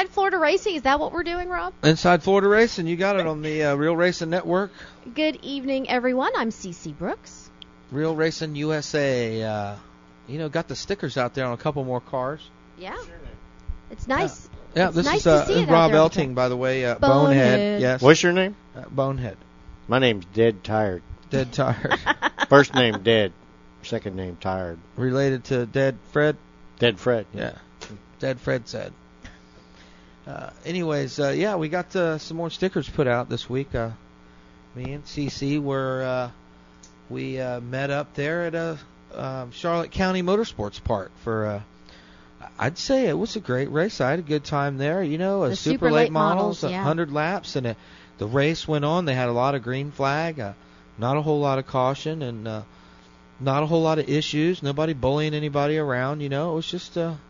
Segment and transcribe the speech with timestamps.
[0.00, 0.76] Inside Florida Racing.
[0.76, 1.74] Is that what we're doing, Rob?
[1.82, 4.72] Inside Florida Racing, you got it on the uh, Real Racing Network.
[5.14, 6.32] Good evening, everyone.
[6.36, 7.50] I'm CC Brooks.
[7.90, 9.42] Real Racing USA.
[9.42, 9.76] Uh,
[10.26, 12.40] you know, got the stickers out there on a couple more cars.
[12.78, 12.96] Yeah.
[13.90, 14.48] It's nice.
[14.74, 16.56] Yeah, It's this nice is to uh, see it out Rob there Elting, by the
[16.56, 16.86] way.
[16.86, 17.82] Uh, Bonehead.
[17.82, 18.00] Yes.
[18.00, 18.56] What's your name?
[18.74, 19.36] Uh, Bonehead.
[19.86, 21.02] My name's Dead Tired.
[21.28, 21.98] Dead tired.
[22.48, 23.34] First name Dead,
[23.82, 24.78] second name Tired.
[24.96, 26.38] Related to Dead Fred.
[26.78, 27.26] Dead Fred.
[27.34, 27.52] Yeah.
[28.18, 28.94] Dead Fred said.
[30.30, 33.74] Uh, anyways, uh, yeah, we got uh, some more stickers put out this week.
[33.74, 33.90] Uh,
[34.76, 36.30] me and CC were uh,
[37.08, 38.78] we uh, met up there at a
[39.14, 41.46] um, Charlotte County Motorsports Park for.
[41.46, 41.60] Uh,
[42.58, 44.00] I'd say it was a great race.
[44.00, 45.02] I had a good time there.
[45.02, 46.78] You know, a The super, late late models, models, a yeah.
[46.78, 47.76] 100 laps, and it,
[48.18, 49.06] the race went on.
[49.06, 50.52] They had a lot of green flag, uh,
[50.96, 52.62] not a whole lot of caution, and uh,
[53.40, 54.62] not a whole lot of issues.
[54.62, 56.20] Nobody bullying anybody around.
[56.20, 57.14] You know, it was just uh,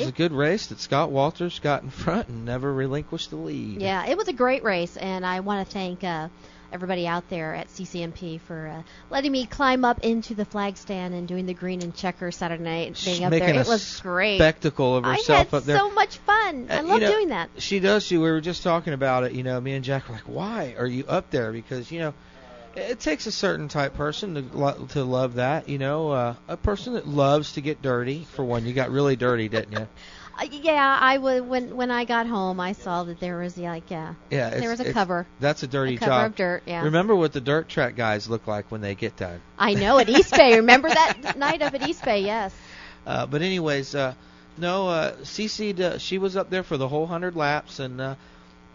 [0.00, 3.80] was a good race that Scott Walters got in front and never relinquished the lead.
[3.80, 6.28] Yeah, it was a great race, and I want to thank uh,
[6.72, 11.14] everybody out there at CCMP for uh, letting me climb up into the flag stand
[11.14, 13.54] and doing the green and checker Saturday night and being up there.
[13.54, 14.36] It was great.
[14.38, 15.78] spectacle of I herself had up there.
[15.78, 16.66] so much fun.
[16.70, 17.50] I Uh, you love know, doing that.
[17.58, 18.04] She does.
[18.04, 18.18] She.
[18.18, 19.32] We were just talking about it.
[19.32, 22.14] You know, me and Jack were like, "Why are you up there?" Because you know,
[22.76, 25.68] it, takes a certain type person to lo- to love that.
[25.68, 28.24] You know, uh, a person that loves to get dirty.
[28.24, 29.88] For one, you got really dirty, didn't you?
[30.40, 33.90] Uh, yeah, I w- when when I got home, I saw that there was like
[33.90, 34.48] yeah, Yeah.
[34.48, 36.26] There was a cover, That's a dirty a cover job.
[36.28, 36.62] of dirt.
[36.64, 39.42] Yeah, Remember what the dirt track guys look like when they get done.
[39.58, 40.56] I know at East Bay.
[40.56, 42.22] Remember that night up at East Bay?
[42.22, 42.54] Yes.
[43.06, 44.14] Uh, but anyways, uh,
[44.56, 48.14] no, uh, Cece, d- she was up there for the whole hundred laps, and uh,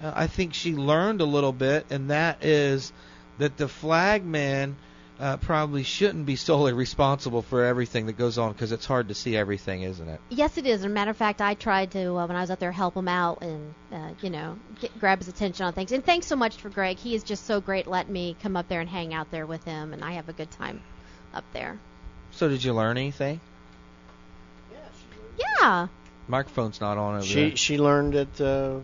[0.03, 2.93] uh, I think she learned a little bit, and that is
[3.37, 4.75] that the flag man
[5.19, 9.13] uh, probably shouldn't be solely responsible for everything that goes on because it's hard to
[9.13, 10.19] see everything, isn't it?
[10.29, 10.81] Yes, it is.
[10.81, 12.95] As a matter of fact, I tried to uh, when I was up there help
[12.95, 15.91] him out and uh, you know get, grab his attention on things.
[15.93, 16.97] And thanks so much for Greg.
[16.97, 19.63] He is just so great letting me come up there and hang out there with
[19.63, 20.81] him, and I have a good time
[21.33, 21.79] up there.
[22.31, 23.39] So did you learn anything?
[24.71, 25.87] Yeah, yeah.
[26.27, 27.55] Microphone's not on over She there.
[27.55, 28.79] she learned that uh,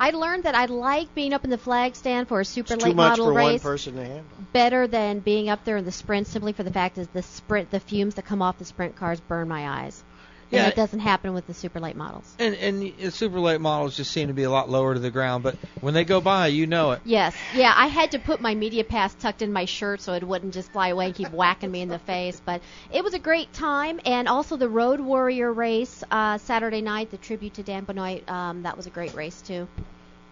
[0.00, 2.84] I learned that I like being up in the flag stand for a super it's
[2.84, 4.24] late too much model for one race person to handle.
[4.52, 6.26] better than being up there in the sprint.
[6.28, 9.20] Simply for the fact is the sprint, the fumes that come off the sprint cars
[9.20, 10.04] burn my eyes.
[10.50, 10.60] Yeah.
[10.60, 12.34] And it doesn't happen with the super late models.
[12.38, 15.10] And and the super late models just seem to be a lot lower to the
[15.10, 17.00] ground, but when they go by, you know it.
[17.04, 20.24] Yes, yeah, I had to put my media pass tucked in my shirt so it
[20.24, 22.40] wouldn't just fly away and keep whacking me in the face.
[22.44, 27.10] But it was a great time, and also the Road Warrior race uh, Saturday night,
[27.10, 28.28] the tribute to Dan Benoit.
[28.28, 29.68] Um, that was a great race too.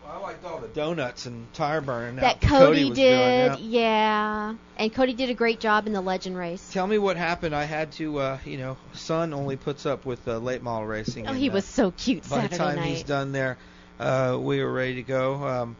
[0.08, 4.50] I liked all the donuts and tire burning that Cody, was did, doing, yeah.
[4.50, 6.70] yeah, and Cody did a great job in the Legend race.
[6.72, 7.54] Tell me what happened.
[7.54, 11.26] I had to, uh, you know, son only puts up with uh, late model racing.
[11.26, 12.86] Oh, and, he uh, was so cute By Saturday the time night.
[12.86, 13.58] he's done there,
[13.98, 15.34] uh, we were ready to go.
[15.34, 15.76] Um,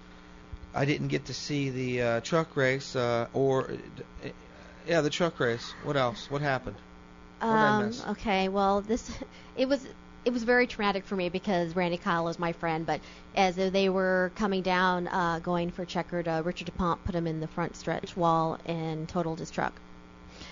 [0.74, 3.70] I didn't get to see the uh, truck race uh, or,
[4.24, 4.28] uh,
[4.86, 5.72] yeah, the truck race.
[5.84, 6.30] What else?
[6.30, 6.76] What happened?
[7.38, 9.10] What Um, okay, well, this
[9.56, 9.86] it was
[10.26, 13.00] it was very traumatic for me because Randy Kyle is my friend, but
[13.36, 17.38] as they were coming down, uh, going for checkered, uh, Richard DuPont put him in
[17.38, 19.80] the front stretch wall and totaled his truck.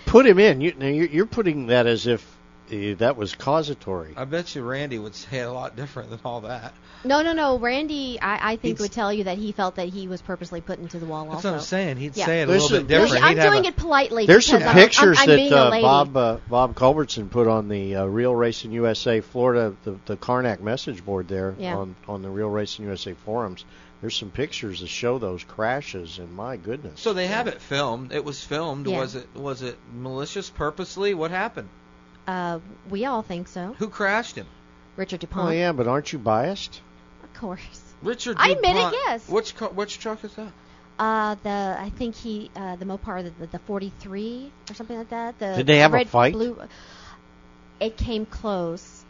[0.05, 0.61] Put him in.
[0.61, 2.37] You, now you're, you're putting that as if
[2.69, 4.13] that was causatory.
[4.17, 6.73] I bet you Randy would say it a lot different than all that.
[7.03, 7.59] No, no, no.
[7.59, 10.61] Randy, I, I think He'd- would tell you that he felt that he was purposely
[10.61, 11.25] put into the wall.
[11.25, 11.51] That's also.
[11.51, 11.97] what I'm saying.
[11.97, 12.25] He'd Yeah.
[12.25, 13.23] say it a There's little some- bit No, different.
[13.25, 14.25] I'm He'd have doing a- it politely.
[14.25, 15.81] There's some because I'm- I'm- pictures I'm that being a uh, lady.
[15.83, 20.61] Bob uh, Bob Culbertson put on the uh, Real Racing USA Florida the, the Karnak
[20.61, 21.77] message board there Yeah.
[21.77, 23.63] on on the Real Racing USA forums.
[24.01, 26.99] There's some pictures that show those crashes, and my goodness.
[26.99, 28.11] So they have it filmed.
[28.11, 28.87] It was filmed.
[28.87, 28.99] Yeah.
[28.99, 31.13] Was it was it malicious purposely?
[31.13, 31.69] What happened?
[32.27, 33.75] Uh, we all think so.
[33.77, 34.47] Who crashed him?
[34.95, 35.49] Richard DuPont.
[35.49, 36.81] oh yeah, but aren't you biased?
[37.23, 37.81] Of course.
[38.01, 38.37] Richard.
[38.37, 38.49] DuPont.
[38.49, 39.27] I admit it, yes.
[39.27, 40.51] Which car, which truck is that?
[40.97, 45.09] Uh, the I think he uh, the Mopar the, the the 43 or something like
[45.09, 45.37] that.
[45.39, 46.33] The Did they have a red, fight?
[46.33, 46.57] Blue,
[47.81, 49.03] it came close.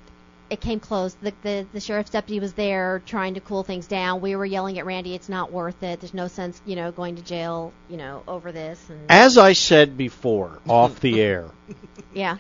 [0.50, 1.16] It came close.
[1.22, 4.22] The, the the sheriff's deputy was there trying to cool things down.
[4.22, 6.00] We were yelling at Randy, "It's not worth it.
[6.02, 9.54] There's no sense, you know, going to jail, you know, over this." And As I
[9.54, 11.46] said before, off the air,
[12.16, 12.38] yeah,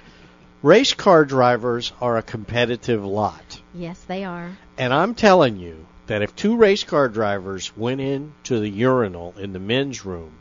[0.66, 3.62] race car drivers are a competitive lot.
[3.76, 4.50] yes, they are.
[4.80, 9.54] And I'm telling you that if two race car drivers went into the urinal in
[9.54, 10.32] the men's room,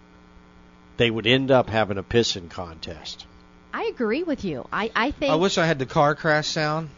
[0.97, 3.27] they would end up having a pissing contest.
[3.75, 4.67] I agree with you.
[4.73, 6.89] I I think I wish I had the car crash sound.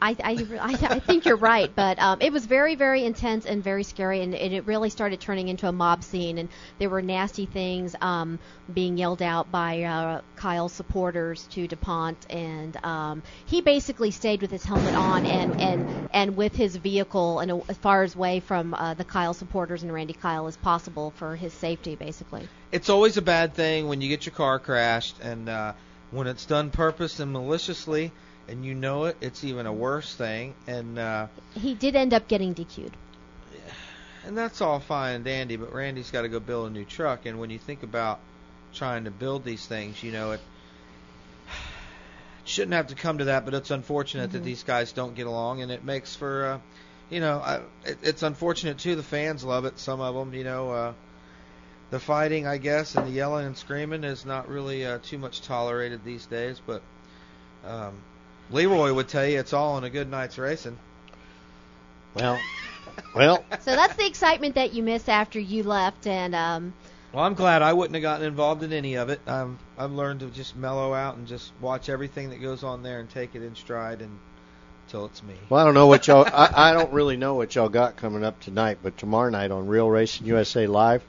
[0.00, 3.82] I, I, I, think you're right, but um, it was very, very intense and very
[3.82, 6.48] scary, and, and it really started turning into a mob scene, and
[6.78, 8.38] there were nasty things um,
[8.72, 14.52] being yelled out by uh, Kyle's supporters to DuPont, and um, he basically stayed with
[14.52, 18.74] his helmet on and, and, and with his vehicle and as far as away from
[18.74, 22.48] uh, the Kyle supporters and Randy Kyle as possible for his safety, basically.
[22.70, 25.72] It's always a bad thing when you get your car crashed, and uh,
[26.12, 28.12] when it's done purpose and maliciously,
[28.48, 30.54] and you know it, it's even a worse thing.
[30.66, 32.96] And uh, He did end up getting DQ'd.
[34.26, 37.26] and that's all fine and dandy, but Randy's got to go build a new truck.
[37.26, 38.20] And when you think about
[38.74, 40.40] trying to build these things, you know it
[42.44, 45.60] shouldn't have to come to that, but it's unfortunate that these guys don't get along,
[45.62, 46.58] and it makes for, uh,
[47.10, 48.96] you know, I, it, it's unfortunate too.
[48.96, 49.78] The fans love it.
[49.78, 50.92] Some of them, you know, uh,
[51.90, 55.42] the fighting, I guess, and the yelling and screaming is not really uh, too much
[55.42, 56.60] tolerated these days.
[56.66, 56.82] But
[57.66, 57.94] um,
[58.50, 60.78] Leroy would tell you it's all in a good night's racing.
[62.14, 62.38] Well,
[63.14, 66.74] well, So that's the excitement that you miss after you left, and um,
[67.12, 69.20] Well, I'm glad I wouldn't have gotten involved in any of it.
[69.26, 73.00] Um, I've learned to just mellow out and just watch everything that goes on there
[73.00, 74.18] and take it in stride and
[74.88, 75.34] until it's me.
[75.50, 76.26] well, I don't know what y'all.
[76.26, 79.66] I, I don't really know what y'all got coming up tonight, but tomorrow night on
[79.66, 81.04] Real Racing USA Live,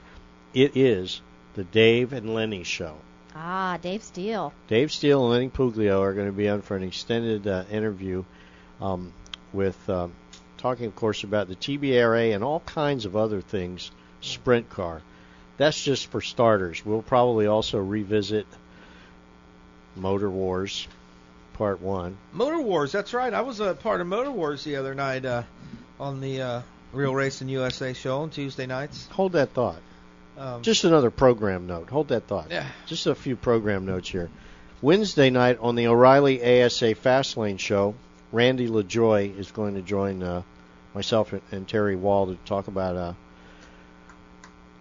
[0.52, 1.22] it is
[1.54, 2.96] the Dave and Lenny show.
[3.34, 4.52] Ah, Dave Steele.
[4.68, 8.24] Dave Steele and Lenny Puglio are going to be on for an extended uh, interview
[8.80, 9.12] um,
[9.52, 10.12] with um,
[10.58, 13.90] talking, of course, about the TBRA and all kinds of other things.
[14.20, 15.02] Sprint car.
[15.56, 16.84] That's just for starters.
[16.84, 18.46] We'll probably also revisit
[19.96, 20.86] Motor Wars
[21.54, 22.16] Part One.
[22.32, 23.32] Motor Wars, that's right.
[23.32, 25.42] I was a part of Motor Wars the other night uh,
[25.98, 26.62] on the uh,
[26.92, 29.06] Real Racing USA show on Tuesday nights.
[29.08, 29.80] Hold that thought.
[30.40, 31.90] Um, Just another program note.
[31.90, 32.46] Hold that thought.
[32.50, 32.64] Yeah.
[32.86, 34.30] Just a few program notes here.
[34.80, 37.94] Wednesday night on the O'Reilly ASA Fastlane show,
[38.32, 40.42] Randy LaJoie is going to join uh,
[40.94, 43.12] myself and, Terry Wall to talk about uh,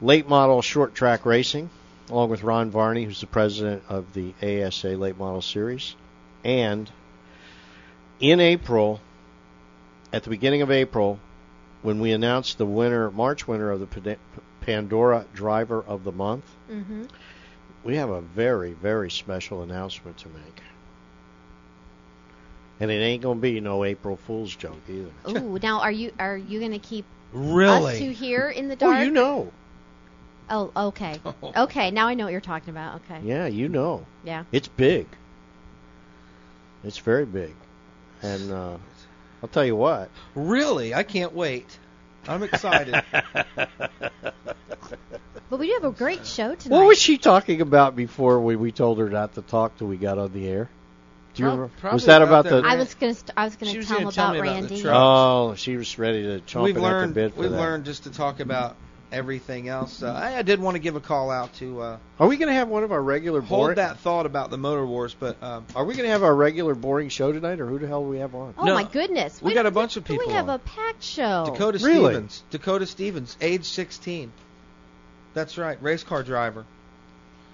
[0.01, 1.69] late model short track racing,
[2.09, 5.93] along with Ron Varney, who's the president of the ASA Late Model Series.
[6.41, 6.89] And
[8.21, 9.01] in April,
[10.13, 11.19] at the beginning of April,
[11.81, 13.87] when we announced the winner, March winner of the
[14.61, 17.03] Pandora Driver of the Month, Mm-hmm.
[17.83, 20.61] we have a very, very special announcement to make.
[22.79, 25.37] And it ain't gonna be no April Fool's joke either.
[25.39, 28.97] Ooh, now are you are you going to keep us two here in the dark?
[28.97, 29.51] Oh, you know.
[30.49, 31.19] Oh, okay.
[31.57, 33.01] Okay, now I know what you're talking about.
[33.01, 33.19] Okay.
[33.23, 34.05] Yeah, you know.
[34.23, 34.45] Yeah.
[34.51, 35.07] It's big.
[36.83, 37.53] It's very big.
[38.21, 38.77] And uh,
[39.43, 40.09] I'll tell you what.
[40.35, 40.93] Really?
[40.93, 41.79] I can't wait.
[42.29, 43.03] I'm excited.
[45.49, 46.77] But we do have a great show tonight.
[46.77, 49.97] What was she talking about before we, we told her not to talk till we
[49.97, 50.69] got on the air?
[51.33, 51.73] Do you Prob- remember?
[51.79, 52.69] probably Was that about about, the?
[52.69, 54.69] I was going to st- I was gonna, tell him gonna tell about me about
[54.69, 54.83] Randy.
[54.87, 57.57] Oh, she was ready to chomp we've it learned at the bit for we've that.
[57.57, 58.75] learned just to talk about
[59.11, 60.03] everything else.
[60.03, 62.47] Uh, I, I did want to give a call out to uh, Are we going
[62.49, 63.75] to have one of our regular hold boring?
[63.77, 66.75] that thought about the Motor Wars, but um, Are we going to have our regular
[66.75, 68.53] boring show tonight, or who the hell do we have on?
[68.57, 69.41] Oh No, my goodness.
[69.41, 70.17] we Wait, got a bunch of people.
[70.17, 70.55] We people have on.
[70.55, 71.43] a packed show.
[71.45, 72.13] Dakota really?
[72.13, 74.31] Stevens, Dakota Stevens, age 16.
[75.33, 76.65] That's right, race car driver,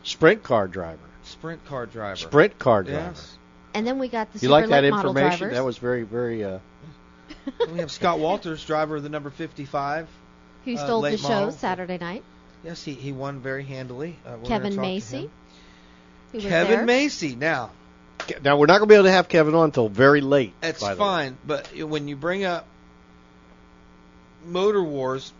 [0.03, 0.99] Sprint car driver.
[1.23, 2.15] sprint car driver.
[2.15, 2.99] Sprint car driver.
[3.15, 3.37] Yes.
[3.73, 5.39] And then we got the You super like that information?
[5.39, 5.53] drivers.
[5.57, 6.43] That was very, very.
[6.45, 6.59] Uh,
[7.71, 10.07] we have Scott Walters, driver of the number 55.
[10.65, 11.51] Who uh, stole the show model.
[11.51, 12.23] Saturday night.
[12.63, 14.17] Yes, he, he won very handily.
[14.25, 15.17] Uh, Kevin Macy.
[15.17, 15.31] him.
[16.31, 16.85] Who was Kevin there.
[16.85, 17.35] Macy.
[17.35, 17.71] Now,
[18.43, 20.53] now we're not going to be able to have Kevin on until very late.
[20.63, 21.07] It's by the way.
[21.07, 22.65] fine, but when you bring up
[24.45, 25.31] Motor Wars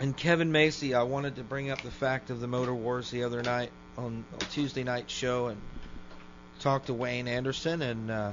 [0.00, 3.22] and Kevin Macy, I wanted to bring up the fact of the Motor Wars the
[3.22, 5.60] other night on a Tuesday night show and
[6.58, 8.32] talk to Wayne Anderson and uh,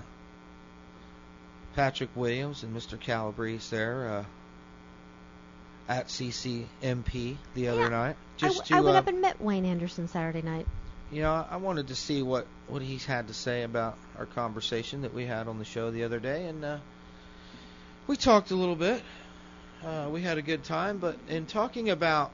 [1.75, 2.99] Patrick Williams and Mr.
[2.99, 4.25] Calabrese there uh,
[5.87, 8.15] at CCMP the other Yeah, night.
[8.37, 10.67] Just w- I to went uh, up and met Wayne Anderson Saturday night.
[11.11, 15.01] you know, I wanted to see what what he's had to say about our conversation
[15.01, 16.77] that we had on the show the other day, and uh,
[18.07, 19.01] we talked a little bit.
[19.83, 22.31] Uh, we had a good time, but in talking about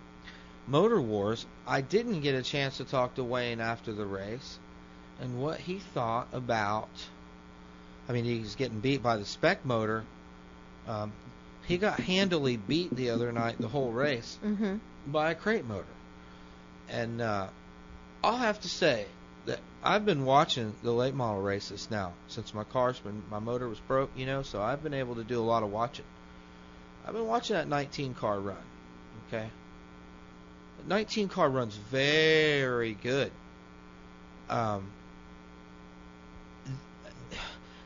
[0.67, 4.59] Motor Wars, I didn't get a chance to talk to Wayne after the race
[5.21, 6.89] and what he thought about.
[8.09, 10.03] I mean, he's getting beat by the spec motor.
[10.87, 11.11] Um,
[11.67, 14.77] he got handily beat the other night, the whole race, Mm-hmm.
[15.07, 15.85] by a crate motor.
[16.89, 17.47] And uh,
[18.23, 19.05] I'll have to say
[19.45, 23.67] that I've been watching the late model races now since my car's been my motor
[23.67, 26.05] was broke, you know, so I've been able to do a lot of watching.
[27.05, 28.57] I've been watching that 19 car run.
[29.27, 29.49] Okay.
[30.87, 33.31] 19 car runs very good.
[34.49, 34.91] Um,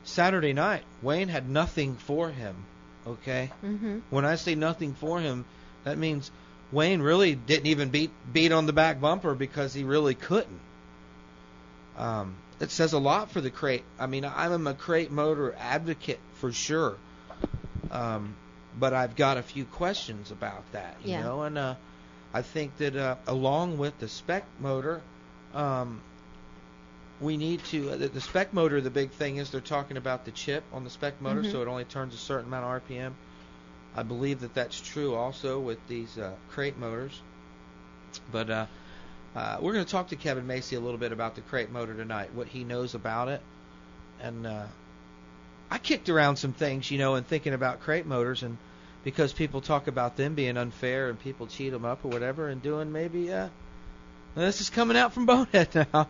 [0.04, 2.56] Saturday night, Wayne had nothing for him.
[3.08, 3.52] Okay.
[3.64, 4.00] Mm-hmm.
[4.10, 5.46] When I say nothing for him,
[5.84, 6.30] that means
[6.72, 10.60] Wayne really didn't even beat beat on the back bumper because he really couldn't.
[11.98, 13.84] Um, it says a lot for the crate.
[14.00, 16.96] I mean, I'm a crate motor advocate for sure,
[17.90, 18.36] um,
[18.80, 20.96] but I've got a few questions about that.
[21.04, 21.24] You Yeah.
[21.24, 21.76] know, and uh,
[22.34, 25.02] I think that uh, along with the spec motor,
[25.54, 26.02] um,
[27.22, 28.82] we need to uh, the, the spec motor.
[28.82, 31.52] The big thing is they're talking about the chip on the spec motor, Mhm.
[31.52, 33.14] so it only turns a certain amount of RPM.
[33.96, 37.22] I believe that that's true also with these uh, crate motors.
[38.32, 38.66] But uh,
[39.36, 41.94] uh, we're going to talk to Kevin Macy a little bit about the crate motor
[41.94, 43.42] tonight, what he knows about it,
[44.22, 44.66] and uh,
[45.70, 48.58] I kicked around some things, you know, and thinking about crate motors, and
[49.04, 52.62] because people talk about them being unfair and people cheat them up or whatever, and
[52.62, 53.48] doing maybe uh,
[54.36, 56.08] this is coming out from Bonehead now,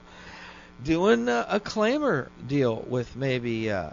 [0.83, 3.91] doing uh, a claimer deal with maybe uh,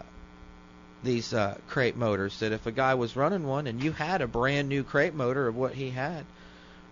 [1.02, 2.38] these uh, crate motors.
[2.40, 5.46] That if a guy was running one and you had a brand new crate motor
[5.46, 6.24] of what he had,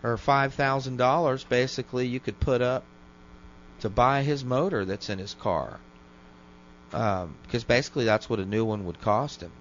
[0.03, 2.85] or five thousand dollars, basically you could put up
[3.81, 5.79] to buy his motor that's in his car,
[6.93, 9.53] um, because basically that's what a new one would cost him.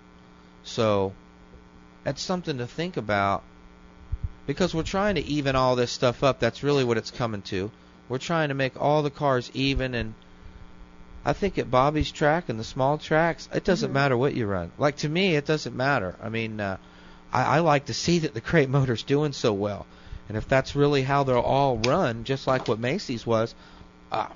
[0.64, 1.14] So
[2.04, 3.44] that's something to think about
[4.48, 6.40] because we're trying to even all this stuff up.
[6.40, 7.72] That's really what it's coming to.
[8.08, 10.14] We're trying to make all the cars even and
[11.26, 13.94] I think at Bobby's track and the small tracks, it doesn't Mhm.
[13.94, 14.72] matter what you run.
[14.78, 16.16] Like to me, it doesn't matter.
[16.22, 16.78] I mean, uh,
[17.34, 19.88] I, I like to see that the crate motor's doing so well,
[20.30, 23.56] and if that's really how they'll all run, just like what Macy's was,
[24.12, 24.28] uh,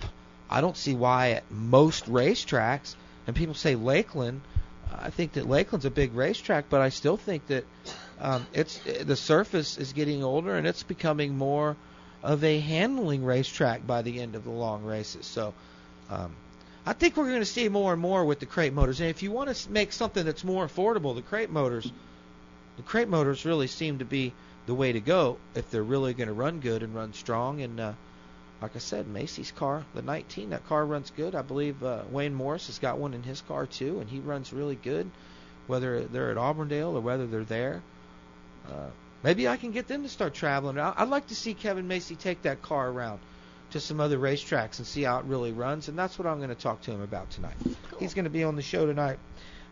[0.49, 2.95] I don't see why at most racetracks,
[3.27, 4.41] and people say Lakeland,
[4.91, 7.65] I think that Lakeland's a big racetrack, but I still think that
[8.19, 11.77] um, it's the surface is getting older and it's becoming more
[12.23, 15.27] of a handling racetrack by the end of the long races.
[15.27, 15.53] So.
[16.09, 16.31] Um,
[16.89, 18.99] I think we're going to see more and more with the crate motors.
[18.99, 21.91] And if you want to make something that's more affordable, the crate motors,
[22.77, 24.33] the crate motors really seem to be
[24.65, 27.61] the way to go if they're really going to run good and run strong.
[27.61, 27.93] And uh,
[28.59, 31.35] like I said, Macy's car, the 19, that car runs good.
[31.35, 34.51] I believe uh, Wayne Morris has got one in his car too, and he runs
[34.51, 35.11] really good,
[35.67, 37.83] whether they're at Auburndale or whether they're there.
[38.67, 38.89] Uh,
[39.21, 40.79] maybe I can get them to start traveling.
[40.79, 43.19] I'd like to see Kevin Macy take that car around
[43.71, 46.49] to some other racetracks and see how it really runs, and that's what I'm going
[46.49, 47.55] to talk to him about tonight.
[47.99, 49.19] He's going to be on the show tonight.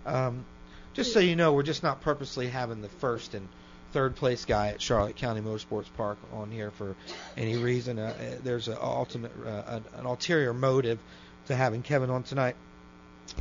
[0.06, 0.46] Um,
[0.94, 3.48] just so you know, we're just not purposely having the first and
[3.94, 6.96] third place guy at Charlotte County Motorsports Park on here for
[7.38, 8.00] any reason.
[8.00, 11.00] Uh, uh, there's an ultimate, uh, an, an ulterior motive
[11.48, 12.56] to having Kevin on tonight.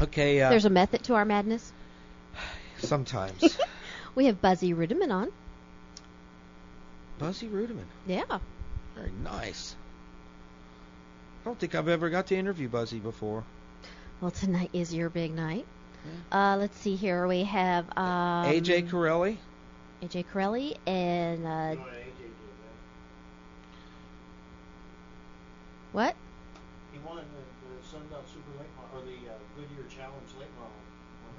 [0.01, 1.73] Okay, uh, There's a method to our madness.
[2.79, 3.57] sometimes
[4.15, 5.33] We have Buzzy Rudiman on.
[7.19, 8.39] Buzzy Rudiman, Yeah.
[8.95, 9.75] very nice.
[11.47, 13.45] I don't think I've ever got to interview Buzzy before.
[14.21, 15.65] Well, tonight is your big night.
[16.33, 17.29] Uh, let's see here.
[17.29, 19.38] We have um, AJ Corelli.
[20.03, 21.76] AJ Corelli and uh,
[25.93, 26.17] what?
[26.93, 30.73] He won the, the Sunbelt Super Late Model, or the uh, Goodyear Challenge Late Model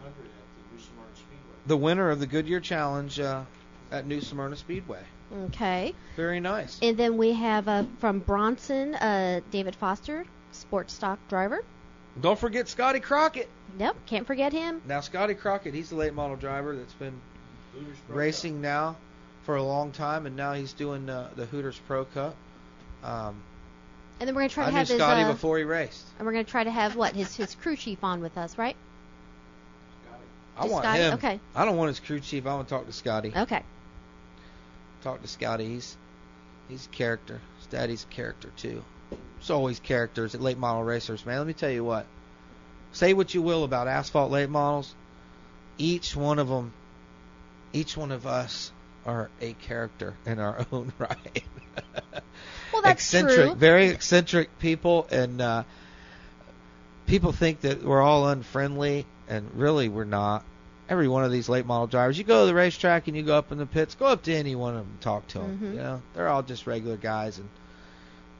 [0.04, 1.56] 100 at the New Smyrna Speedway.
[1.66, 3.44] the winner of the Goodyear Challenge uh,
[3.92, 5.04] at New Smyrna Speedway.
[5.48, 5.94] Okay.
[6.16, 6.80] Very nice.
[6.82, 11.64] And then we have uh, from Bronson, uh, David Foster, sports stock driver.
[12.20, 13.50] Don't forget Scotty Crockett.
[13.78, 14.82] Nope, can't forget him.
[14.88, 17.20] Now Scotty Crockett, he's the late model driver that's been
[17.74, 18.96] Hooters Pro racing now
[19.44, 22.36] for a long time, and now he's doing uh, the Hooters Pro Cup.
[23.04, 23.42] Um,
[24.20, 26.06] And then we're gonna try I to knew have his Scotty uh, before he raced.
[26.18, 28.76] and we're gonna try to have what his his crew chief on with us, right?
[30.06, 30.24] Scotty.
[30.58, 31.00] I Just want Scotty?
[31.02, 31.14] him.
[31.16, 31.40] Okay.
[31.56, 32.48] I don't want his crew chief.
[32.48, 33.32] I want to talk to Scotty.
[33.36, 33.62] Okay.
[35.04, 35.66] Talk to Scotty.
[35.68, 35.98] He's
[36.68, 37.42] he's a character.
[37.60, 38.84] His daddy's a character too.
[39.38, 41.38] There's always characters at late model racers, man.
[41.38, 42.06] Let me tell you what.
[42.92, 44.94] Say what you will about asphalt late models.
[45.78, 46.74] Each one of them,
[47.74, 48.72] each one of us,
[49.06, 51.44] are a character in our own right.
[52.74, 53.56] Well, that's eccentric, true.
[53.56, 55.64] very eccentric people, and uh,
[57.06, 60.44] people think that we're all unfriendly, and really we're not.
[60.90, 62.18] Every one of these late model drivers.
[62.18, 63.96] You go to the racetrack and you go up in the pits.
[63.96, 65.60] Go up to any one of them and talk to them.
[65.62, 65.72] Mhm.
[65.74, 67.50] You know, they're all just regular guys and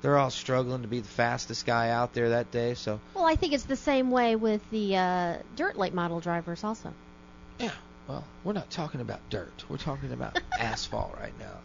[0.02, 2.74] they're all struggling to be the fastest guy out there that day.
[2.76, 6.64] So Well, I think it's the same way with the uh, dirt late model drivers
[6.64, 6.94] also.
[7.60, 7.72] yeah.
[8.08, 9.66] Well, we're not talking about dirt.
[9.68, 11.58] We're talking about asphalt right now.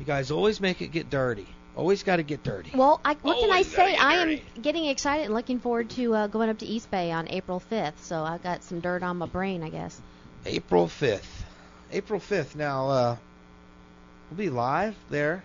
[0.00, 1.46] You guys always make it get dirty.
[1.76, 2.70] Always got to get dirty.
[2.74, 3.92] Well, I, what can I say?
[3.92, 4.42] get I am dirty.
[4.62, 7.98] getting excited and looking forward to uh, going up to East Bay on April 5th.
[8.00, 10.00] So I've got some dirt on my brain, I guess.
[10.46, 11.20] April 5th.
[11.92, 12.54] April 5th.
[12.56, 13.16] Now, uh,
[14.30, 15.44] we'll be live there.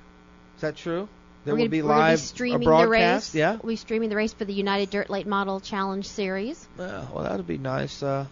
[0.56, 1.10] Is that true?
[1.44, 3.36] There we're will gonna, be we're live be a streaming the race.
[3.36, 3.58] Yeah.
[3.62, 6.66] We'll be streaming the race for the United Dirt Late Model Challenge Series.
[6.80, 8.02] Yeah, well, that'll be nice.
[8.02, 8.26] Uh,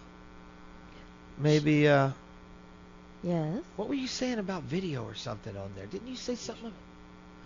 [1.38, 1.86] maybe.
[1.88, 2.10] Uh,
[3.22, 3.62] Yes.
[3.76, 5.84] what were you saying about video or something on there?
[5.84, 6.72] Didn't you say something?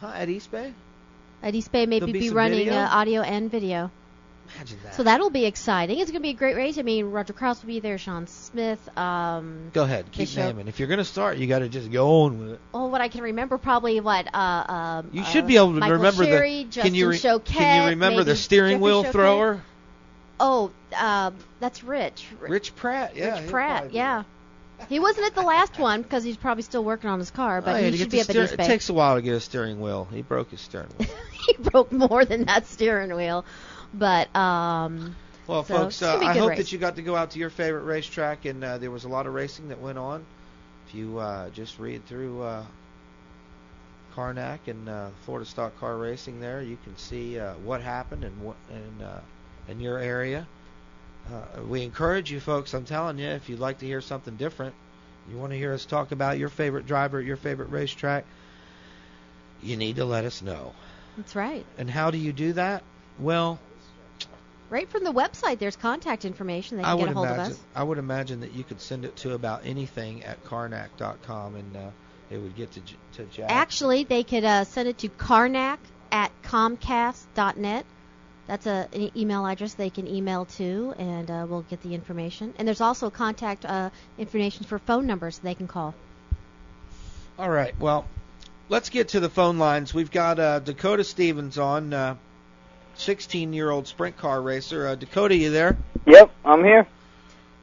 [0.01, 0.13] Huh?
[0.15, 0.73] At East Bay?
[1.43, 3.91] At East Bay, maybe There'll be be running uh, audio and video.
[4.57, 4.95] Imagine that.
[4.95, 5.99] So that'll be exciting.
[5.99, 6.79] It's going to be a great race.
[6.79, 8.79] I mean, Roger Krause will be there, Sean Smith.
[8.97, 10.07] Um, Go ahead.
[10.07, 10.37] Keep Bishop.
[10.39, 10.69] naming.
[10.69, 12.61] If you're gonna start, you got to just go on with it.
[12.75, 14.29] oh, what I can remember, probably what?
[14.35, 16.65] Uh, um, You uh, should be able to Michael remember Sherry, the.
[16.65, 19.13] Justin Can you re- Choquette, can you remember the steering Jeffrey wheel Choquette.
[19.13, 19.63] thrower?
[20.41, 22.27] Oh, um, that's Rich.
[22.41, 23.17] Rich Pratt.
[23.17, 23.41] Yeah.
[23.41, 23.93] Rich Pratt.
[23.93, 24.25] Yeah.
[24.89, 27.77] He wasn't at the last one because he's probably still working on his car, but
[27.77, 29.23] Oh, yeah, he should be the up at steer- East It takes a while to
[29.23, 30.07] get a steering wheel.
[30.13, 31.09] He broke his steering wheel.
[31.47, 33.45] he broke more than that steering wheel,
[33.95, 35.15] but um,
[35.47, 36.59] Well, So, folks, uh, gonna be a I hope race.
[36.59, 39.09] that you got to go out to your favorite racetrack, and uh, there was a
[39.09, 40.27] lot of racing that went on.
[40.89, 42.65] If you uh, just read through uh,
[44.15, 48.41] Karnak and uh, Florida Stock Car Racing, there you can see uh, what happened and
[48.43, 49.21] what in uh,
[49.69, 50.47] in your area.
[51.33, 52.75] Uh, we encourage you, folks.
[52.75, 54.75] I'm telling you, if you'd like to hear something different,
[55.31, 58.25] you want to hear us talk about your favorite driver your favorite racetrack,
[59.63, 60.75] you need to let us know.
[61.17, 61.65] that's right.
[61.79, 62.83] And how do you do that?
[63.19, 63.59] Well,
[64.71, 66.79] Right from the website, there's contact information.
[66.79, 67.45] They can I get a hold imagine.
[67.53, 67.65] of us.
[67.77, 71.91] I would imagine that you could send it to about anything at Karnak.com, and uh,
[72.31, 72.81] it would get to
[73.13, 73.51] to Jack.
[73.51, 75.79] Actually, they could uh, send it to Karnak
[76.11, 77.85] at Comcast.net.
[78.47, 82.55] That's a, an email address they can email to, and uh, we'll get the information.
[82.59, 85.95] And there's also contact uh, information for phone numbers they can call.
[87.39, 87.75] All right.
[87.81, 88.07] Well,
[88.69, 89.95] let's get to the phone lines.
[89.95, 92.17] We've got uh, Dakota Stevens on, uh,
[92.97, 94.87] 16-year-old sprint car racer.
[94.87, 95.77] Uh, Dakota, you there?
[96.07, 96.87] Yep, I'm here.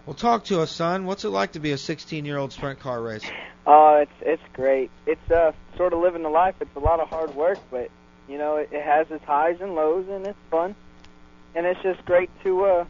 [0.06, 1.06] Well, talk to us, son.
[1.06, 3.32] What's it like to be a 16-year-old sprint car racer?
[3.66, 4.90] Uh, it's it's great.
[5.06, 6.56] It's uh sort of living the life.
[6.60, 7.92] It's a lot of hard work, but
[8.32, 10.74] you know it, it has its highs and lows, and it's fun.
[11.54, 12.86] And it's just great to uh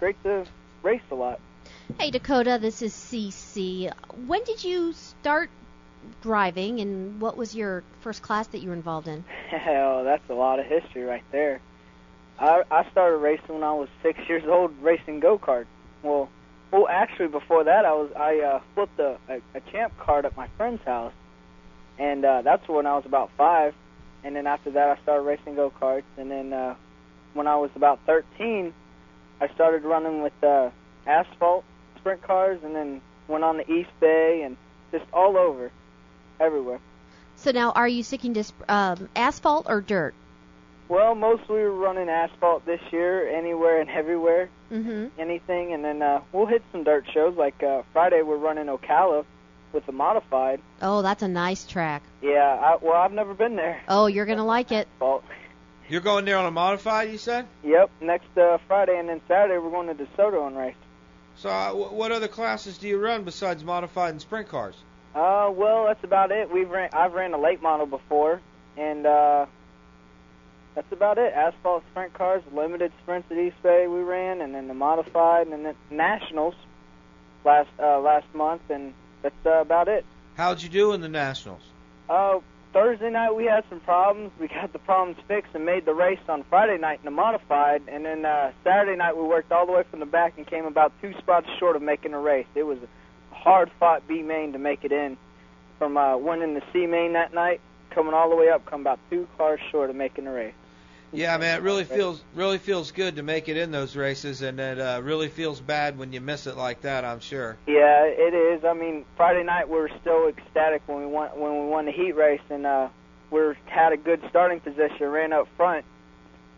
[0.00, 0.44] great to
[0.82, 1.40] race a lot.
[1.98, 3.92] Hey, Dakota, this is CC.
[4.26, 5.48] When did you start
[6.20, 9.24] driving, and what was your first class that you were involved in?
[9.48, 11.60] Hell, that's a lot of history right there.
[12.40, 15.66] I I started racing when I was six years old, racing go kart.
[16.02, 16.28] Well,
[16.72, 20.36] well, actually before that, I was I uh, flipped a, a a champ cart at
[20.36, 21.12] my friend's house,
[21.96, 23.72] and uh, that's when I was about five.
[24.24, 26.02] And then after that, I started racing go karts.
[26.16, 26.74] And then uh,
[27.34, 28.72] when I was about 13,
[29.40, 30.70] I started running with uh,
[31.06, 31.64] asphalt
[31.98, 34.56] sprint cars, and then went on the East Bay and
[34.92, 35.70] just all over,
[36.40, 36.80] everywhere.
[37.36, 40.14] So now, are you sticking to um, asphalt or dirt?
[40.88, 45.20] Well, mostly we're running asphalt this year, anywhere and everywhere, Mm-hmm.
[45.20, 47.36] anything, and then uh, we'll hit some dirt shows.
[47.36, 49.24] Like uh, Friday, we're running Ocala
[49.74, 50.60] with the modified.
[50.80, 52.02] Oh, that's a nice track.
[52.22, 53.82] Yeah, I, well, I've never been there.
[53.88, 54.88] Oh, you're gonna like it.
[54.94, 55.24] Asphalt.
[55.88, 57.46] You're going there on a modified, you said?
[57.62, 60.74] Yep, next uh, Friday, and then Saturday we're going to DeSoto and race.
[61.36, 64.76] So, uh, wh- what other classes do you run besides modified and sprint cars?
[65.14, 66.50] Uh, well, that's about it.
[66.50, 68.40] We've ran, I've ran a late model before,
[68.78, 69.46] and uh,
[70.74, 71.34] that's about it.
[71.34, 75.52] Asphalt sprint cars, limited sprints at East Bay we ran, and then the modified, and
[75.52, 76.54] then the nationals
[77.44, 80.04] last uh, last month, and that's uh, about it.
[80.36, 81.62] How'd you do in the nationals?
[82.08, 82.38] Uh,
[82.72, 84.30] Thursday night we had some problems.
[84.38, 87.82] We got the problems fixed and made the race on Friday night in the modified,
[87.88, 90.66] and then uh, Saturday night we worked all the way from the back and came
[90.66, 92.46] about two spots short of making the race.
[92.54, 95.16] It was a hard-fought B main to make it in.
[95.78, 97.60] From uh, winning the C main that night,
[97.90, 100.54] coming all the way up, come about two cars short of making the race.
[101.14, 104.58] Yeah, man, it really feels really feels good to make it in those races, and
[104.58, 107.04] it uh, really feels bad when you miss it like that.
[107.04, 107.56] I'm sure.
[107.66, 108.64] Yeah, it is.
[108.64, 111.92] I mean, Friday night we were still ecstatic when we won when we won the
[111.92, 112.88] heat race, and uh,
[113.30, 115.84] we were, had a good starting position, ran up front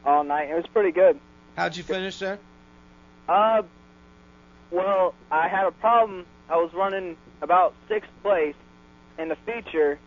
[0.04, 0.48] all night.
[0.48, 1.20] It was pretty good.
[1.56, 2.38] How'd you finish there?
[3.28, 3.62] Uh,
[4.70, 6.24] well, I had a problem.
[6.48, 8.54] I was running about sixth place
[9.18, 9.98] in the feature,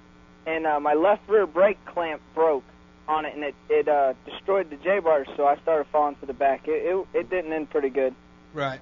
[0.48, 2.64] and uh, my left rear brake clamp broke
[3.10, 5.28] on it, and it it uh, destroyed the J bars.
[5.36, 6.68] So I started falling to the back.
[6.68, 8.14] It, it it didn't end pretty good.
[8.54, 8.80] Right.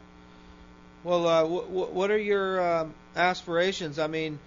[1.04, 3.98] Well, uh, w- w- what are your um, aspirations?
[4.00, 4.40] I mean,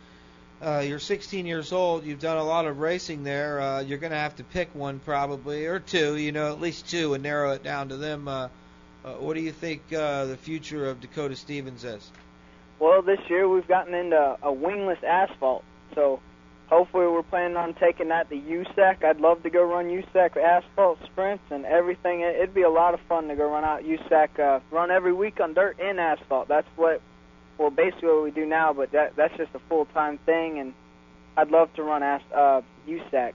[0.60, 2.04] uh, you're 16 years old.
[2.04, 3.60] You've done a lot of racing there.
[3.60, 6.16] Uh, you're going to have to pick one probably or two.
[6.16, 8.28] You know, at least two, and narrow it down to them.
[8.28, 8.48] Uh,
[9.04, 12.10] uh, what do you think uh, the future of Dakota Stevens is?
[12.78, 15.64] Well, this year we've gotten into a wingless asphalt,
[15.94, 16.20] so
[16.70, 19.04] hopefully we're planning on taking that to USAC.
[19.04, 22.20] I'd love to go run USAC asphalt sprints and everything.
[22.20, 25.12] It- It'd be a lot of fun to go run out USAC, uh, run every
[25.12, 26.48] week on dirt and asphalt.
[26.48, 27.00] That's what,
[27.59, 30.72] well, basically what we do now, but that that's just a full time thing, and
[31.37, 33.33] I'd love to run as, uh, USAC.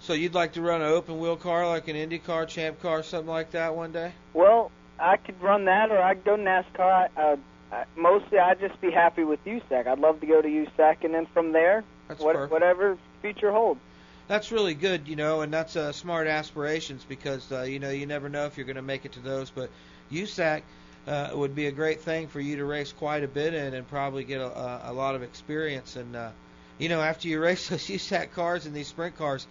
[0.00, 3.02] So you'd like to run an open wheel car like an Indy car, Champ car,
[3.02, 4.12] something like that one day?
[4.32, 7.08] Well, I could run that, or I could go NASCAR.
[7.16, 7.36] I, uh,
[7.72, 9.86] I, mostly, I'd just be happy with USAC.
[9.86, 12.52] I'd love to go to USAC, and then from there, That's what, perfect.
[12.52, 13.80] whatever future holds.
[14.26, 18.06] That's really good, you know, and that's uh, smart aspirations because uh, you know you
[18.06, 19.50] never know if you're going to make it to those.
[19.50, 19.70] But
[20.12, 20.62] USAC
[21.06, 23.88] uh, would be a great thing for you to race quite a bit in and
[23.88, 25.96] probably get a, a, a lot of experience.
[25.96, 26.30] And uh,
[26.78, 29.46] you know, after you race those USAC cars and these sprint cars,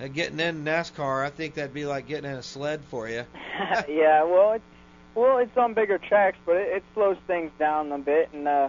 [0.00, 3.24] uh, getting in NASCAR, I think that'd be like getting in a sled for you.
[3.88, 4.64] yeah, well, it's
[5.14, 8.30] well, it's on bigger tracks, but it, it slows things down a bit.
[8.32, 8.68] And uh,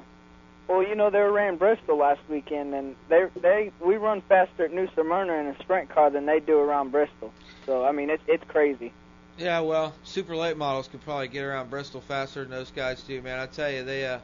[0.67, 4.73] well, you know, they ran Bristol last weekend, and they they we run faster at
[4.73, 7.31] New Smyrna in a sprint car than they do around Bristol.
[7.65, 8.91] So I mean, it's it's crazy.
[9.37, 13.21] Yeah, well, super late models could probably get around Bristol faster than those guys do,
[13.21, 13.39] man.
[13.39, 14.19] I tell you, they uh,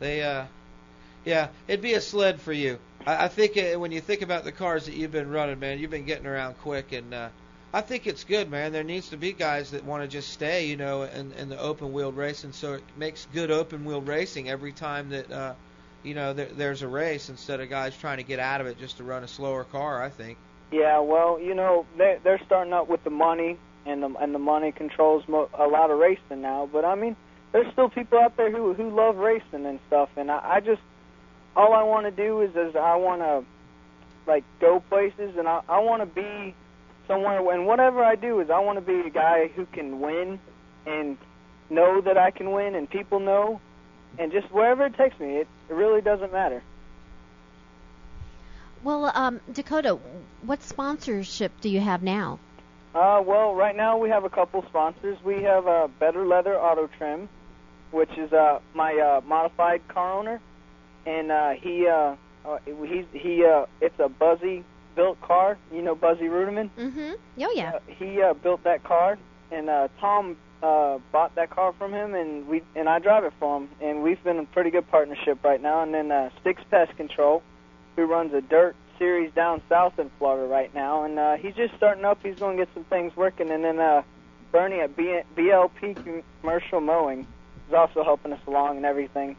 [0.00, 0.44] they uh,
[1.24, 2.78] yeah, it'd be a sled for you.
[3.06, 5.78] I, I think uh, when you think about the cars that you've been running, man,
[5.78, 7.28] you've been getting around quick, and uh,
[7.72, 8.72] I think it's good, man.
[8.72, 11.58] There needs to be guys that want to just stay, you know, in, in the
[11.58, 15.54] open wheeled racing, so it makes good open wheeled racing every time that uh,
[16.02, 18.78] you know there, there's a race instead of guys trying to get out of it
[18.78, 20.02] just to run a slower car.
[20.02, 20.38] I think.
[20.70, 24.38] Yeah, well, you know, they they're starting up with the money, and the and the
[24.38, 26.68] money controls mo- a lot of racing now.
[26.72, 27.16] But I mean,
[27.52, 30.80] there's still people out there who who love racing and stuff, and I, I just
[31.54, 33.44] all I want to do is is I want to
[34.26, 36.54] like go places, and I I want to be
[37.08, 37.50] somewhere.
[37.52, 40.38] And whatever I do is I want to be a guy who can win,
[40.86, 41.18] and
[41.70, 43.60] know that I can win, and people know,
[44.18, 46.62] and just wherever it takes me, it, it really doesn't matter.
[48.84, 49.98] Well, um, Dakota,
[50.42, 52.38] what sponsorship do you have now?
[52.94, 55.18] Uh, well, right now we have a couple sponsors.
[55.24, 57.28] We have uh, Better Leather Auto Trim,
[57.90, 60.40] which is uh, my uh, modified car owner,
[61.04, 64.64] and uh, he uh, uh, he's he uh, it's a Buzzy
[64.98, 65.56] built car.
[65.72, 66.70] You know Buzzy Rudiman.
[66.76, 67.12] Mm-hmm.
[67.40, 67.74] Oh yeah.
[67.76, 69.16] Uh, he uh, built that car,
[69.52, 73.32] and uh, Tom uh, bought that car from him, and we and I drive it
[73.38, 75.84] for him, and we've been in pretty good partnership right now.
[75.84, 77.44] And then uh, Sticks Pest Control,
[77.94, 81.74] who runs a dirt series down south in Florida right now, and uh, he's just
[81.76, 82.18] starting up.
[82.20, 84.02] He's going to get some things working, and then uh,
[84.50, 87.20] Bernie at B- BLP Commercial Mowing
[87.68, 89.36] is also helping us along and everything.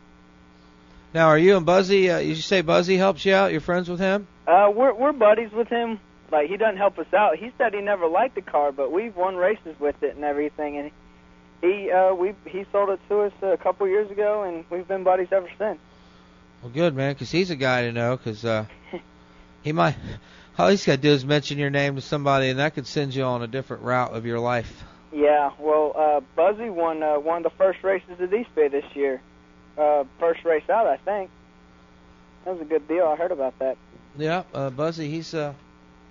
[1.14, 2.10] Now, are you and Buzzy?
[2.10, 3.52] Uh, you say Buzzy helps you out?
[3.52, 4.28] You're friends with him?
[4.50, 6.00] Uh, we're we're buddies with him.
[6.32, 7.38] Like he doesn't help us out.
[7.38, 10.78] He said he never liked the car, but we've won races with it and everything.
[10.78, 10.92] And
[11.62, 15.04] he uh, we he sold it to us a couple years ago, and we've been
[15.04, 15.78] buddies ever since.
[16.64, 18.66] Well, good man, 'cause he's a guy to know 'cause uh,
[19.62, 19.96] he might.
[20.58, 23.14] All he's got to do is mention your name to somebody, and that could send
[23.16, 24.84] you on a different route of your life.
[25.14, 28.84] Yeah, well, uh, Buzzy won uh, one of the first races at East Bay this
[28.94, 29.22] year.
[29.78, 31.30] Uh, first race out, I think.
[32.44, 33.06] That was a good deal.
[33.06, 33.78] I heard about that.
[34.20, 35.54] Yeah, uh, Buzzy, he's uh,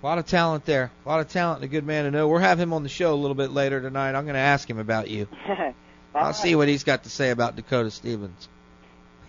[0.01, 0.91] a lot of talent there.
[1.05, 2.27] A lot of talent, and a good man to know.
[2.27, 4.15] We'll have him on the show a little bit later tonight.
[4.15, 5.27] I'm going to ask him about you.
[6.15, 8.49] I'll see what he's got to say about Dakota Stevens.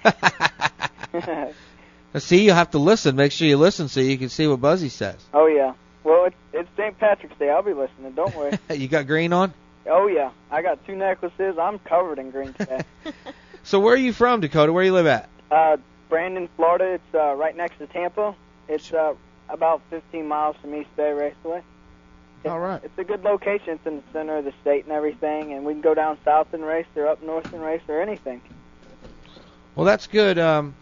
[2.18, 3.16] see, you have to listen.
[3.16, 5.16] Make sure you listen so you can see what Buzzy says.
[5.34, 5.74] oh yeah.
[6.02, 6.98] Well, it's it's St.
[6.98, 7.50] Patrick's Day.
[7.50, 8.12] I'll be listening.
[8.12, 8.58] Don't worry.
[8.70, 9.52] you got green on?
[9.86, 10.30] oh yeah.
[10.50, 11.58] I got two necklaces.
[11.58, 12.82] I'm covered in green today.
[13.62, 14.72] So where are you from, Dakota?
[14.72, 15.28] Where you live at?
[15.50, 15.76] Uh,
[16.08, 16.94] Brandon, Florida.
[16.94, 18.34] It's uh, right next to Tampa.
[18.70, 19.14] It's uh,
[19.48, 21.62] about 15 miles from East Bay Raceway.
[22.44, 22.80] All right.
[22.82, 23.74] It's a good location.
[23.74, 26.54] It's in the center of the state and everything, and we can go down south
[26.54, 28.40] and race, or up north and race, or anything.
[29.74, 30.38] Well, that's good.
[30.38, 30.74] Um,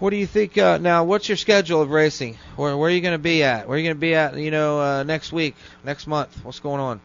[0.00, 1.04] what do you think uh, now?
[1.04, 2.38] What's your schedule of racing?
[2.56, 3.68] Where, where are you going to be at?
[3.68, 4.36] Where are you going to be at?
[4.36, 5.54] You know, uh, next week,
[5.84, 6.42] next month.
[6.42, 7.00] What's going on?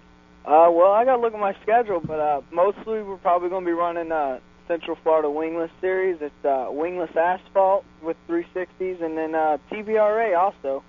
[0.46, 3.66] Uh, well, I got to look at my schedule, but uh, mostly we're probably going
[3.66, 6.22] to be running uh, Central Florida Wingless Series.
[6.22, 10.84] It's uh, wingless asphalt with 360s, and then uh, TBRA also.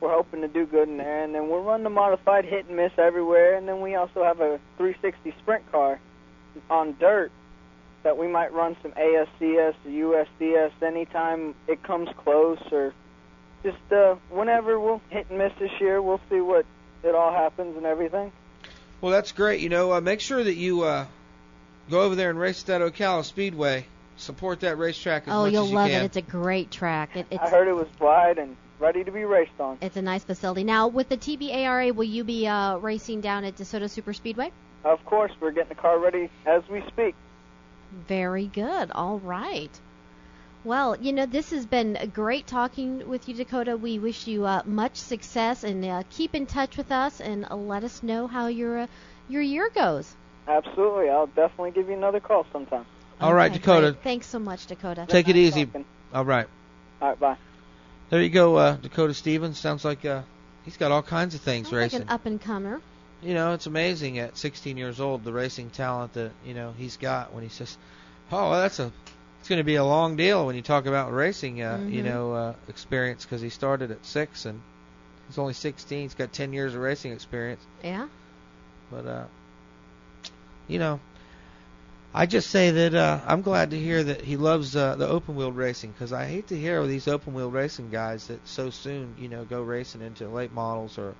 [0.00, 2.76] We're hoping to do good in there, and then we'll run the modified hit and
[2.76, 5.98] miss everywhere, and then we also have a 360 sprint car
[6.68, 7.32] on dirt
[8.02, 12.92] that we might run some ASCS USDS anytime it comes close, or
[13.62, 16.02] just uh, whenever we'll hit and miss this year.
[16.02, 16.66] We'll see what
[17.02, 18.30] it all happens and everything.
[19.00, 19.60] Well, that's great.
[19.60, 21.06] You know, uh, make sure that you uh,
[21.90, 23.86] go over there and race at that Ocala Speedway.
[24.16, 26.02] Support that racetrack as Oh, much you'll as you'll love can.
[26.02, 26.04] it.
[26.04, 27.16] It's a great track.
[27.16, 29.78] It, it's I heard it was wide and ready to be raced on.
[29.80, 30.62] it's a nice facility.
[30.62, 34.52] Now, with the TBARA, will you be uh, racing down at DeSoto Super Speedway?
[34.84, 37.14] Of course, we're getting the car ready as we speak.
[38.06, 38.90] Very good.
[38.92, 39.70] All right.
[40.64, 43.76] Well, you know, this has been great talking with you, Dakota.
[43.76, 47.56] We wish you uh, much success and uh, keep in touch with us and uh,
[47.56, 48.86] let us know how your uh,
[49.28, 50.14] your year goes.
[50.46, 52.84] Absolutely, I'll definitely give you another call sometime.
[53.20, 53.92] All right, Okay, Dakota.
[53.92, 54.02] great.
[54.02, 55.06] Thanks so much, Dakota.
[55.08, 55.66] Take it easy.
[55.66, 55.84] Talking.
[56.12, 56.46] All right.
[57.00, 57.36] All right, bye.
[58.10, 59.58] There you go, uh, Dakota Stevens.
[59.58, 60.22] Sounds like uh,
[60.64, 62.02] he's got all kinds of things Sounds like racing.
[62.02, 62.80] an up and comer.
[63.22, 66.96] you know, it's amazing at 16 years old the racing talent that you know he's
[66.98, 67.78] got when he says,
[68.30, 68.92] "Oh, well, that's a
[69.40, 72.04] it's going to be a long deal when you talk about racing, uh, you Mhm.
[72.04, 74.58] know, uh, experience because he started at six and
[75.28, 76.00] he's only 16.
[76.02, 78.08] He's got 10 years of racing experience, Yeah.
[78.90, 79.24] but uh,
[80.68, 81.00] you know."
[82.16, 85.34] I just say that uh, I'm glad to hear that he loves uh, the open
[85.34, 88.70] wheel racing because I hate to hear of these open wheel racing guys that so
[88.70, 91.16] soon you know go racing into late models or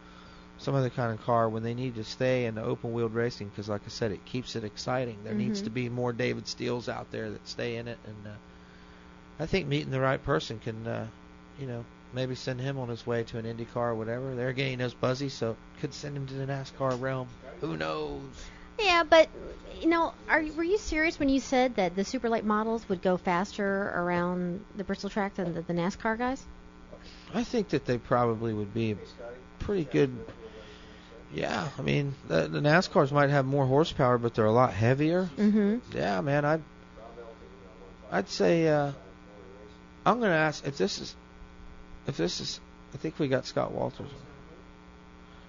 [0.59, 3.49] some other kind of car when they need to stay in the open wheeled racing
[3.49, 5.19] because like I said it keeps it exciting.
[5.25, 5.65] There needs Mhm.
[5.65, 8.37] to be more David Steeles out there that stay in it and uh,
[9.41, 11.09] I think meeting the right person can uh,
[11.59, 14.37] you know maybe send him on his way to an Indy car or whatever.
[14.37, 17.27] There again he knows Buzzy so could send him to the NASCAR realm.
[17.61, 18.31] Who knows?
[18.79, 19.29] Yeah, but
[19.81, 23.03] you know, are were you serious when you said that the super late models would
[23.03, 26.45] go faster around the Bristol track than the, the NASCAR guys?
[27.33, 28.97] I think that they probably would be
[29.59, 30.17] pretty good.
[31.33, 35.29] Yeah, I mean the, the NASCARs might have more horsepower, but they're a lot heavier.
[35.37, 35.97] Mm-hmm.
[35.97, 36.63] Yeah, man, I'd
[38.11, 38.93] I'd say uh,
[40.07, 41.15] I'm gonna ask if this is
[42.07, 42.61] if this is.
[42.93, 44.09] I think we got Scott Walters.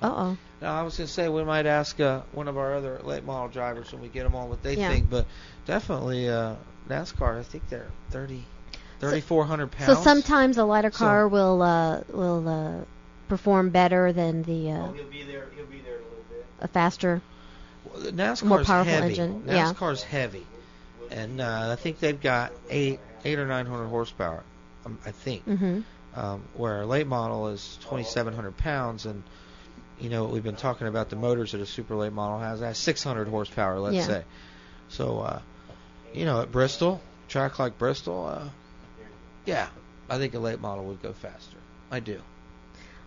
[0.01, 0.38] Uh oh.
[0.62, 3.47] No, I was gonna say we might ask uh, one of our other late model
[3.49, 4.89] drivers when we get them on what they Yeah.
[4.89, 5.25] think, but
[5.65, 6.55] definitely uh,
[6.89, 7.39] NASCAR.
[7.39, 8.43] I think they're 30,
[8.99, 9.86] 3,400 pounds.
[9.97, 12.84] So sometimes a lighter So- car will uh, will uh,
[13.27, 15.47] perform better than the uh, he'll be there.
[15.55, 16.45] He'll be there a little bit.
[16.62, 17.21] a faster.
[17.86, 19.10] Well, NASCAR's More powerful heavy.
[19.10, 19.71] engine, yeah.
[19.73, 20.45] NASCAR's heavy,
[21.12, 24.43] and uh, I think they've got eight, eight or nine hundred horsepower.
[24.86, 25.45] Um, I think.
[25.47, 25.81] Mm-hmm.
[26.17, 29.21] Um, where a late model is twenty seven hundred pounds, and
[29.99, 32.60] you know we've been talking about the motors that a super late model has.
[32.60, 34.08] That's six hundred horsepower, let's Yeah.
[34.08, 34.23] say.
[34.89, 35.39] So, uh,
[36.13, 38.49] you know, at Bristol, track like Bristol, uh,
[39.45, 39.67] yeah,
[40.10, 41.58] I think a late model would go faster.
[41.91, 42.21] I do.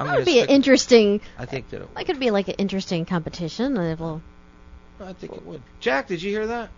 [0.00, 1.20] I'm That would be an interesting.
[1.38, 1.96] I think that it would.
[1.96, 3.74] That could be like an interesting competition.
[3.98, 4.22] Well,
[5.00, 5.62] I think it would.
[5.80, 6.70] Jack, did you hear that?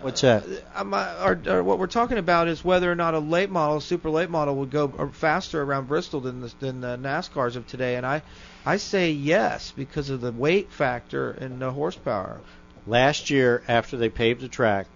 [0.00, 0.44] What's that?
[0.44, 3.50] Uh, um, uh, or, or what we're talking about is whether or not a late
[3.50, 7.56] model, super late model, would go uh, faster around Bristol than the, than the NASCARs
[7.56, 8.22] of today, and I,
[8.64, 12.40] I say yes because of the weight factor and the horsepower.
[12.86, 14.86] Last year, after they paved the track,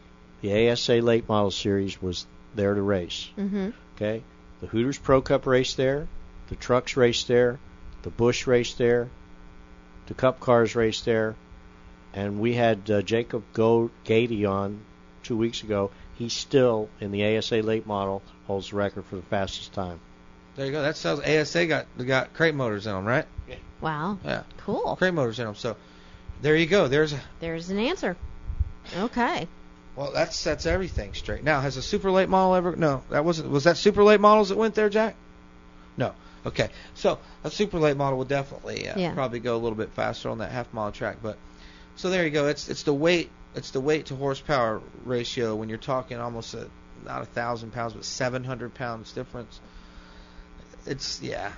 [0.40, 3.28] the ASA Late Model Series was there to race.
[3.36, 3.70] mm-hmm.
[3.96, 4.22] Okay,
[4.60, 6.06] the Hooters Pro Cup raced there,
[6.48, 7.58] the trucks raced there,
[8.02, 9.08] the Busch raced there,
[10.06, 11.34] the Cup cars raced there,
[12.12, 14.80] and we had uh, Jacob Go Gady on
[15.22, 15.90] two weeks ago.
[16.14, 20.00] He still in the ASA Late Model holds the record for the fastest time.
[20.56, 20.82] There you go.
[20.82, 21.20] That sells.
[21.20, 23.26] ASA got got crate motors in them, right?
[23.48, 23.56] Yeah.
[23.80, 24.18] Wow.
[24.24, 24.96] Yeah, Cool.
[24.96, 25.54] crate motors in them.
[25.54, 25.76] So
[26.40, 26.88] there you go.
[26.88, 28.16] There's a There's an answer.
[28.96, 29.46] Okay.
[29.96, 30.12] well.
[30.12, 31.42] That sets everything straight.
[31.44, 32.74] Now, has a super late model ever?
[32.76, 33.50] No, that wasn't.
[33.50, 35.14] Was that super late models that went there, Jack?
[35.96, 36.14] No.
[36.46, 36.70] Okay.
[36.94, 39.12] So a super late model would definitely uh, Yeah.
[39.14, 41.36] probably go a little bit faster on that half mile track, but
[41.96, 42.46] so there you go.
[42.48, 46.68] It's it's the weight it's the weight to horsepower ratio when you're talking almost a
[47.04, 49.60] not a thousand pounds but 700 pounds difference.
[50.86, 51.52] It's yeah,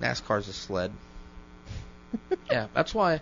[0.00, 0.92] NASCAR's a sled.
[2.50, 3.20] yeah, that's why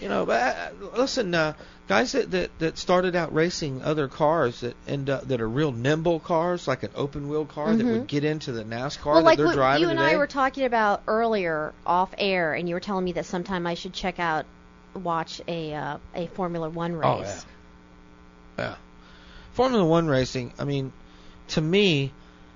[0.00, 0.24] you know.
[0.26, 1.54] But uh, listen, uh,
[1.88, 5.72] guys that, that that started out racing other cars that end up that are real
[5.72, 7.92] nimble cars, like an open wheel car that Mhm.
[7.92, 10.12] would get into the NASCAR well, that like they're what driving you and today.
[10.12, 13.74] I were talking about earlier off air, and you were telling me that sometime I
[13.74, 14.46] should check out,
[14.94, 17.04] watch a uh, a Formula One race.
[17.06, 17.40] Oh, yeah.
[18.58, 18.74] Yeah.
[19.52, 20.92] Formula One racing, I mean,
[21.48, 22.12] to me,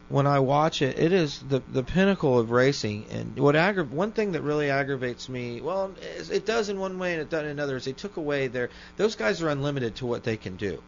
[0.08, 3.06] when I watch it, it is the the pinnacle of racing.
[3.10, 5.94] And what aggra- one thing that really aggravates me, well,
[6.30, 8.70] it does in one way and it does in another, is they took away their.
[8.96, 10.82] Those guys are unlimited to what they can do,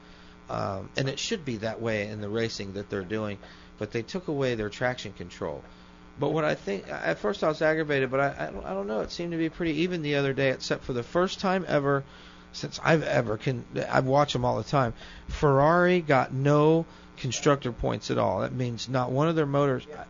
[0.51, 3.39] um, and it should be that way in the racing that they're doing.
[3.79, 5.63] But they took away their traction control.
[6.19, 8.87] But what I think, at first I was aggravated, but I, I, don't, I don't
[8.87, 9.01] know.
[9.01, 12.05] It seemed to be pretty even the other day, except for the first time ever
[12.53, 13.65] since I've ever can.
[13.91, 14.95] I watch them all the time.
[15.29, 18.41] Ferrari got no constructor points at all.
[18.41, 19.87] That means not one of their motors.
[19.97, 20.01] I,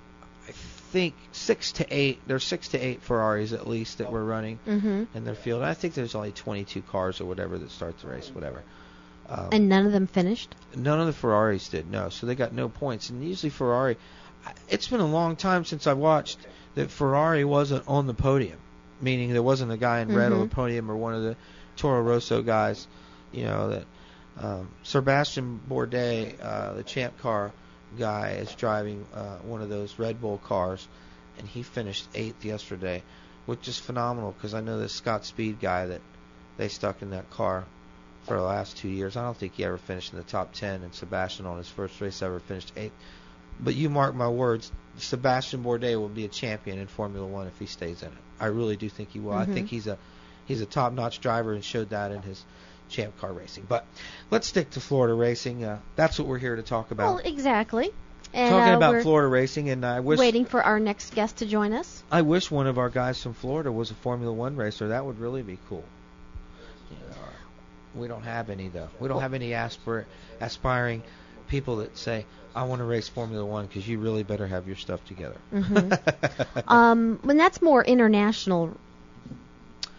[0.48, 2.20] I think six to eight.
[2.26, 5.04] There's six to eight Ferraris at least that were running Mm-hmm.
[5.14, 5.62] in their field.
[5.62, 8.62] I think there's only 22 cars or whatever that start the race, whatever.
[9.28, 10.54] Um, And none of them finished.
[10.74, 12.08] None of the Ferraris did, no.
[12.10, 13.10] So they got no points.
[13.10, 13.96] And usually Ferrari,
[14.68, 16.38] it's been a long time since I watched
[16.76, 18.58] that Ferrari wasn't on the podium,
[19.00, 20.50] meaning there wasn't a guy in red on the Mhm.
[20.50, 21.36] podium or one of the
[21.76, 22.86] Toro Rosso guys,
[23.32, 23.84] you know that.
[24.38, 27.52] Um, Sebastian Bourdais, uh, the champ car
[27.98, 30.86] guy, is driving uh, one of those Red Bull cars,
[31.38, 33.02] and he finished eighth yesterday,
[33.46, 36.00] which is phenomenal because I know this Scott Speed guy that
[36.58, 37.64] they stuck in that car
[38.24, 39.16] for the last two years.
[39.16, 42.00] I don't think he ever finished in the top ten, and Sebastian on his first
[42.00, 42.94] race ever finished eighth.
[43.58, 47.58] But you mark my words, Sebastian Bourdais will be a champion in Formula One if
[47.58, 48.18] he stays in it.
[48.38, 49.32] I really do think he will.
[49.32, 49.54] I Mhm.
[49.54, 49.96] think he's a
[50.44, 52.44] he's a top-notch driver and showed that in his
[52.88, 53.64] champ car racing.
[53.68, 53.84] But
[54.30, 55.64] let's stick to Florida racing.
[55.64, 57.14] Uh, that's what we're here to talk about.
[57.16, 57.90] Well, exactly.
[58.34, 61.46] And Talking uh, about Florida racing, and I wish waiting for our next guest to
[61.46, 62.02] join us.
[62.10, 64.88] I wish one of our guys from Florida was a Formula One racer.
[64.88, 65.84] That would really be cool.
[67.94, 68.90] We don't have any though.
[69.00, 70.04] We don't have any aspir-
[70.40, 71.02] aspiring
[71.48, 74.76] people that say, "I want to race Formula One," because you really better have your
[74.76, 75.36] stuff together.
[75.54, 76.64] Mhm.
[76.68, 78.76] Um, when that's more international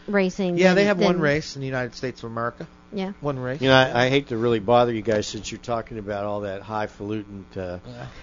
[0.07, 0.57] racing.
[0.57, 2.67] yeah, than- they have one race in the United States of America.
[2.93, 3.13] Yeah.
[3.21, 3.61] One race.
[3.61, 6.41] You know, I, I hate to really bother you guys since you're talking about all
[6.41, 7.79] that highfalutin uh,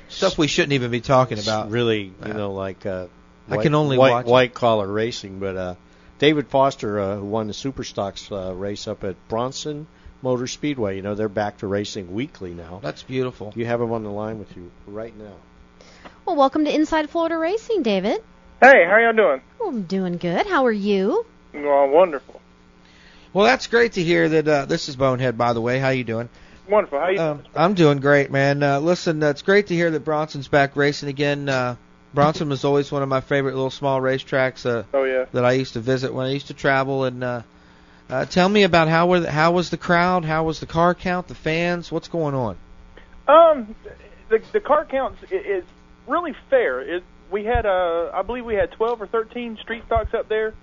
[0.09, 1.71] Stuff we shouldn't even be talking about.
[1.71, 2.33] Really, you Yeah.
[2.33, 3.07] know, like uh,
[3.51, 5.39] I white, can only white, watch white collar racing.
[5.39, 5.75] But uh,
[6.19, 9.87] David Foster, uh, who won the Superstocks uh, race up at Bronson
[10.23, 12.81] Motor Speedway, you know, they're back to racing weekly now.
[12.83, 13.53] That's beautiful.
[13.55, 15.35] You have him on the line with you right now.
[16.25, 18.23] Well, welcome to Inside Florida Racing, David.
[18.63, 19.43] Hey, how are y'all doing?
[19.61, 20.47] Well, I'm doing good.
[20.47, 21.27] How are you?
[21.53, 22.41] Well, wonderful,
[23.35, 24.49] Well, that's great to hear that.
[24.49, 25.81] Uh, this is Bonehead, by the way.
[25.81, 26.29] How you doing?
[26.69, 27.01] wonderful.
[27.01, 27.21] How you?
[27.21, 28.63] Um, I'm doing great, man.
[28.63, 31.49] Uh, listen, uh, it's great to hear that Bronson's back racing again.
[31.49, 31.75] Uh,
[32.15, 35.25] Bronson was always one of my favorite little small racetracks uh, oh yeah.
[35.33, 37.05] that I used to visit when I used to travel.
[37.05, 37.43] And uh,
[38.09, 40.25] uh, tell me about how were the, how was the crowd?
[40.25, 41.27] How was the car count?
[41.27, 41.91] The fans?
[41.91, 42.57] What's going on?
[43.27, 43.75] Um,
[44.29, 45.65] the the car count is
[46.07, 46.81] really fair.
[46.81, 50.55] It we had uh I believe we had 12 or 13 street stocks up there.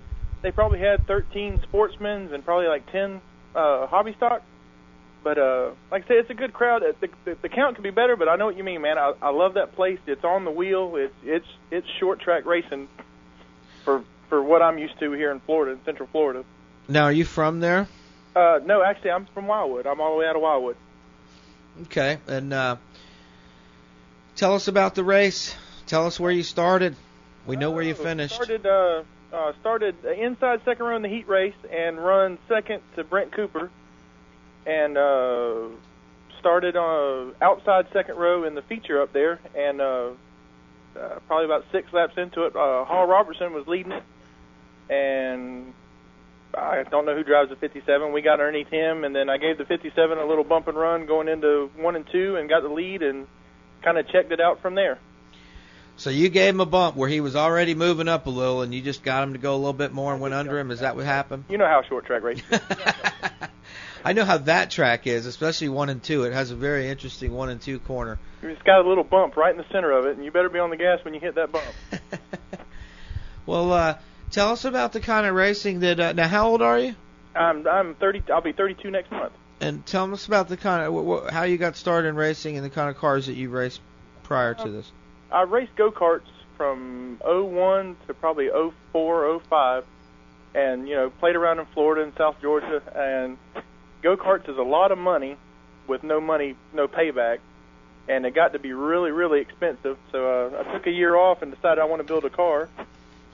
[0.42, 3.20] They probably had 13 sportsmen's and probably like 10
[3.54, 4.42] uh hobby stock.
[5.24, 6.82] But uh like I said, it's a good crowd.
[6.82, 8.98] Uh, The, the, the count could be better, but I know what you mean, man.
[8.98, 9.98] I, I love that place.
[10.06, 10.96] It's on the wheel.
[10.96, 12.88] It's it's it's short track racing
[13.84, 16.44] for for what I'm used to here in Florida, in Central Florida.
[16.88, 17.86] Now, are you from there?
[18.34, 19.86] Uh no, actually I'm from Wildwood.
[19.86, 20.76] I'm all the way out of Wildwood.
[21.82, 22.76] Okay, and uh,
[24.36, 25.54] tell us about the race.
[25.86, 26.96] Tell us where you started.
[27.46, 28.34] We know where you Uh, finished.
[28.34, 33.04] Started uh, uh, started inside second row in the heat race and run second to
[33.04, 33.70] Brent Cooper,
[34.66, 35.68] and uh,
[36.38, 40.10] started uh, outside second row in the feature up there, and uh,
[40.98, 44.02] uh, probably about six laps into it, uh, Hall Robertson was leading it,
[44.90, 45.72] and
[46.54, 48.12] I don't know who drives the 57.
[48.12, 51.06] We got underneath him, and then I gave the 57 a little bump and run
[51.06, 53.26] going into one and two, and got the lead, and
[53.82, 54.98] kind of checked it out from there.
[55.96, 58.74] So you gave him a bump where he was already moving up a little, and
[58.74, 60.70] you just got him to go a little bit more and went under him.
[60.70, 61.44] Is that what happened?
[61.48, 62.44] You know how short track racing.
[62.50, 62.60] is.
[64.04, 66.24] I know how that track is, especially one and two.
[66.24, 68.18] It has a very interesting one and two corner.
[68.42, 70.58] It's got a little bump right in the center of it, and you better be
[70.58, 71.64] on the gas when you hit that bump.
[73.46, 73.98] Well, uh,
[74.30, 75.98] tell us about the kind of racing that.
[75.98, 76.94] Uh, now, how old are you?
[77.34, 78.24] I'm I'm 30.
[78.32, 79.32] I'll be 32 next month.
[79.60, 82.56] And tell us about the kind of wh- wh- how you got started in racing
[82.56, 83.80] and the kind of cars that you raced
[84.22, 84.90] prior to this.
[85.32, 88.48] I raced go karts from '01 to probably
[88.92, 89.84] '04, '05,
[90.54, 92.82] and you know played around in Florida and South Georgia.
[92.94, 93.38] And
[94.02, 95.36] go karts is a lot of money
[95.86, 97.38] with no money, no payback,
[98.08, 99.98] and it got to be really, really expensive.
[100.10, 102.68] So uh, I took a year off and decided I want to build a car.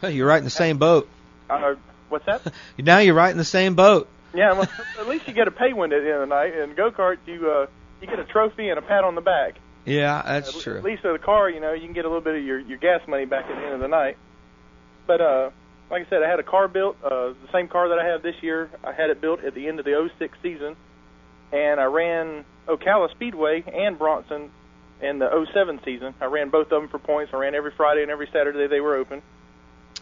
[0.02, 1.08] You're right in the same boat.
[1.50, 1.74] Uh,
[2.08, 2.52] what's that?
[2.78, 4.08] Now you're right in the same boat.
[4.34, 4.68] Yeah, well,
[5.00, 6.54] at least you get a pay window at the end of the night.
[6.54, 7.66] And go kart, you uh,
[8.00, 9.56] you get a trophy and a pat on the back.
[9.88, 10.78] Yeah, that's at, true.
[10.78, 12.58] At least with the car, you know, you can get a little bit of your
[12.58, 14.16] your gas money back at the end of the night.
[15.06, 15.50] But uh,
[15.90, 18.22] like I said, I had a car built, uh, the same car that I have
[18.22, 18.70] this year.
[18.84, 20.76] I had it built at the end of the '06 season,
[21.52, 24.50] and I ran Ocala Speedway and Bronson
[25.00, 26.14] in the '07 season.
[26.20, 27.32] I ran both of them for points.
[27.32, 29.22] I ran every Friday and every Saturday they were open.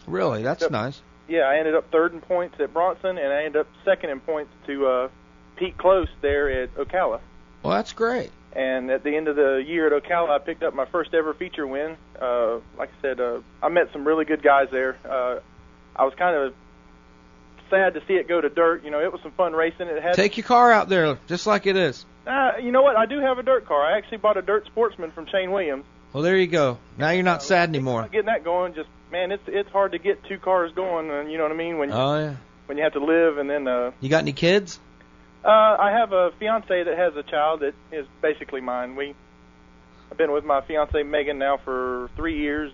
[0.05, 0.71] Really, that's Yep.
[0.71, 1.01] nice.
[1.27, 4.21] Yeah, I ended up third in points at Bronson, and I ended up second in
[4.21, 5.09] points to uh,
[5.57, 7.19] Pete Close there at Ocala.
[7.63, 8.31] Well, that's great.
[8.57, 11.35] And at the end of the year at Ocala, I picked up my first ever
[11.35, 11.95] feature win.
[12.19, 14.97] Uh, like I said, uh, I met some really good guys there.
[15.07, 15.39] Uh,
[15.95, 16.55] I was kind of
[17.69, 18.83] sad to see it go to dirt.
[18.83, 19.87] You know, it was some fun racing.
[19.87, 20.15] It had.
[20.15, 22.03] Take your car out there, just like it is.
[22.25, 22.95] Uh, you know what?
[22.95, 23.85] I do have a dirt car.
[23.85, 25.85] I actually bought a dirt sportsman from Shane Williams.
[26.11, 26.79] Well, there you go.
[26.97, 28.07] Now you're not sad anymore.
[28.11, 31.11] Getting that going, just man, it's it's hard to get two cars going.
[31.11, 32.35] And you know what I mean when Oh yeah.
[32.65, 34.79] when you have to live and then uh, You got any kids?
[35.43, 38.95] Uh, I have a fiance that has a child that is basically mine.
[38.95, 39.15] We
[40.11, 42.71] I've been with my fiance Megan now for three years,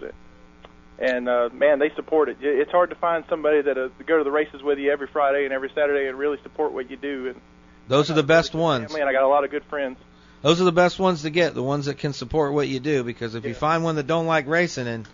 [0.99, 2.37] and uh, man, they support it.
[2.41, 5.43] It's hard to find somebody that uh, go to the races with you every Friday
[5.45, 7.29] and every Saturday and really support what you do.
[7.29, 7.41] And
[7.87, 8.87] Those are the best ones.
[8.87, 9.97] family, and I got a lot of good friends.
[10.41, 13.03] Those are the best ones to get, the ones that can support what you do.
[13.03, 15.07] Because if you find one that don't like racing, and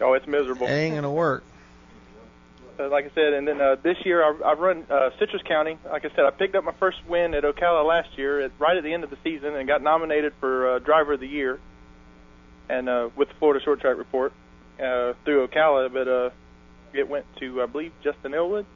[0.00, 0.66] Oh, it's miserable.
[0.66, 1.42] it ain't gonna work.
[2.78, 5.78] Uh, like I said, and then uh, this year I've, I've run uh, Citrus County.
[5.84, 8.76] Like I said, I picked up my first win at Ocala last year, at, right
[8.76, 11.60] at the end of the season, and got nominated for uh, Driver of the Year,
[12.68, 14.32] and uh, with the Florida Short Track Report
[14.78, 15.92] uh, through Ocala.
[15.92, 16.30] But uh,
[16.92, 18.66] it went to I believe Justin Elwood,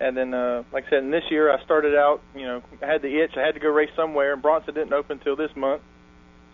[0.00, 2.20] and then uh, like I said, and this year I started out.
[2.34, 3.32] You know, I had the itch.
[3.36, 5.82] I had to go race somewhere, and Bronson didn't open until this month,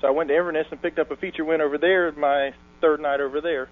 [0.00, 2.10] so I went to Inverness and picked up a feature win over there.
[2.12, 3.68] My third night over there.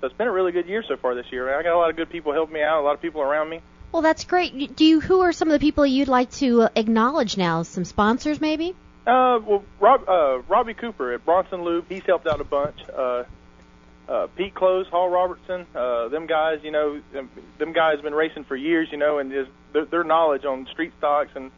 [0.00, 1.58] So it's been a really good year so far this year.
[1.58, 3.48] I got a lot of good people helping me out, a lot of people around
[3.48, 3.60] me.
[3.92, 4.74] Well, that's great.
[4.74, 5.00] Do you?
[5.00, 7.62] Who are some of the people you'd like to uh, acknowledge now?
[7.62, 8.74] Some sponsors, maybe?
[9.06, 12.76] Uh, well, Rob, uh, Robbie Cooper at Bronson Lube, he's helped out a bunch.
[12.88, 13.24] Uh,
[14.08, 18.14] uh, Pete Close, Hall Robertson, uh, them guys, you know, them, them guys have been
[18.14, 21.50] racing for years, you know, and just their, their knowledge on street stocks and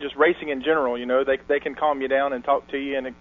[0.00, 2.78] just racing in general, you know, they they can calm you down and talk to
[2.78, 3.14] you and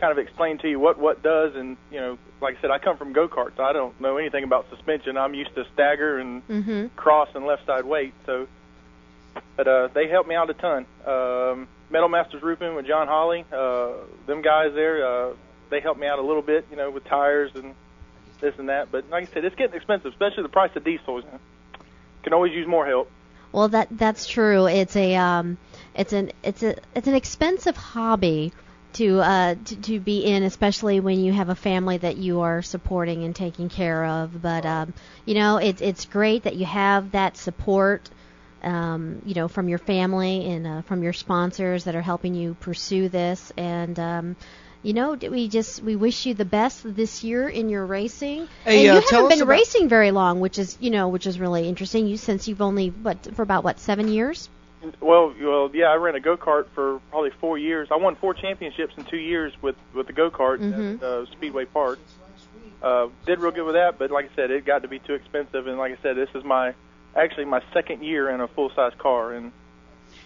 [0.00, 2.78] kind of explain to you what what does and you know, like I said, I
[2.78, 5.16] come from go karts, I don't know anything about suspension.
[5.16, 6.86] I'm used to stagger and Mm-hmm.
[6.96, 8.14] cross and left side weight.
[8.26, 8.48] So,
[9.56, 10.86] but uh, they helped me out a ton.
[11.06, 13.92] Um, Metal Masters Roofing with John Holly, uh,
[14.26, 15.34] them guys there, uh,
[15.70, 17.74] they helped me out a little bit, you know, with tires and
[18.40, 18.90] this and that.
[18.90, 21.20] But like I said, it's getting expensive, especially the price of diesel.
[21.20, 21.40] You know.
[22.22, 23.10] Can always use more help.
[23.52, 24.66] Well, that that's true.
[24.66, 25.58] It's a um,
[25.94, 28.52] it's an it's a it's an expensive hobby
[28.94, 32.62] to uh to, to be in, especially when you have a family that you are
[32.62, 34.40] supporting and taking care of.
[34.42, 38.08] But um, you know, it's it's great that you have that support.
[38.62, 42.52] Um, you know, from your family and uh, from your sponsors that are helping you
[42.60, 44.36] pursue this, and um,
[44.82, 48.48] you know, we just we wish you the best this year in your racing.
[48.64, 51.38] Hey, and uh, you haven't been racing very long, which is you know, which is
[51.38, 52.06] really interesting.
[52.06, 54.48] You since you've only what for about what seven years?
[55.00, 57.88] Well, well, yeah, I ran a go kart for probably four years.
[57.90, 60.96] I won four championships in two years with with the go kart Mhm.
[60.96, 61.98] at uh, Speedway Park.
[62.82, 65.12] Uh, did real good with that, but like I said, it got to be too
[65.14, 65.66] expensive.
[65.66, 66.74] And like I said, this is my
[67.14, 69.52] actually my second year in a full size car, and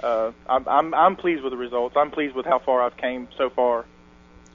[0.03, 1.97] uh, I'm, I'm I'm pleased with the results.
[1.97, 3.85] I'm pleased with how far I've came so far.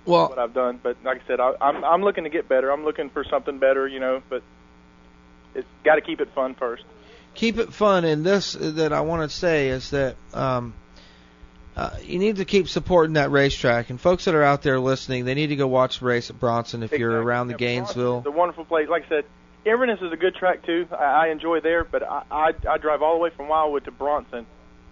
[0.06, 2.72] Well- what I've done, but like I said, I, I'm I'm looking to get better.
[2.72, 4.24] I'm looking for something better, you know.
[4.30, 4.44] But
[5.54, 6.84] it's got to keep it fun first.
[7.34, 8.06] Keep it fun.
[8.06, 10.74] And this that I want to say is that um,
[11.76, 13.90] uh, you need to keep supporting that racetrack.
[13.90, 16.40] And folks that are out there listening, they need to go watch the race at
[16.40, 18.20] Bronson if you're around the Gainesville.
[18.20, 18.90] It's a wonderful place.
[18.90, 19.26] Like I said,
[19.66, 20.88] Inverness is a good track too.
[20.92, 23.92] I, I enjoy there, but I, I I drive all the way from Wildwood to
[23.92, 24.46] Bronson,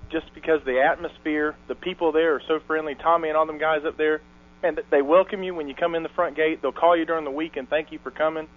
[0.10, 2.96] just because the atmosphere, the people there are so friendly.
[2.96, 4.22] Tommy and all them guys up there,
[4.62, 6.62] th- they welcome you when you come in the front gate.
[6.62, 8.48] They'll call you during the week and thank you for coming.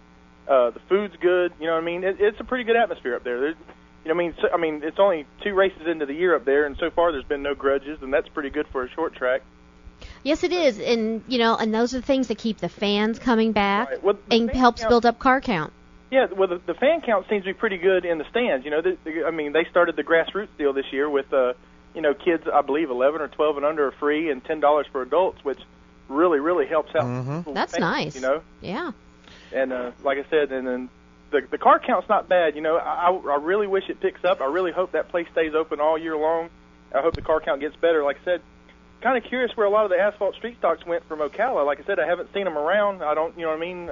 [0.49, 1.53] Uh, the food's good.
[1.61, 2.05] You know what I mean?
[2.05, 3.41] It, it's a pretty good atmosphere up there.
[3.41, 3.57] There's,
[4.05, 6.35] you know, what I mean, so, I mean, it's only two races into the year
[6.35, 8.91] up there, and so far there's been no grudges, and that's pretty good for a
[8.91, 9.43] short track.
[10.23, 13.19] Yes, it is, and you know, and those are the things that keep the fans
[13.19, 14.03] coming back Right.
[14.03, 15.73] Well, and helps count- build up car count.
[16.11, 18.65] Yeah, well, the, the fan count seems to be pretty good in the stands.
[18.65, 21.53] You know, the, the, I mean, they started the grassroots deal this year with, uh,
[21.95, 25.03] you know, kids, I believe, 11 or 12 and under are free and $10 for
[25.03, 25.61] adults, which
[26.09, 27.05] really, really helps out.
[27.05, 27.55] Mhm.
[27.55, 28.15] That's fans, nice.
[28.17, 28.91] You know, Yeah.
[29.53, 30.89] And uh, like I said, and then
[31.31, 32.55] the the car count's not bad.
[32.55, 34.41] You know, I, I really wish it picks up.
[34.41, 36.51] I really hope that place stays open all year long.
[36.95, 38.03] I hope the car count gets better.
[38.03, 38.43] Like I said,
[39.01, 41.65] kind of curious where a lot of the asphalt street stocks went from Ocala.
[41.65, 43.03] Like I said, I haven't seen them around.
[43.03, 43.91] I don't, you know what I mean?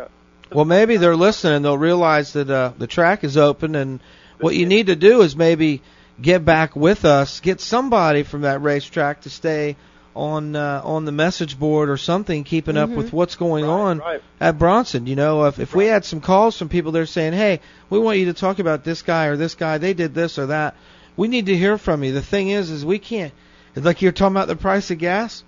[0.52, 4.00] Well, maybe they're listening they'll realize that uh, the track is open, and
[4.40, 5.82] what you need to do is maybe
[6.20, 9.76] get back with us, get somebody from that racetrack to stay
[10.18, 12.96] on uh, on the message board or something, keeping up Mhm.
[12.96, 14.22] with what's going Right, on right.
[14.40, 15.06] at Bronson.
[15.06, 18.18] You know, if if we had some calls from people, they're saying, "Hey, we want
[18.18, 19.78] you to talk about this guy or this guy.
[19.78, 20.74] They did this or that."
[21.16, 22.12] We need to hear from you.
[22.12, 23.32] The thing is, is we can't.
[23.74, 25.42] It's like you're talking about the price of gas.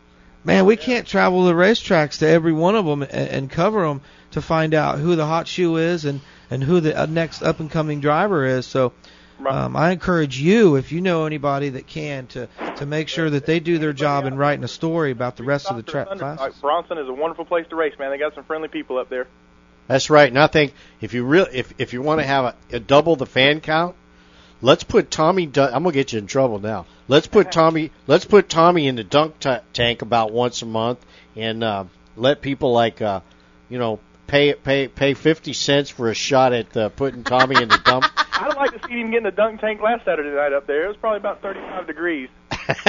[0.44, 4.00] Man, we can't travel the racetracks to every one of them and, and cover them
[4.32, 7.60] to find out who the hot shoe is and and who the uh, next up
[7.60, 8.66] and coming driver is.
[8.66, 8.92] So,
[9.40, 9.54] Right.
[9.54, 13.46] um, I encourage you, if you know anybody that can, to to make sure that
[13.46, 16.36] they do their job in writing a story about the rest of the track Thunder-
[16.36, 16.60] classes.
[16.60, 18.10] Bronson is a wonderful place to race, man.
[18.10, 19.26] They got some friendly people up there.
[19.86, 20.28] That's right.
[20.28, 23.16] And I think if you real if if you want to have a, a double
[23.16, 23.96] the fan count,
[24.62, 25.46] let's put Tommy.
[25.46, 26.86] Du- I'm gonna get you in trouble now.
[27.08, 27.90] Let's put Tommy.
[28.06, 31.84] Let's put Tommy in the dunk ta tank about once a month, and uh,
[32.16, 33.20] let people like uh,
[33.68, 33.98] you know
[34.30, 38.04] pay pay pay fifty cents for a shot at uh, putting Tommy in the dump.
[38.32, 40.84] I'd like to see him get in the dunk tank last Saturday night up there.
[40.84, 42.30] It was probably about 35 degrees.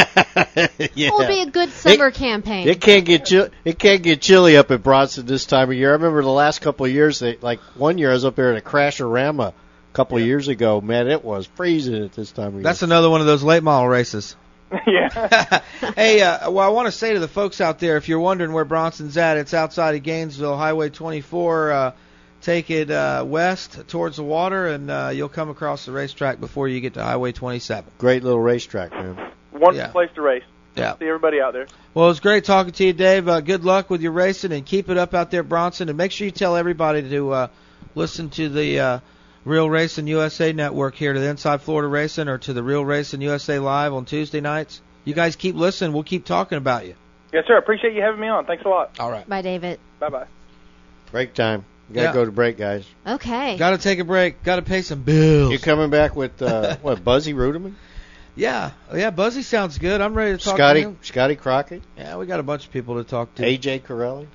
[0.96, 1.08] yeah.
[1.08, 2.70] it'll be a good summer campaign.
[2.70, 3.50] It can't get chill.
[3.66, 5.90] It can't get chilly up at Bronson this time of year.
[5.90, 7.20] I remember the last couple of years.
[7.20, 9.54] They, like one year, I was up there at a Crasherama a
[9.94, 10.80] couple of years ago.
[10.80, 12.64] Man, it was freezing at this time of year.
[12.64, 14.38] That's another one of those late model races.
[14.88, 15.62] yeah.
[15.96, 18.54] hey, uh, well, I want to say to the folks out there, if you're wondering
[18.54, 21.72] where Bronson's at, it's outside of Gainesville, Highway 24.
[21.72, 21.92] Uh,
[22.42, 26.68] take it uh, west towards the water, and uh, you'll come across the racetrack before
[26.68, 27.92] you get to Highway 27.
[27.98, 29.16] Great little racetrack, man.
[29.52, 29.88] Wonderful Yeah.
[29.92, 30.44] place to race.
[30.76, 30.98] Yeah.
[30.98, 31.68] See everybody out there.
[31.94, 33.28] Well, it was great talking to you, Dave.
[33.28, 35.90] Uh, good luck with your racing, and keep it up out there, Bronson.
[35.90, 37.48] And make sure you tell everybody to uh,
[37.94, 39.00] listen to the uh,
[39.44, 43.22] Real Racing USA network here to the Inside Florida Racing or to the Real Racing
[43.22, 44.82] USA Live on Tuesday nights.
[45.04, 45.94] You guys keep listening.
[45.94, 46.94] We'll keep talking about you.
[47.34, 47.58] Yes, sir.
[47.58, 48.46] Appreciate you having me on.
[48.46, 48.92] Thanks a lot.
[49.00, 49.28] All right.
[49.28, 49.80] Bye, David.
[50.00, 50.28] Bye bye.
[51.12, 51.66] Break time.
[51.90, 52.14] You gotta Yeah.
[52.14, 52.86] go to break, guys.
[53.08, 53.58] Okay.
[53.58, 54.44] Got to take a break.
[54.44, 55.52] Got to pay some bills.
[55.52, 57.04] You coming back with uh, what?
[57.04, 57.74] Buzzy Ruderman,
[58.36, 59.10] Yeah, yeah.
[59.10, 60.00] Buzzy sounds good.
[60.02, 60.98] I'm ready to talk Scotty, to him.
[61.02, 63.44] Scotty Crockett, Yeah, we got a bunch of people to talk to.
[63.44, 64.28] AJ Corelli,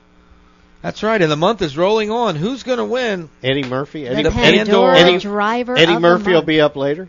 [0.86, 1.20] That's right.
[1.20, 2.36] And the month is rolling on.
[2.36, 3.28] Who's going to win?
[3.42, 4.06] Eddie Murphy.
[4.06, 7.08] Eddie, The Eddie, Pandora Eddie- driver Eddie of Murphy the will be up later.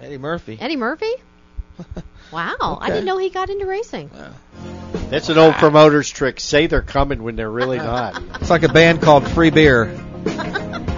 [0.00, 0.56] Eddie Murphy.
[0.60, 1.12] Eddie Murphy?
[2.30, 2.78] Wow.
[2.80, 4.10] I didn't know he got into racing.
[5.08, 6.40] That's an old promoter's trick.
[6.40, 8.22] Say they're coming when they're really not.
[8.40, 9.86] It's like a band called Free Beer.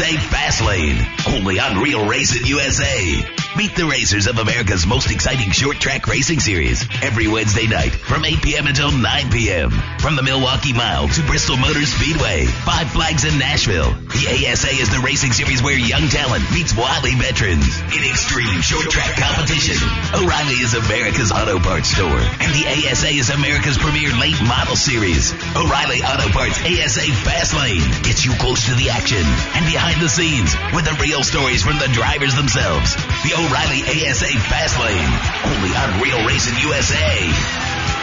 [0.00, 0.96] Parts ASA Fast Lane.
[1.28, 3.49] Only on Real Racing USA.
[3.56, 8.24] Meet the racers of America's most exciting short track racing series every Wednesday night from
[8.24, 8.66] 8 p.m.
[8.68, 9.70] until 9 p.m.
[9.98, 13.90] From the Milwaukee Mile to Bristol Motor Speedway, Five Flags in Nashville.
[13.90, 18.86] The ASA is the racing series where young talent meets wily veterans in extreme short
[18.86, 19.82] track competition.
[20.14, 25.34] O'Reilly is America's auto parts store, and the ASA is America's premier late model series.
[25.58, 29.26] O'Reilly Auto Parts ASA Fast Lane gets you close to the action
[29.58, 32.94] and behind the scenes with the real stories from the drivers themselves.
[33.26, 35.08] The O'Reilly ASA Fast Lane,
[35.46, 37.99] only on Real Racing USA.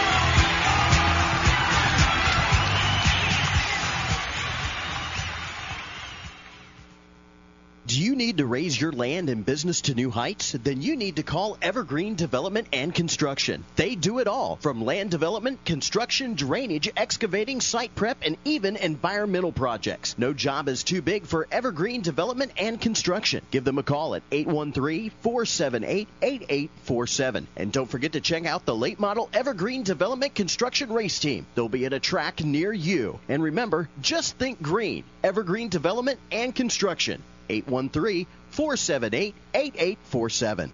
[7.98, 10.52] Do you need to raise your land and business to new heights?
[10.52, 13.64] Then you need to call Evergreen Development and Construction.
[13.76, 19.52] They do it all from land development, construction, drainage, excavating, site prep, and even environmental
[19.52, 20.14] projects.
[20.16, 23.42] No job is too big for Evergreen Development and Construction.
[23.50, 27.48] Give them a call at 813 478 8847.
[27.56, 31.48] And don't forget to check out the late model Evergreen Development Construction Race Team.
[31.56, 33.20] They'll be at a track near you.
[33.28, 35.04] And remember, just think green.
[35.24, 37.24] Evergreen Development and Construction.
[37.50, 40.74] 813 478 8847.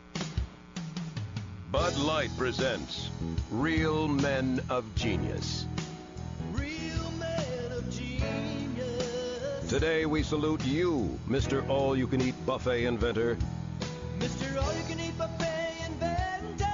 [1.72, 3.10] Bud Light presents
[3.50, 5.66] Real Men of Genius.
[9.70, 11.68] Today we salute you, Mr.
[11.68, 13.38] All You Can Eat Buffet Inventor.
[14.20, 14.62] Mr.
[14.62, 16.68] All You Can Eat Buffet Inventor.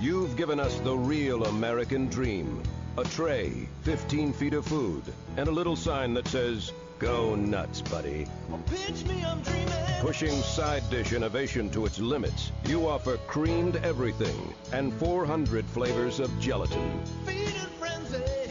[0.00, 2.62] You've given us the real American dream
[2.98, 5.02] a tray, 15 feet of food,
[5.36, 8.26] and a little sign that says, Go nuts, buddy.
[8.66, 9.66] Pitch me, I'm dreaming.
[10.00, 16.30] Pushing side dish innovation to its limits, you offer creamed everything and 400 flavors of
[16.40, 17.02] gelatin.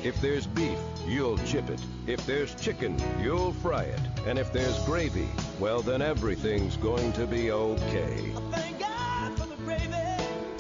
[0.04, 0.78] If there's beef,
[1.08, 1.82] you'll chip it.
[2.06, 4.02] If there's chicken, you'll fry it.
[4.28, 5.28] And if there's gravy,
[5.60, 8.32] well, then everything's going to be okay.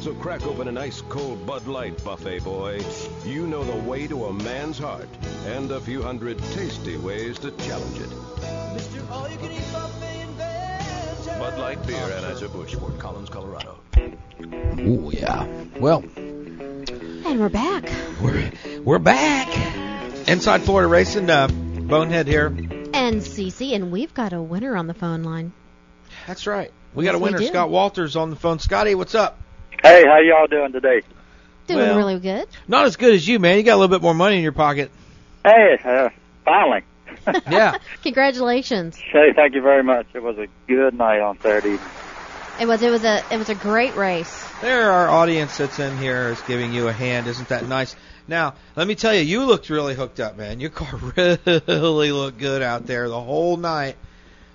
[0.05, 2.79] So crack open an ice cold Bud Light buffet, boy.
[3.25, 5.09] You know the way to a man's heart
[5.47, 8.09] and a few hundred tasty ways to challenge it.
[8.11, 9.09] Mr.
[9.09, 11.39] All You Can Eat Buffet Inventor.
[11.39, 13.79] Bud Light Beer, Anheuser-Busch, Fort Collins, Colorado.
[13.97, 15.47] Oh yeah.
[15.79, 17.89] Well, And we're back.
[18.21, 18.51] we're
[18.83, 19.47] we're back.
[20.27, 21.31] Inside Florida Racing.
[21.31, 22.45] Uh, Bonehead here.
[22.45, 25.51] And Cece, and we've got a winner on the phone line.
[26.27, 26.71] That's right.
[26.93, 27.41] We got Yes, a winner.
[27.41, 28.59] Scott Walters on the phone.
[28.59, 29.39] Scotty, what's up?
[29.85, 31.03] Hey, how y'all doing today?
[31.67, 32.47] Doing Well- really good.
[32.67, 33.57] Not as good as you, man.
[33.57, 34.89] You got a little bit more money in your pocket.
[35.43, 36.09] Hey, uh,
[36.43, 36.81] finally.
[37.51, 37.77] Yeah.
[38.01, 38.97] Congratulations.
[38.97, 40.07] Hey, thank you very much.
[40.15, 41.73] It was a good night on Saturday.
[41.75, 41.89] evening.
[42.59, 44.47] It was it was a it was a great race.
[44.61, 47.27] There, our audience that's in here is giving you a hand.
[47.27, 47.95] Isn't that nice?
[48.27, 50.59] Now, let me tell you, you looked really hooked up, man.
[50.59, 53.97] Your car really looked good out there the whole night.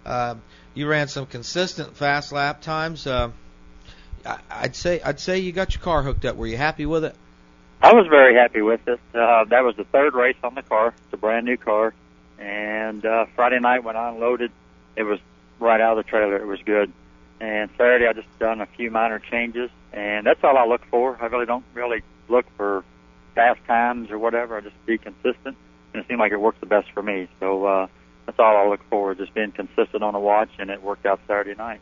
[0.05, 0.43] Um,
[0.75, 3.07] you ran some consistent fast lap times.
[3.07, 3.33] Uh, I,
[4.51, 6.37] I'd say I'd say you got your car hooked up.
[6.37, 7.15] Were you happy with it?
[7.83, 9.01] I was very happy with it.
[9.15, 10.89] Uh, that was the third race on the car.
[10.89, 11.95] It's a brand new car.
[12.39, 14.51] And uh, Friday night when I unloaded,
[14.97, 15.19] it was
[15.59, 16.37] right out of the trailer.
[16.37, 16.93] It was good.
[17.41, 21.17] And Saturday I just done a few minor changes, and that's all I look for.
[21.21, 22.85] I really don't really look for
[23.35, 24.59] fast times or whatever.
[24.59, 25.57] I just be consistent,
[25.95, 27.29] and it seemed like it worked the best for me.
[27.41, 27.87] So uh,
[28.27, 31.21] that's all I look for, just being consistent on the watch, and it worked out
[31.27, 31.81] Saturday night.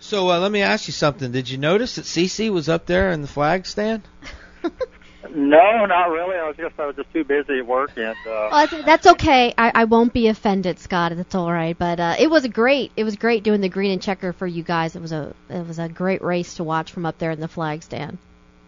[0.00, 1.32] So uh, let me ask you something.
[1.32, 4.02] Did you notice that CC was up there in the flag stand?
[5.30, 6.36] No, not really.
[6.36, 9.06] I was just I was just too busy at work, and uh, Well, that's, that's
[9.08, 9.52] okay.
[9.58, 11.12] I, I won't be offended, Scott.
[11.14, 11.76] That's all right.
[11.76, 12.92] But uh, it was a great.
[12.96, 14.96] It was great doing the green and checker for you guys.
[14.96, 17.48] It was a it was a great race to watch from up there in the
[17.48, 18.18] flag stand.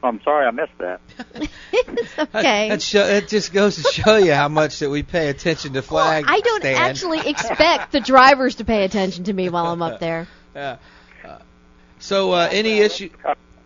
[0.02, 1.00] I'm sorry I missed that.
[1.72, 2.68] it's okay.
[2.70, 5.82] That show, it just goes to show you how much that we pay attention to
[5.82, 6.78] flag Well, I don't stand.
[6.78, 10.26] actually expect the drivers to pay attention to me while I'm up there.
[10.54, 10.76] Yeah.
[12.00, 13.10] So uh, any issue?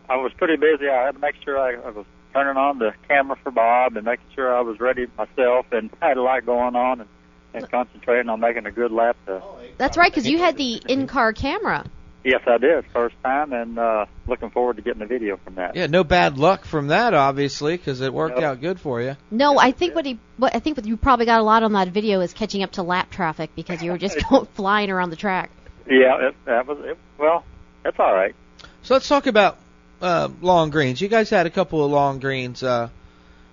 [0.08, 0.88] I was pretty busy.
[0.88, 4.04] I had to make sure I, I was turning on the camera for Bob and
[4.04, 7.08] making sure I was ready myself, and I had a lot going on, and,
[7.54, 9.16] and concentrating on making a good lap.
[9.26, 9.42] To,
[9.78, 11.86] That's right, because you had the in-car camera.
[12.24, 15.76] yes, I did first time, and uh, looking forward to getting the video from that.
[15.76, 18.44] Yeah, no bad luck from that, obviously, because it worked Nope.
[18.44, 19.16] out good for you.
[19.30, 21.72] No, I think what he, what I think what you probably got a lot on
[21.74, 25.10] that video is catching up to lap traffic because you were just going flying around
[25.10, 25.50] the track.
[25.86, 26.98] Yeah, it, that was it.
[27.16, 27.44] Well,
[27.84, 28.34] that's all right.
[28.82, 29.58] So let's talk about
[30.02, 31.00] uh, long greens.
[31.00, 32.88] You guys had a couple of long greens, uh,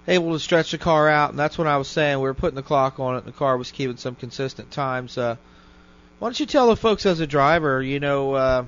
[0.07, 2.55] able to stretch the car out, and that's when I was saying we were putting
[2.55, 5.17] the clock on it, and the car was keeping some consistent times.
[5.17, 5.35] Uh,
[6.19, 8.65] why don't you tell the folks as a driver, you know, uh,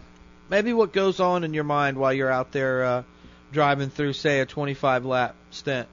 [0.49, 3.03] maybe what goes on in your mind while you're out there uh,
[3.51, 5.88] driving through, say, a 25 lap stint?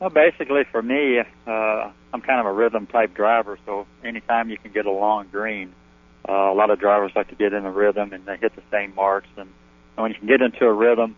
[0.00, 4.58] Well, basically for me, uh, I'm kind of a rhythm type driver, so anytime you
[4.58, 5.72] can get a long green,
[6.28, 8.62] uh, a lot of drivers like to get in a rhythm and they hit the
[8.70, 9.28] same marks.
[9.36, 9.50] And
[9.96, 11.16] when you can get into a rhythm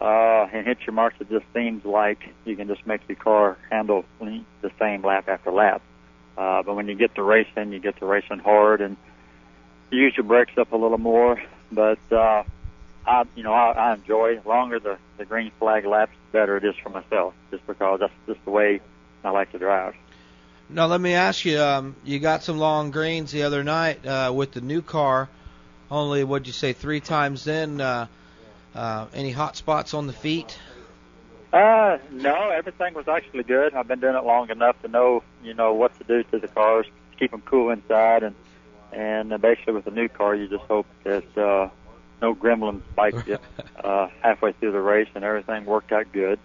[0.00, 3.58] uh, and hit your marks, it just seems like you can just make your car
[3.70, 5.82] handle the same lap after lap.
[6.36, 8.96] Uh, but when you get to racing, you get to racing hard and
[9.90, 11.40] you use your brakes up a little more.
[11.70, 12.44] But uh,
[13.06, 16.64] I, you know, I, I enjoy longer the the green flag laps, the better it
[16.64, 18.80] is for myself, just because that's just the way
[19.22, 19.94] I like to drive.
[20.72, 24.32] Now let me ask you, um, you got some long greens the other night uh,
[24.34, 25.28] with the new car.
[25.90, 27.80] Only what'd you say three times in?
[27.80, 28.06] Uh,
[28.72, 30.56] uh, any hot spots on the feet?
[31.52, 33.74] Uh, no, everything was actually good.
[33.74, 36.46] I've been doing it long enough to know, you know, what to do to the
[36.46, 36.86] cars,
[37.18, 38.36] keep them cool inside, and
[38.92, 41.68] and uh, basically with the new car, you just hope that uh,
[42.22, 43.38] no gremlins bite you
[43.84, 46.38] uh, halfway through the race, and everything worked out good.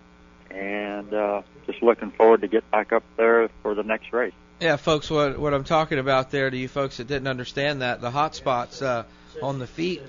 [0.56, 4.34] And uh, just looking forward to get back up there for the next race.
[4.62, 8.00] Yeah, folks, what what I'm talking about there to you folks that didn't understand that
[8.00, 9.04] the hot spots uh,
[9.44, 10.02] on the feet.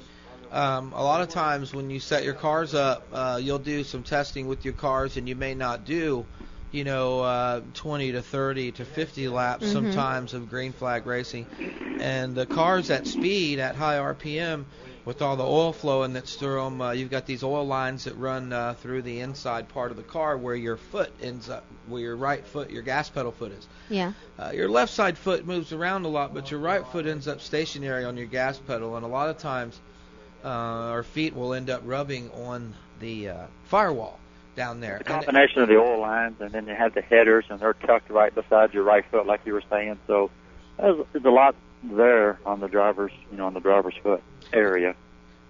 [0.52, 4.04] Um, a lot of times when you set your cars up, uh, you'll do some
[4.04, 6.24] testing with your cars, and you may not do,
[6.70, 9.72] you know, uh, 20 to 30 to 50 laps Mhm.
[9.72, 11.46] sometimes of green flag racing,
[11.98, 14.64] and the cars at speed at high RPM.
[15.06, 18.14] With all the oil flowing that's through them, uh, you've got these oil lines that
[18.16, 22.02] run uh, through the inside part of the car where your foot ends up, where
[22.02, 23.68] your right foot, your gas pedal foot is.
[23.88, 24.14] Yeah.
[24.36, 27.40] Uh, your left side foot moves around a lot, but your right foot ends up
[27.40, 29.78] stationary on your gas pedal, and a lot of times
[30.44, 34.18] uh, our feet will end up rubbing on the uh, firewall
[34.56, 34.98] down there.
[35.04, 37.60] The And it- combination of the oil lines, and then you have the headers, and
[37.60, 40.00] they're tucked right beside your right foot, like you were saying.
[40.08, 40.32] So
[40.78, 41.54] there's, there's a lot
[41.84, 44.20] there on the driver's, you know, on the driver's foot
[44.52, 44.94] area.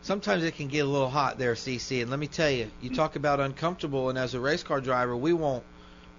[0.02, 2.00] sometimes it can get a little hot there, CC.
[2.02, 5.16] And let me tell you, you talk about uncomfortable, and as a race car driver,
[5.16, 5.64] we won't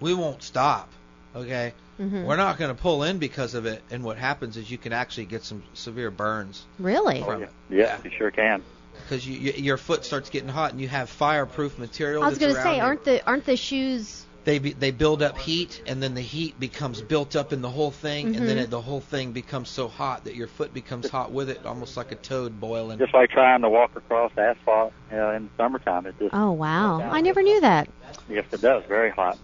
[0.00, 0.88] we won't stop.
[1.34, 2.24] Okay, Mhm.
[2.24, 3.82] we're not going to pull in because of it.
[3.90, 6.64] And what happens is you can actually get some severe burns.
[6.78, 7.22] Really?
[7.22, 7.50] From it.
[7.68, 8.62] Yeah, you sure can.
[9.02, 12.22] Because you, you, your foot starts getting hot, and you have fireproof material.
[12.22, 14.24] I was going gonna say, aren't the aren't the shoes?
[14.44, 17.68] They be, they build up heat and then the heat becomes built up in the
[17.68, 18.62] whole thing and then Mhm.
[18.62, 21.96] it, the whole thing becomes so hot that your foot becomes hot with it almost
[21.96, 26.06] like a toad boiling Just like trying to walk across asphalt uh, in the summertime.
[26.06, 27.88] It just Oh wow, I never knew that.
[28.28, 28.84] yes, it does.
[28.88, 29.38] Very hot.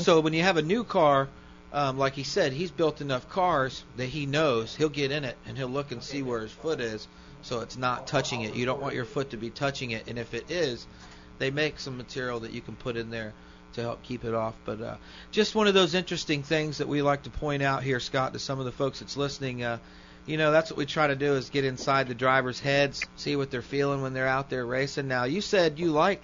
[0.00, 1.28] so when you have a new car
[1.72, 5.36] um, like he said he's built enough cars that he knows he'll get in it
[5.46, 7.08] and he'll look and see where his foot is
[7.42, 10.18] so it's not touching it you don't want your foot to be touching it and
[10.18, 10.86] if it is
[11.38, 13.32] they make some material that you can put in there
[13.74, 14.54] to help keep it off.
[14.64, 14.96] But uh,
[15.30, 18.38] just one of those interesting things that we like to point out here, Scott, to
[18.38, 19.62] some of the folks that's listening.
[19.62, 19.78] Uh,
[20.26, 23.34] you know, that's what we try to do is get inside the drivers' heads, see
[23.34, 25.08] what they're feeling when they're out there racing.
[25.08, 26.22] Now, you said you like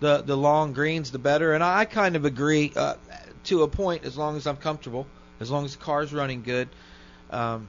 [0.00, 2.94] the the long greens the better, and I kind of agree uh,
[3.44, 4.04] to a point.
[4.04, 5.06] As long as I'm comfortable,
[5.40, 6.68] as long as the car's running good.
[7.30, 7.68] Um,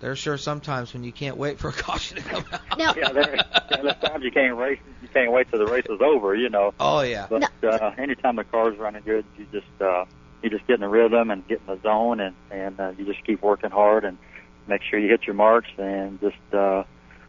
[0.00, 2.60] There's sure sometimes when you can't wait for a caution to come out.
[2.78, 4.80] Now, yeah, there, yeah, there's times you can't race.
[5.00, 6.34] You can't wait till the race is over.
[6.34, 6.74] You know.
[6.80, 7.26] Oh yeah.
[7.30, 10.04] But uh, anytime the car's running good, you just uh,
[10.42, 13.04] you just get in the rhythm and get in the zone, and and uh, you
[13.06, 14.18] just keep working hard and
[14.66, 15.68] make sure you hit your marks.
[15.78, 16.82] And just uh,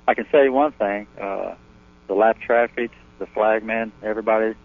[0.08, 1.56] I can say one thing: uh,
[2.08, 4.56] the lap traffic, the flagmen, everybody,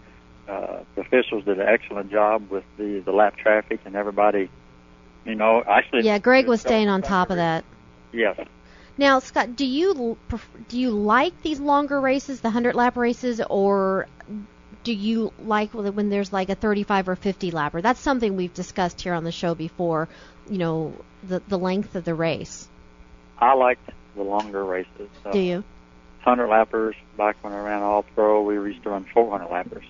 [0.49, 4.49] uh, the officials did an excellent job with the the lap traffic, and everybody.
[5.25, 6.01] You know, actually.
[6.01, 7.63] yeah, Greg was staying on top of that.
[8.11, 8.39] Yes.
[8.97, 10.17] Now, Scott, do you
[10.67, 14.07] do you like these longer races, the hundred lap races, or
[14.83, 17.81] do you like when there's like a 35 or 50 lapper?
[17.81, 20.09] That's something we've discussed here on the show before.
[20.49, 20.93] You know,
[21.23, 22.67] the the length of the race.
[23.37, 25.09] I liked the longer races.
[25.25, 25.63] Uh, Do you?
[26.23, 26.93] 100 lappers.
[27.17, 29.85] Back when I ran All Pro, we used to run 400 lappers.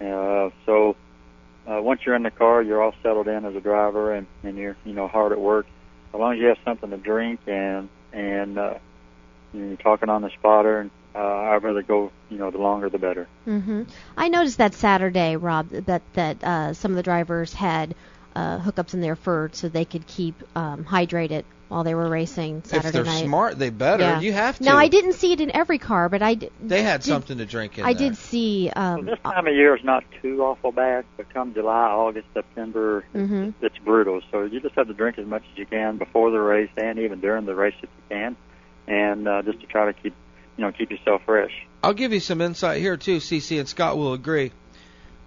[0.00, 0.96] Uh, so
[1.66, 4.56] uh, once you're in the car, you're all settled in as a driver, and, and
[4.56, 5.66] you're you know hard at work.
[6.16, 8.74] As long as you have something to drink and and uh,
[9.52, 13.28] you're talking on the spotter, uh, I'd rather go you know the longer the better.
[13.44, 13.82] hmm
[14.16, 17.94] I noticed that Saturday, Rob, that that uh, some of the drivers had
[18.34, 22.62] uh, hookups in their fur so they could keep um, hydrated while they were racing
[22.64, 22.86] Saturday night.
[22.86, 23.24] if they're night.
[23.24, 24.02] smart, they better.
[24.04, 24.20] Yeah.
[24.20, 24.64] You have to.
[24.64, 27.38] Now I didn't see it in every car, but I d- They had did- something
[27.38, 28.08] to drink in I there.
[28.10, 28.70] did see.
[28.74, 33.04] Um, This time of year is not too awful bad, but come July, August, September,
[33.12, 34.20] hmm it's brutal.
[34.30, 36.98] So you just have to drink as much as you can before the race and
[37.00, 38.36] even during the race if you can,
[38.86, 40.14] and uh, just to try to keep
[40.56, 41.52] you know keep yourself fresh.
[41.82, 44.52] I'll give you some insight here too, CC, and Scott will agree.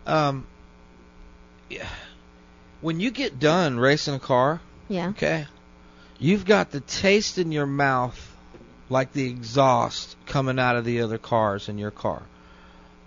[0.07, 0.47] Um,
[1.69, 1.87] yeah,
[2.81, 5.09] when you get done racing a car, Yeah.
[5.09, 5.45] okay,
[6.19, 8.25] you've got the taste in your mouth
[8.89, 12.21] like the exhaust coming out of the other cars in your car.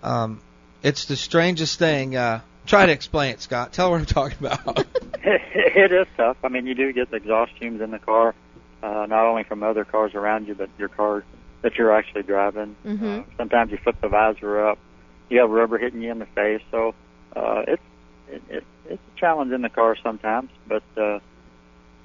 [0.01, 0.41] Um,
[0.81, 2.15] it's the strangest thing.
[2.15, 3.73] Uh, try to explain it, Scott.
[3.73, 4.85] Tell what I'm talking about.
[5.23, 6.37] it is tough.
[6.43, 8.35] I mean, you do get the exhaust fumes in the car,
[8.81, 11.23] uh, not only from other cars around you, but your car
[11.61, 12.75] that you're actually driving.
[12.83, 14.79] hmm Sometimes you flip the visor up,
[15.29, 16.61] you have rubber hitting you in the face.
[16.71, 16.93] So
[17.35, 17.81] uh, it's
[18.29, 21.19] it, it, it's a challenge in the car sometimes, but uh,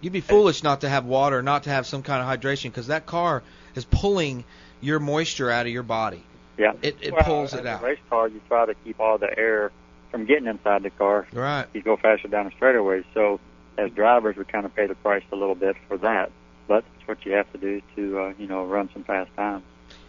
[0.01, 2.87] You'd be foolish not to have water, not to have some kind of hydration, because
[2.87, 3.43] that car
[3.75, 4.45] is pulling
[4.81, 6.23] your moisture out of your body.
[6.57, 7.83] yeah, It it well, pulls it a out.
[7.83, 9.73] race car, you try to keep all the air
[10.11, 11.27] from getting inside the car.
[11.33, 11.67] Right.
[11.75, 13.03] You go faster down the straightaway.
[13.13, 13.41] So
[13.77, 16.31] as drivers, we kind of pay the price a little bit for that.
[16.69, 19.65] But it's what you have to do to uh, you know run some fast times.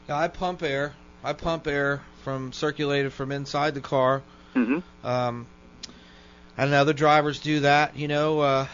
[0.08, 0.94] Yeah, I pump air.
[1.24, 4.22] I pump air from circulated from inside the car.
[4.56, 5.06] Mm-hmm.
[5.08, 5.48] Um,
[6.58, 7.96] and other drivers do that.
[7.96, 8.68] You know, uh,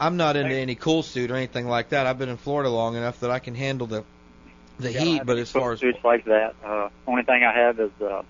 [0.00, 2.06] I'm not into any cool suit or anything like that.
[2.06, 4.04] I've been in Florida long enough that I can handle the
[4.78, 5.22] the Yeah, heat.
[5.26, 8.22] But as far as suits like that, uh, only thing I have is uh,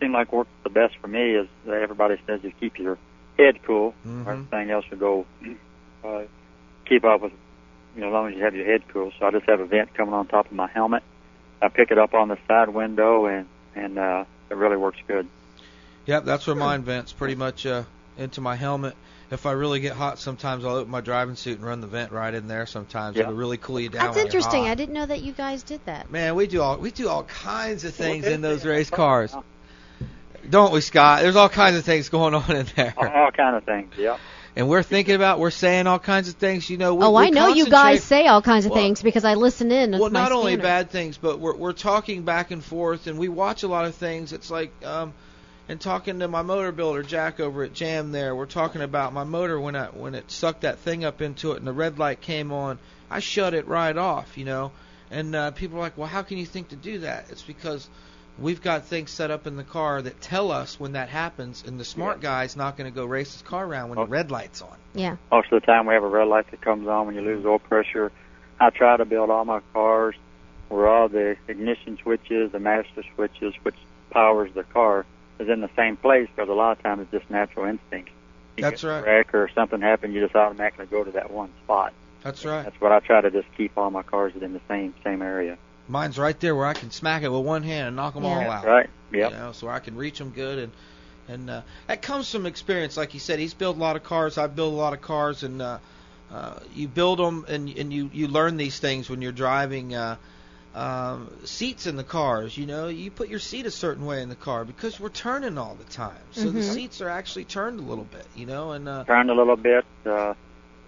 [0.00, 2.98] seem like works the best for me is that everybody says you keep your
[3.38, 3.94] head cool.
[4.06, 4.26] Mhm.
[4.26, 5.26] Everything else will go
[6.04, 6.22] uh,
[6.86, 7.32] keep up with
[7.94, 9.12] you know as long as you have your head cool.
[9.18, 11.02] So I just have a vent coming on top of my helmet.
[11.60, 13.46] I pick it up on the side window and
[13.76, 15.28] and uh, it really works good.
[16.06, 17.84] Yep, that's where mine vents pretty much uh,
[18.18, 18.96] into my helmet.
[19.32, 22.12] If I really get hot, sometimes I'll open my driving suit and run the vent
[22.12, 22.66] right in there.
[22.66, 23.22] Sometimes Yeah.
[23.22, 24.06] it'll really cool you down.
[24.06, 24.64] That's interesting.
[24.64, 26.10] I didn't know that you guys did that.
[26.10, 29.34] Man, we do all we do all kinds of things in those race cars,
[30.48, 31.22] don't we, Scott?
[31.22, 33.92] There's all kinds of things going on in there, All, all kind of things.
[33.96, 34.18] Yep.
[34.56, 36.68] and we're thinking about, we're saying all kinds of things.
[36.68, 39.02] You know, we, oh, we I know you guys say all kinds of Well- things
[39.02, 39.92] because I listen in.
[39.92, 40.62] Well, with my not only scanner.
[40.62, 43.94] bad things, but we're we're talking back and forth, and we watch a lot of
[43.94, 44.32] things.
[44.34, 45.14] It's like, um,
[45.68, 48.12] and talking to my motor builder Jack over at Jam.
[48.12, 51.52] There, we're talking about my motor when I when it sucked that thing up into
[51.52, 52.78] it, and the red light came on.
[53.10, 54.72] I shut it right off, you know.
[55.10, 57.26] And uh, people are like, well, how can you think to do that?
[57.30, 57.88] It's because
[58.38, 61.78] we've got things set up in the car that tell us when that happens, and
[61.78, 64.62] the smart guy's not going to go race his car around when the red light's
[64.62, 64.76] on.
[64.94, 65.16] Yeah.
[65.30, 67.44] Most of the time, we have a red light that comes on when you lose
[67.44, 68.10] oil pressure.
[68.58, 70.14] I try to build all my cars
[70.68, 73.76] where all the ignition switches, the master switches, which
[74.10, 75.04] powers the car,
[75.38, 78.10] is in the same place because a lot of times it's just natural instinct.
[78.56, 79.04] You That's right.
[79.04, 81.92] Wreck or something happen, you just automatically go to that one spot.
[82.22, 82.62] That's right.
[82.62, 85.58] That's what I try to just keep all my cars in the same same area.
[85.88, 88.40] Mine's right there where I can smack it with one hand and knock them all
[88.40, 88.64] out.
[88.64, 88.88] Right.
[89.12, 89.30] Yep.
[89.30, 90.72] You know, so I can reach them good, and
[91.28, 92.96] and uh, that comes from experience.
[92.96, 94.38] Like you said, he's built a lot of cars.
[94.38, 95.78] I've built a lot of cars, and uh,
[96.32, 99.94] uh, you build them, and and you you learn these things when you're driving.
[99.94, 100.16] Uh,
[100.74, 104.28] um, seats in the cars, you know, you put your seat a certain way in
[104.28, 106.16] the car because we're turning all the time.
[106.30, 106.74] So the Mhm.
[106.74, 109.84] seats are actually turned a little bit, you know, and uh, Turned a little bit,
[110.06, 110.34] uh,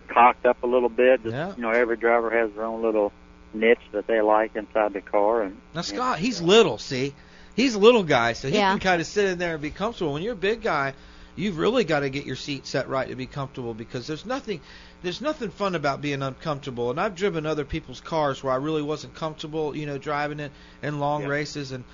[0.09, 1.23] cocked up a little bit.
[1.23, 1.53] Just, Yeah.
[1.57, 3.13] You know, every driver has their own little
[3.53, 6.79] niche that they like inside the car, and Now Scott, he's little.
[6.79, 7.15] See,
[7.55, 8.71] he's a little guy, so he Yeah.
[8.71, 10.15] can kind of sit in there and be comfortable.
[10.15, 10.95] When you're a big guy,
[11.37, 14.61] you've really got to get your seat set right to be comfortable because there's nothing
[15.05, 16.91] there's nothing fun about being uncomfortable.
[16.91, 20.51] And I've driven other people's cars where I really wasn't comfortable, you know, driving it
[20.83, 21.29] in long Yeah.
[21.29, 21.85] races and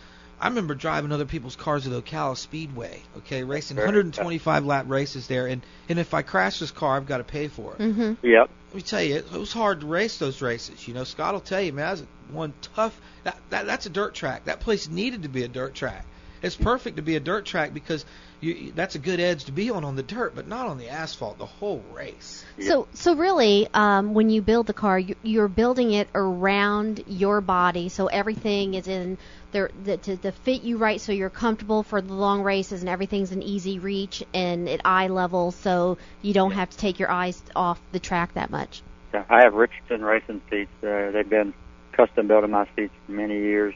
[0.40, 5.26] I remember driving other people's cars at Ocala Speedway, okay, racing Very 125 lap races
[5.26, 7.78] there, and and if I crash this car, I've got to pay for it.
[7.80, 8.26] Mm-hmm.
[8.26, 8.50] Yep.
[8.68, 10.88] Let me tell you, it, it was hard to race those races.
[10.88, 12.98] You know, Scott will tell you, man, that was one tough.
[13.24, 14.46] That, that that's a dirt track.
[14.46, 16.06] That place needed to be a dirt track.
[16.42, 18.04] It's perfect to be a dirt track because
[18.40, 20.88] you that's a good edge to be on on the dirt, but not on the
[20.88, 21.38] asphalt.
[21.38, 22.44] The whole race.
[22.58, 27.40] So, so really, um, when you build the car, you, you're building it around your
[27.40, 29.18] body, so everything is in
[29.52, 32.88] there the, to, to fit you right, so you're comfortable for the long races, and
[32.88, 37.10] everything's in easy reach and at eye level, so you don't have to take your
[37.10, 38.82] eyes off the track that much.
[39.12, 40.70] Yeah, I have Richardson racing seats.
[40.82, 41.52] Uh, they've been
[41.92, 43.74] custom building my seats for many years,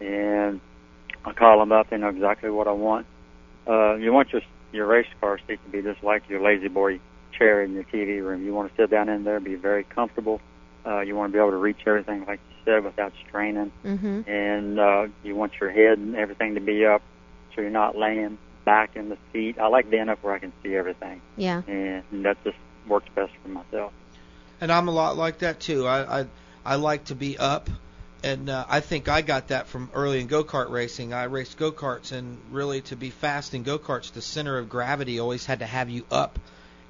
[0.00, 0.60] and
[1.26, 1.90] I call them up.
[1.90, 3.06] They know exactly what I want.
[3.68, 7.00] Uh, you want your your race car seat to be just like your La-Z-Boy
[7.36, 8.44] chair in your TV room.
[8.44, 10.40] You want to sit down in there, be very comfortable.
[10.84, 13.72] Uh, you want to be able to reach everything, like you said, without straining.
[13.84, 14.28] Mm-hmm.
[14.30, 17.02] And uh, you want your head and everything to be up,
[17.54, 19.58] so you're not laying back in the seat.
[19.58, 21.62] I like being up where I can see everything, Yeah.
[21.66, 22.56] and that just
[22.86, 23.92] works best for myself.
[24.60, 25.86] And I'm a lot like that too.
[25.86, 26.26] I I,
[26.64, 27.68] I like to be up,
[28.26, 31.14] and uh, I think I got that from early in go kart racing.
[31.14, 34.68] I raced go karts, and really to be fast in go karts, the center of
[34.68, 36.38] gravity always had to have you up.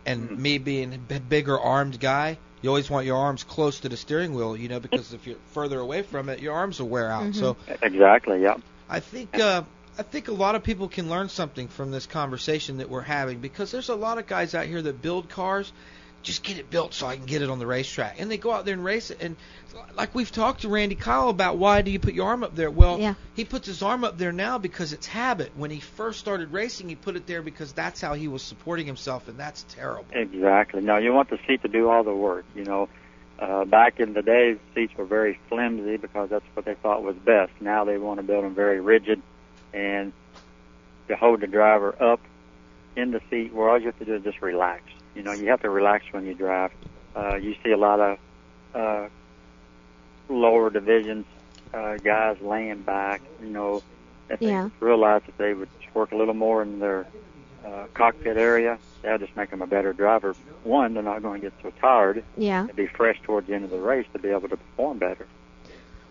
[0.06, 3.90] And me being a b- bigger armed guy, you always want your arms close to
[3.90, 6.88] the steering wheel, you know, because if you're further away from it, your arms will
[6.88, 7.34] wear out.
[7.34, 8.40] So Exactly.
[8.40, 8.56] yeah.
[8.88, 9.64] I think uh,
[9.98, 13.40] I think a lot of people can learn something from this conversation that we're having
[13.40, 15.70] because there's a lot of guys out here that build cars.
[16.26, 18.50] Just get it built so I can get it on the racetrack, and they go
[18.50, 19.18] out there and race it.
[19.20, 19.36] And
[19.94, 22.68] like we've talked to Randy Kyle about, why do you put your arm up there?
[22.68, 23.14] Well, Yeah.
[23.34, 25.52] he puts his arm up there now because it's habit.
[25.54, 28.86] When he first started racing, he put it there because that's how he was supporting
[28.86, 30.06] himself, and that's terrible.
[30.10, 30.82] Exactly.
[30.82, 32.44] No, you want the seat to do all the work.
[32.56, 32.88] You know,
[33.38, 37.14] uh, back in the day, seats were very flimsy because that's what they thought was
[37.14, 37.52] best.
[37.60, 39.22] Now they want to build them very rigid
[39.72, 40.12] and
[41.06, 42.18] to hold the driver up
[42.96, 44.82] in the seat where all you have to do is just relax.
[45.16, 46.70] You know, you have to relax when you drive.
[47.16, 48.18] Uh, you see a lot of
[48.74, 49.08] uh,
[50.28, 51.24] lower divisions
[51.72, 53.22] uh, guys laying back.
[53.40, 53.82] You know,
[54.28, 54.68] if they Yeah.
[54.80, 57.06] realize that they would work a little more in their
[57.64, 60.34] uh, cockpit area, that'll just make them a better driver.
[60.64, 62.22] One, they're not going to get so tired.
[62.36, 62.66] Yeah.
[62.66, 65.26] They'll be fresh towards the end of the race to be able to perform better.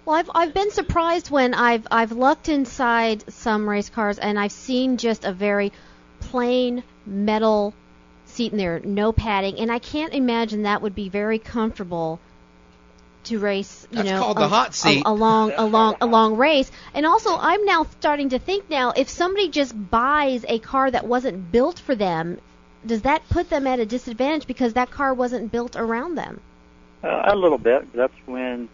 [0.06, 4.52] Well, I've I've been surprised when I've I've looked inside some race cars and I've
[4.52, 5.72] seen just a very
[6.20, 7.74] plain metal
[8.36, 12.20] seat in there, no padding, and I can't imagine that would be very comfortable
[13.26, 13.88] to race.
[13.90, 15.04] You That's know, called the a, hot seat.
[15.06, 16.72] A, a long a long a long race.
[16.94, 21.06] And also, I'm now starting to think now if somebody just buys a car that
[21.08, 22.40] wasn't built for them,
[22.86, 26.40] does that put them at a disadvantage because that car wasn't built around them?
[27.04, 27.92] Uh, a little bit.
[27.94, 28.70] That's when,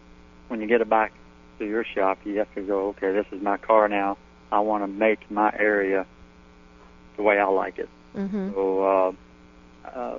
[0.48, 1.14] when you get it back
[1.60, 2.90] to your shop, you have to go.
[2.90, 4.18] Okay, this is my car now.
[4.52, 6.06] I want to make my area
[7.16, 7.90] the way I like it.
[8.16, 8.52] Mm-hmm.
[8.54, 9.12] So uh,
[9.86, 10.18] uh,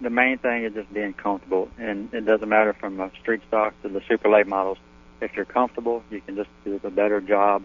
[0.00, 3.74] the main thing is just being comfortable, and it doesn't matter from the street stock
[3.82, 4.78] to the super late models.
[5.20, 7.62] If you're comfortable, you can just do a better job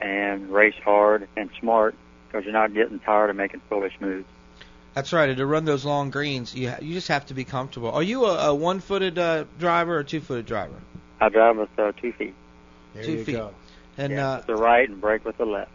[0.00, 1.94] and race hard and smart
[2.28, 4.26] because you're not getting tired of making foolish moves.
[4.94, 5.28] That's right.
[5.28, 7.90] and To run those long greens, you ha- you just have to be comfortable.
[7.90, 10.74] Are you a, a one-footed uh, driver or two-footed driver?
[11.20, 12.34] I drive with uh, two feet.
[12.94, 13.32] There Two you feet.
[13.32, 13.54] go.
[13.98, 15.70] And yeah, uh, the right and brake with the left.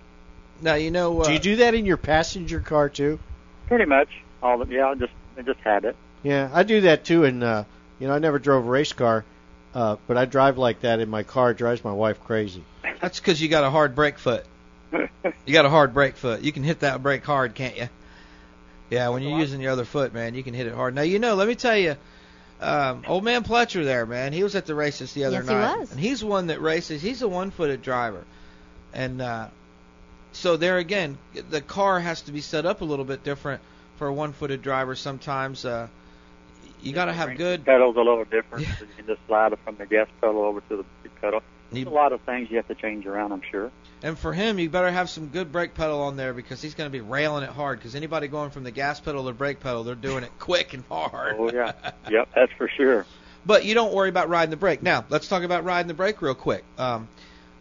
[0.61, 1.21] now you know.
[1.21, 3.19] Uh, Do you do that in your passenger car too?
[3.67, 4.09] Pretty much
[4.41, 5.95] all the yeah, I just I just habit.
[6.23, 7.23] Yeah, I do that too.
[7.25, 7.63] And uh,
[7.99, 9.23] you know, I never drove a race car,
[9.73, 11.51] uh, but I drive like that in my car.
[11.51, 12.63] It drives my wife crazy.
[13.01, 14.45] That's because you got a hard brake foot.
[14.91, 16.41] You got a hard brake foot.
[16.41, 17.89] You can hit that brake hard, can't you?
[18.89, 20.95] Yeah, when you're using your other foot, man, you can hit it hard.
[20.95, 21.35] Now you know.
[21.35, 21.97] Let me tell you,
[22.61, 24.31] um, old man Pletcher there, man.
[24.31, 25.91] He was at the races the other Yes, he night, was.
[25.91, 27.01] and he's one that races.
[27.01, 28.23] He's a one-footed driver,
[28.93, 29.47] and uh,
[30.37, 31.17] so there again,
[31.49, 33.61] the car has to be set up a little bit different
[33.97, 34.95] for a one-footed driver.
[34.95, 35.87] Sometimes uh,
[36.81, 37.65] you got to have good.
[37.65, 38.65] pedal's a little different.
[38.77, 41.41] So you can just slide it from the gas pedal over to the brake pedal.
[41.71, 43.71] You- a lot of things you have to change around, I'm sure.
[44.03, 46.87] And for him, you better have some good brake pedal on there because he's going
[46.89, 47.79] to be railing it hard.
[47.79, 50.73] Because anybody going from the gas pedal to the brake pedal, they're doing it quick
[50.75, 51.35] and hard.
[51.37, 51.73] Oh yeah,
[52.09, 53.05] yep, that's for sure.
[53.45, 54.83] But you don't worry about riding the brake.
[54.83, 56.63] Now, let's talk about riding the brake real quick.
[56.77, 57.07] Um,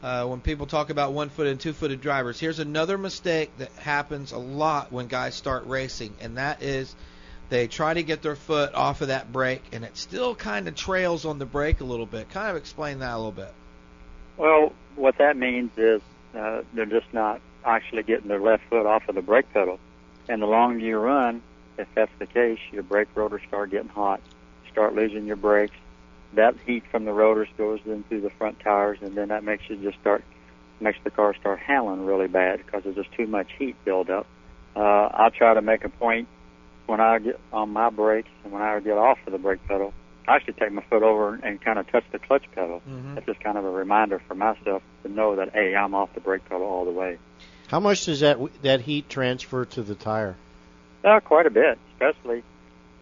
[0.06, 4.38] uh, when people talk about one-footed and two-footed drivers, here's another mistake that happens a
[4.38, 6.94] lot when guys start racing, and that is
[7.48, 10.76] they try to get their foot off of that brake, and it still kind of
[10.76, 12.30] trails on the brake a little bit.
[12.30, 13.52] Kind of explain that a little bit.
[14.36, 16.00] Well, what that means is
[16.38, 19.80] uh, they're just not actually getting their left foot off of the brake pedal.
[20.28, 21.42] And the longer you run,
[21.78, 24.20] if that's the case, your brake rotors start getting hot,
[24.70, 25.74] start losing your brakes.
[26.36, 29.76] That heat from the rotors goes into the front tires, and then that makes you
[29.76, 30.22] just start
[30.80, 34.26] makes the car start howling really bad because there's just too much heat buildup.
[34.76, 36.28] Uh, I try to make a point
[36.84, 39.94] when I get on my brakes and when I get off of the brake pedal.
[40.28, 42.82] I actually take my foot over and kind of touch the clutch pedal.
[42.86, 43.14] Mhm.
[43.14, 46.20] That's just kind of a reminder for myself to know that hey, I'm off the
[46.20, 47.18] brake pedal all the way.
[47.68, 50.36] How much does that that heat transfer to the tire?
[51.02, 52.42] Uh, quite a bit, especially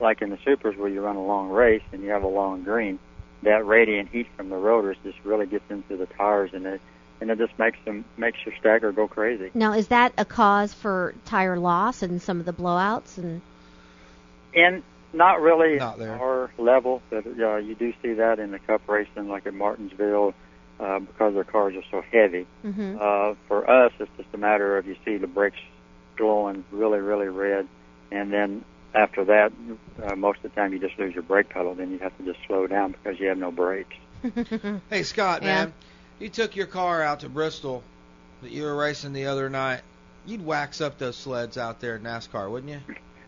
[0.00, 2.62] like in the supers where you run a long race and you have a long
[2.62, 3.00] green.
[3.44, 6.80] That radiant heat from the rotors just really gets into the tires and it
[7.20, 9.50] and it just makes them makes your stagger go crazy.
[9.54, 13.18] Now, is that a cause for tire loss and some of the blowouts?
[13.18, 13.40] And
[14.54, 14.82] And
[15.12, 16.12] not really Not there.
[16.20, 20.34] our level, but uh, you do see that in the Cup racing, like at Martinsville,
[20.80, 22.46] uh, because their cars are so heavy.
[22.64, 23.00] Mhm.
[23.00, 25.58] Uh, for us, it's just a matter of you see the brakes
[26.16, 27.68] glowing really, really red,
[28.10, 28.64] and then
[28.94, 29.52] after that,
[30.02, 31.74] uh, most of the time you just lose your brake pedal.
[31.74, 33.96] Then you have to just slow down because you have no brakes.
[34.90, 35.54] Hey Scott, Yeah.
[35.64, 35.72] man,
[36.18, 37.82] you took your car out to Bristol
[38.42, 39.80] that you were racing the other night.
[40.26, 42.80] You'd wax up those sleds out there in NASCAR, wouldn't you?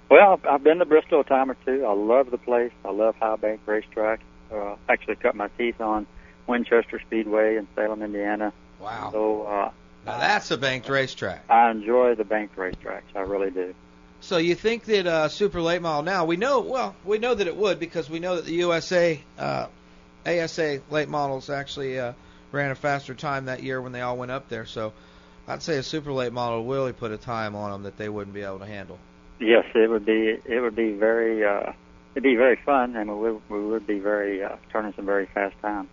[0.09, 1.85] Well, I've- I've been to Bristol a time or two.
[1.85, 2.73] I love the place.
[2.85, 4.21] I love High Bank Racetrack.
[4.55, 6.07] Uh, actually, cut my teeth on
[6.47, 8.53] Winchester Speedway in Salem, Indiana.
[8.81, 9.11] Wow.
[9.13, 9.71] So uh,
[10.07, 11.45] Now that's a banked racetrack.
[11.51, 13.03] I enjoy the banked racetracks.
[13.17, 13.75] I really do.
[14.27, 17.47] So you think that uh, super late model now we know well we know that
[17.47, 19.69] it would because we know that the USA uh,
[20.27, 22.13] ASA late models actually uh,
[22.51, 24.67] ran a faster time that year when they all went up there.
[24.67, 24.93] So
[25.47, 28.09] I'd say a super late model will really put a time on them that they
[28.09, 28.99] wouldn't be able to handle.
[29.39, 30.37] Yes, it would be.
[30.45, 31.45] It would be very.
[31.45, 31.73] Uh,
[32.15, 35.27] it'd be very fun, and we would, we would be very uh, turning some very
[35.27, 35.89] fast time.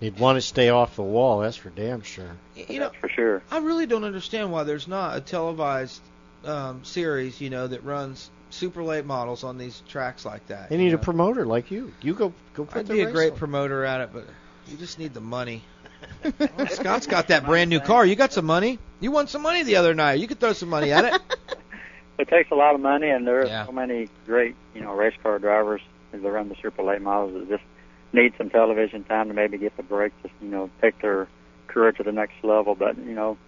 [0.00, 1.38] You'd want to stay off the wall.
[1.38, 2.36] That's for damn sure.
[2.54, 3.42] You know, for sure.
[3.50, 6.02] I really don't understand why there's not a televised
[6.44, 10.68] um, series, you know, that runs super late models on these tracks like that.
[10.70, 11.92] They you need a promoter like you.
[12.02, 13.38] You go go put I'd the be a great on.
[13.38, 14.24] promoter at it, but
[14.68, 15.62] you just need the money.
[16.56, 18.04] Well, Scott's got that brand new car.
[18.04, 18.78] You got some money.
[19.00, 20.20] You won some money the other night.
[20.20, 21.20] You could throw some money at it.
[22.18, 23.66] It takes a lot of money, and there are Yeah.
[23.66, 25.80] so many great, you know, race car drivers
[26.10, 27.62] that run the super late models that just
[28.12, 31.28] need some television time to maybe get the break, just you know, take their
[31.68, 32.74] career to the next level.
[32.74, 33.38] But you know,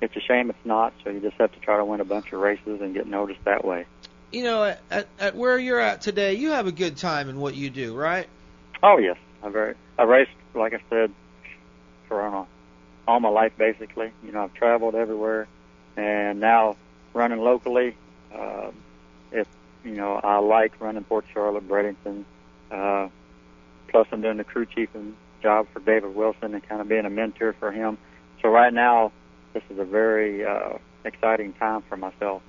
[0.00, 0.92] it's a shame it's not.
[1.04, 3.44] So you just have to try to win a bunch of races and get noticed
[3.44, 3.86] that way.
[4.30, 7.54] You know, at, at, where you're at today, you have a good time in what
[7.54, 8.28] you do, right?
[8.82, 11.12] Oh yes, I very I raced like I said
[12.06, 12.46] for
[13.06, 14.12] all my life basically.
[14.24, 15.48] You know, I've traveled everywhere,
[15.96, 16.76] and now
[17.14, 17.96] running locally.
[18.32, 18.70] Uh,
[19.32, 19.48] it
[19.84, 22.24] you know I like running Port Charlotte, Bradenton.
[22.70, 23.08] Uh,
[23.88, 27.10] plus, I'm doing the crew chiefing job for David Wilson and kind of being a
[27.10, 27.98] mentor for him.
[28.42, 29.12] So right now,
[29.58, 32.42] this is a very uh, exciting time for myself.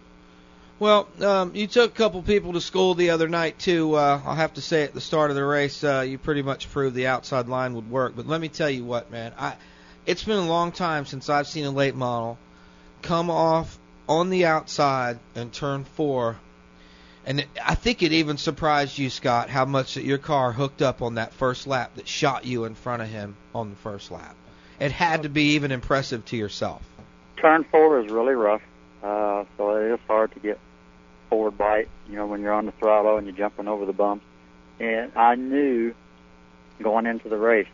[0.78, 3.96] Well, um, you took a couple people to school the other night too.
[3.96, 6.72] Uh, I'll have to say at the start of the race, uh, you pretty much
[6.72, 8.14] proved the outside line would work.
[8.16, 9.56] But let me tell you what, man, I
[10.06, 12.38] it's been a long time since I've seen a late model
[13.02, 16.38] come off on the outside and turn four.
[17.26, 21.02] And I think it even surprised you, Scott, how much that your car hooked up
[21.02, 24.36] on that first lap that shot you in front of him on the first lap.
[24.80, 26.82] It had to be even impressive to yourself.
[27.42, 28.62] Turn four is really rough,
[29.04, 30.60] uh, so it is hard to get
[31.30, 31.90] forward bite.
[32.08, 34.26] You know, when you're on the throttle and you're jumping over the bumps.
[34.80, 35.94] And I knew
[36.82, 37.68] going into the race,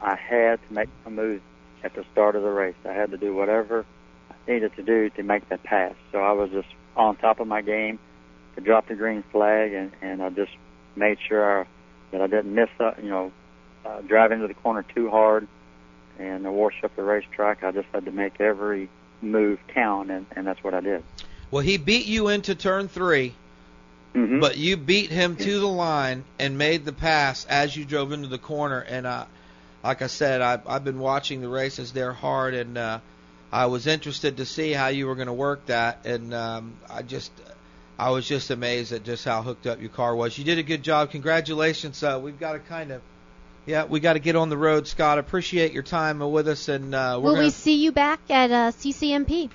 [0.00, 1.40] I had to make a move
[1.84, 2.74] at the start of the race.
[2.84, 3.84] I had to do whatever
[4.30, 5.94] I needed to do to make that pass.
[6.12, 7.98] So I was just on top of my game
[8.56, 10.52] to drop the green flag, and and I just
[10.96, 11.66] made sure
[12.10, 13.32] that I didn't miss, uh, you know,
[13.84, 15.46] uh, drive into the corner too hard
[16.18, 17.62] and to wash up the racetrack.
[17.64, 18.88] I just had to make every
[19.22, 21.02] move count, and, and that's what I did.
[21.50, 23.34] Well, he beat you into turn 3
[24.14, 24.40] Mhm.
[24.40, 28.28] but you beat him to the line and made the pass as you drove into
[28.28, 28.80] the corner.
[28.80, 29.26] And uh,
[29.84, 33.00] like I said, I, I've been watching the races there hard, and uh,
[33.52, 36.06] I was interested to see how you were going to work that.
[36.06, 37.30] And um, I just,
[37.98, 40.38] I was just amazed at just how hooked up your car was.
[40.38, 41.10] You did a good job.
[41.10, 42.02] Congratulations.
[42.02, 43.02] Uh, we've got to kind of.
[43.66, 45.18] Yeah, we got to get on the road, Scott.
[45.18, 48.50] Appreciate your time with us, and uh, we're will gonna we see you back at
[48.52, 49.50] uh, CCMP?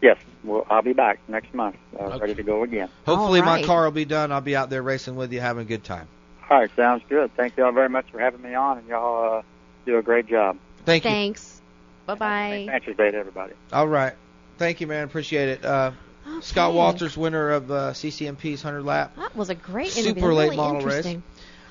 [0.00, 2.88] Yes, well, I'll be back next month, uh, ready to go again.
[3.04, 4.30] Hopefully, All my car will be done.
[4.30, 6.06] I'll be out there racing with you, having a good time.
[6.48, 7.34] All right, sounds good.
[7.36, 9.42] Thank you all very much for having me on, and y'all uh,
[9.84, 10.56] do a great job.
[10.84, 11.10] Thank you.
[11.10, 11.60] Thanks.
[12.06, 12.66] Bye bye.
[12.68, 13.52] Thanks, Bay, everybody.
[13.72, 14.14] All right.
[14.58, 15.04] Thank you, man.
[15.04, 15.64] Appreciate it.
[15.64, 15.92] Uh,
[16.40, 19.16] Scott Walters, winner of uh, CCMP's 100 lap.
[19.16, 20.32] That was a great Super interview.
[20.32, 21.16] late really model race.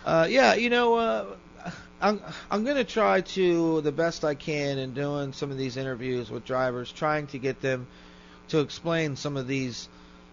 [0.05, 1.25] Uh, yeah, you know, uh,
[2.01, 6.29] I'm I'm gonna try to the best I can in doing some of these interviews
[6.31, 7.87] with drivers, trying to get them
[8.49, 9.87] to explain some of these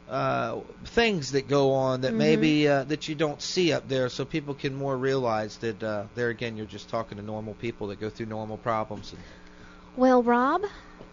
[0.09, 2.17] uh, things that go on that Mhm.
[2.19, 6.05] maybe uh, that you don't see up there, so people can more realize that uh,
[6.15, 9.13] there again you're just talking to normal people that go through normal problems.
[9.97, 10.63] Well, Rob,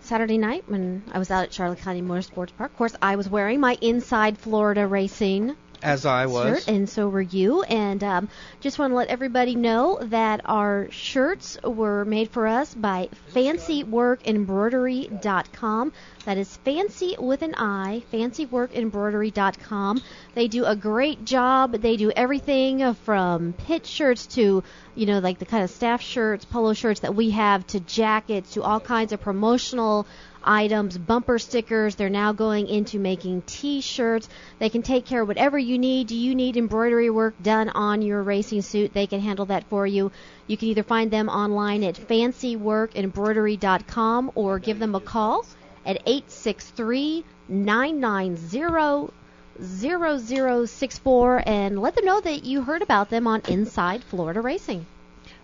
[0.01, 3.27] Saturday night when I was out at Charlotte County Motorsports Park, of course, I was
[3.27, 6.45] wearing my Inside Florida Racing As I was.
[6.45, 7.63] shirt, and so were you.
[7.63, 8.29] And um,
[8.61, 15.91] just want to let everybody know that our shirts were made for us by FancyWorkEmbroidery.com.
[16.25, 20.01] That is fancy with an I, FancyWorkEmbroidery.com.
[20.35, 21.73] They do a great job.
[21.73, 24.63] They do everything from pit shirts to,
[24.95, 28.53] you know, like the kind of staff shirts, polo shirts that we have, to jackets,
[28.53, 30.07] to all kinds of promotional
[30.43, 31.95] items, bumper stickers.
[31.95, 34.27] They're now going into making T-shirts.
[34.59, 36.07] They can take care of whatever you need.
[36.07, 38.93] Do you need embroidery work done on your racing suit?
[38.93, 40.11] They can handle that for you.
[40.47, 45.45] You can either find them online at fancyworkembroidery.com or give them a call
[45.85, 49.13] at 863 990
[49.61, 54.85] 0064 and let them know that you heard about them on Inside Florida Racing.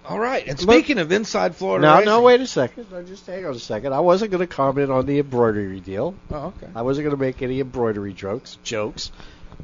[0.09, 0.45] All right.
[0.47, 2.87] And speaking of inside Florida No, racing, no, wait a second.
[2.91, 3.93] No, just hang on a second.
[3.93, 6.15] I wasn't going to comment on the embroidery deal.
[6.31, 6.67] Oh, okay.
[6.73, 8.57] I wasn't going to make any embroidery jokes.
[8.63, 9.11] Jokes.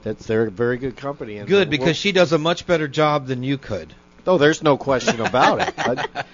[0.03, 1.37] That's they're a very good company.
[1.37, 3.91] and Good because she does a much better job than you could.
[4.27, 5.73] Oh, there's no question about it.
[5.85, 6.25] But,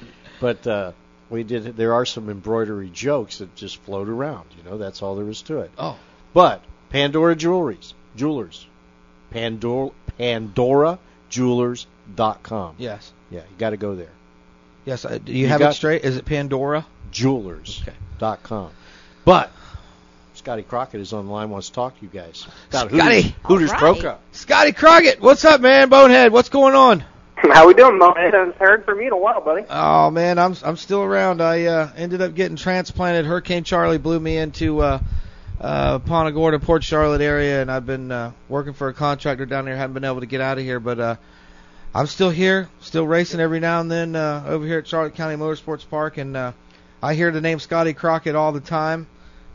[0.41, 0.91] but uh,
[1.30, 1.78] we did.
[1.78, 4.49] There are some embroidery jokes that just float around.
[4.57, 5.72] You know, that's all there is to it.
[5.78, 5.97] Oh.
[6.34, 8.66] But Pandora Jewelries, jewelers,
[9.30, 9.91] Pandora,
[12.16, 12.76] PandoraJewelers.com.
[12.78, 13.12] Yes.
[13.30, 14.12] Yeah, you got to go there.
[14.86, 15.05] Yes.
[15.05, 16.03] Uh, do you, You have it straight?
[16.03, 16.86] Is it Pandora?
[17.12, 18.72] Jewelers.com.
[19.26, 19.51] But
[20.34, 21.49] Scotty Crockett is on the line.
[21.49, 22.47] Wants to talk to you guys.
[22.70, 23.22] About Scotty.
[23.22, 24.18] Hooters, Hooters All Pro right.
[24.32, 25.89] Scotty Crockett, what's up, man?
[25.89, 27.03] Bonehead, what's going on?
[27.36, 28.34] How we doing, Bonehead?
[28.34, 29.66] I haven't heard from you in a while, buddy.
[29.70, 31.41] Oh man, I'm I'm still around.
[31.41, 33.26] I uh, ended up getting transplanted.
[33.26, 34.99] Hurricane Charley blew me into uh,
[35.59, 39.66] uh, Punta Gorda, Port Charlotte area, and I've been uh, working for a contractor down
[39.66, 39.76] there.
[39.76, 41.16] Haven't been able to get out of here, but uh,
[41.94, 45.36] I'm still here, still racing every now and then uh, over here at Charlotte County
[45.36, 46.54] Motorsports Park, and uh,
[47.04, 49.08] I hear the name Scotty Crockett all the time,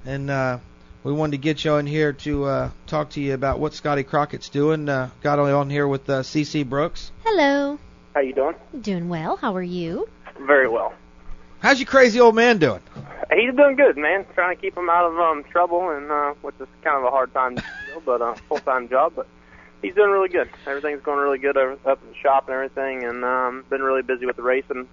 [0.05, 0.59] and uh,
[1.03, 4.03] we wanted to get you in here to uh, talk to you about what Scotty
[4.03, 4.87] Crockett's doing.
[4.87, 7.11] Uh, got on here with uh, CC Brooks.
[7.25, 7.79] Hello.
[8.15, 8.55] How you doing?
[8.83, 9.37] Doing well.
[9.37, 10.07] How are you?
[10.39, 10.93] Very well.
[11.61, 12.83] How's your crazy old man doing?
[13.33, 14.27] He's doing good, man.
[14.35, 17.11] Trying to keep him out of um trouble, and uh, which is kind of a
[17.11, 19.15] hard time, to do, but uh, full time job.
[19.17, 19.27] But
[19.83, 20.49] he's doing really good.
[20.67, 24.03] Everything's going really good over, up in the shop and everything, and um, been really
[24.03, 24.89] busy with the racing.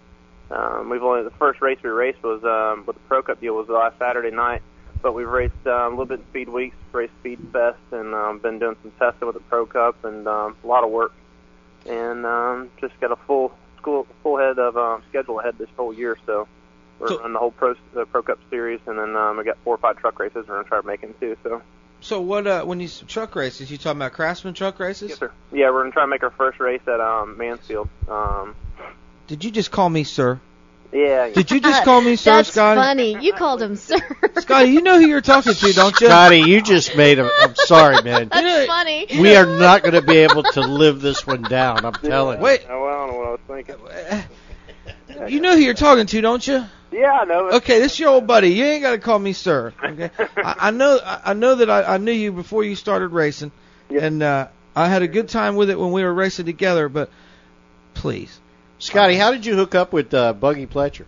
[0.52, 3.56] Um, we've only the first race we raced was um, with the Pro Cup deal
[3.56, 4.62] was last Saturday night,
[5.02, 8.40] but we've raced um, a little bit in Speed Weeks, raced Speed Fest, and um,
[8.40, 11.14] been doing some testing with the Pro Cup, and um, a lot of work,
[11.90, 15.94] and um, just got a full school full head of um, schedule ahead this whole
[15.94, 16.18] year.
[16.26, 16.48] So
[17.00, 19.58] we're So- running the whole Pro the Pro Cup series, and then um, I got
[19.64, 21.36] four or five truck races we're gonna try to make it too.
[21.44, 21.62] So
[22.04, 22.46] So what?
[22.46, 25.10] Uh, when you truck races, you talking about Craftsman truck races?
[25.10, 25.32] yes, sir.
[25.54, 27.88] Yeah, we're gonna try to make our first race at um, Mansfield.
[28.10, 28.56] Um,
[29.28, 30.40] Did you just call me sir?
[30.92, 31.30] yeah.
[31.30, 32.80] Did you just call me sir, That's Scotty?
[32.82, 33.26] funny.
[33.26, 33.98] You called him sir.
[34.38, 36.08] Scotty, you know who you're talking to, don't you?
[36.08, 37.30] Scotty, you just made a.
[37.40, 38.28] I'm sorry, man.
[38.28, 39.08] That's funny.
[39.10, 41.86] We are not going to be able to live this one down.
[41.86, 42.44] I'm telling you.
[42.44, 42.66] Wait.
[42.70, 43.40] Oh, well, I don't know what I was
[45.08, 45.30] thinking.
[45.30, 46.66] You know who you're talking to, don't you?
[46.94, 47.50] Yeah, I know.
[47.52, 48.50] Okay, this is your old buddy.
[48.50, 49.74] You ain't got to call me sir.
[49.84, 51.00] Okay, I, I know.
[51.04, 53.52] I, I know that I, I knew you before you started racing,
[53.90, 56.90] and uh, I had a good time with it when we were racing together.
[56.90, 57.10] But
[57.94, 58.40] please,
[58.80, 61.06] Scotty, how did you hook up with uh, Buggy Pletcher?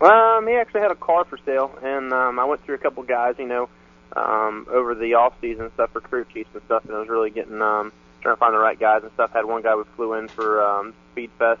[0.00, 3.02] Um, he actually had a car for sale, and um, I went through a couple
[3.02, 3.68] guys, you know,
[4.14, 7.30] um, over the off season stuff for crew chiefs and stuff, and I was really
[7.30, 9.32] getting um, trying to find the right guys and stuff.
[9.32, 11.60] Had one guy we flew in for um, Speed Fest,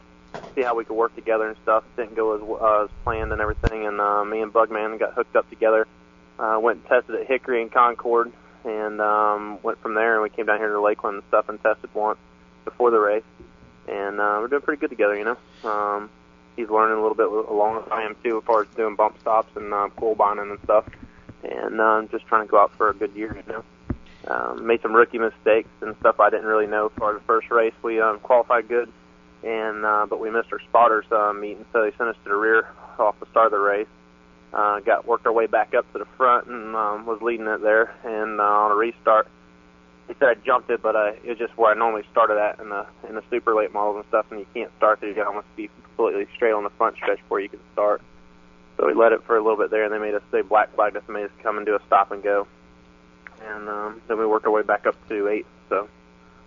[0.56, 1.84] see how we could work together and stuff.
[1.96, 5.36] Didn't go as uh, as planned and everything, and uh, me and Bugman got hooked
[5.36, 5.86] up together.
[6.38, 8.32] Uh, went and tested at Hickory and Concord,
[8.64, 10.14] and um, went from there.
[10.14, 12.18] And we came down here to Lakeland and stuff and tested once
[12.64, 13.22] before the race,
[13.86, 15.70] and uh, we're doing pretty good together, you know.
[15.70, 16.10] Um,
[16.56, 19.20] he's learning a little bit along with I am too, as far as doing bump
[19.20, 20.86] stops and uh, coil binding and stuff,
[21.44, 23.64] and um, just trying to go out for a good year, you know.
[24.28, 26.86] Um, made some rookie mistakes and stuff I didn't really know.
[26.86, 28.92] As the first race, we um, qualified good,
[29.46, 32.36] and uh, but we missed our spotters uh, meeting, so they sent us to the
[32.36, 32.68] rear
[32.98, 33.86] off the start of the race.
[34.52, 37.62] Uh, got worked our way back up to the front and um, was leading it
[37.62, 39.28] there, and uh, on a restart,
[40.08, 42.58] he said I jumped it, but uh, it was just where I normally started at
[42.58, 45.10] in the in the super late models and stuff, and you can't start there.
[45.10, 48.02] You got almost be completely straight on the front stretch before you can start.
[48.76, 50.74] So we let it for a little bit there, and they made us they black
[50.74, 52.48] flagged us and made us come and do a stop and go,
[53.44, 55.46] and um, then we worked our way back up to eight.
[55.68, 55.88] So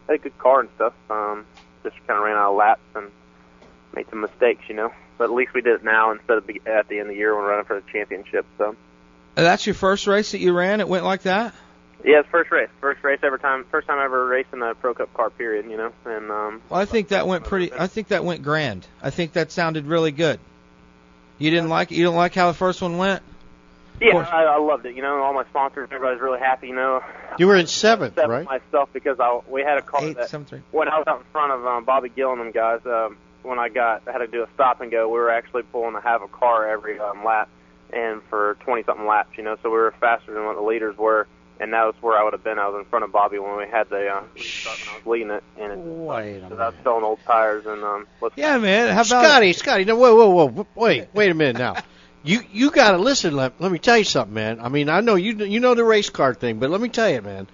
[0.07, 0.93] had a good car and stuff.
[1.09, 1.45] Um,
[1.83, 3.11] just kind of ran out of laps and
[3.95, 4.91] made some mistakes, you know.
[5.17, 7.15] But at least we did it now instead of be- at the end of the
[7.15, 8.45] year when we're running for the championship.
[8.57, 8.75] So
[9.37, 10.79] Uh, that's your first race that you ran.
[10.79, 11.53] It went like that.
[12.03, 15.13] Yeah, it's first race, first race every time, first time ever racing a Pro Cup
[15.13, 15.29] car.
[15.29, 15.69] Period.
[15.69, 17.73] You know, and um, Well, I think that went pretty.
[17.73, 18.87] I think that went grand.
[19.03, 20.39] I think that sounded really good.
[21.39, 23.21] You didn't like you don't like how the first one went?
[24.01, 24.27] Yeah, course.
[24.31, 24.95] I, I loved it.
[24.95, 26.67] You know, all my sponsors, everybody's really happy.
[26.67, 27.01] You know,
[27.37, 28.45] You were in seventh, except right?
[28.45, 30.61] myself because I we had a car Eight, that seven, three.
[30.71, 33.59] when I was out in front of um, Bobby Gill and them guys, um, when
[33.59, 36.01] I got I had to do a stop and go, we were actually pulling to
[36.01, 37.49] have a car every um, lap,
[37.91, 40.97] and for 20 something laps, you know, so we were faster than what the leaders
[40.97, 41.27] were,
[41.59, 42.59] and that was where I would have been.
[42.59, 45.05] I was in front of Bobby when we had the uh, restart when I was
[45.05, 48.35] leading it, and it, Wait a so I was selling old tires and um, let's
[48.37, 48.87] Yeah, man.
[48.93, 51.75] How about Scotty, Scotty, no, whoa, whoa, whoa, wait, wait a minute now.
[52.23, 53.35] You you got to listen.
[53.35, 54.59] Let, let me tell you something, man.
[54.59, 57.09] I mean, I know you you know the race car thing, but let me tell
[57.09, 57.47] you, man.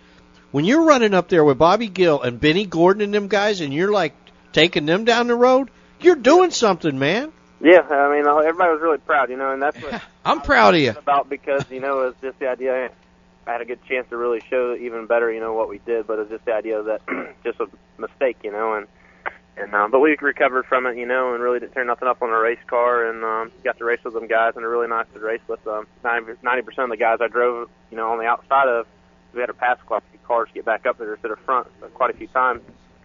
[0.51, 3.73] When you're running up there with Bobby Gill and Benny Gordon and them guys, and
[3.73, 4.13] you're like
[4.53, 5.69] taking them down the road,
[5.99, 7.31] you're doing something, man.
[7.61, 10.75] Yeah, I mean, uh, everybody was really proud, you know, and that's what I'm proud
[10.75, 10.91] of you.
[10.91, 12.89] about because you know it was just the idea.
[13.47, 16.07] I had a good chance to really show even better, you know, what we did,
[16.07, 17.01] but it was just the idea that
[17.43, 17.67] just a
[17.99, 18.87] mistake, you know, and
[19.57, 22.22] and um, but we recovered from it, you know, and really didn't turn nothing up
[22.22, 24.88] on a race car, and um, got to race with them guys, and a really
[24.88, 25.65] nice to race with.
[25.68, 28.86] Um, ninety percent of the guys I drove, you know, on the outside of,
[29.34, 31.36] we had to pass quite a few cars to get back up there to the
[31.38, 32.61] front quite a few times.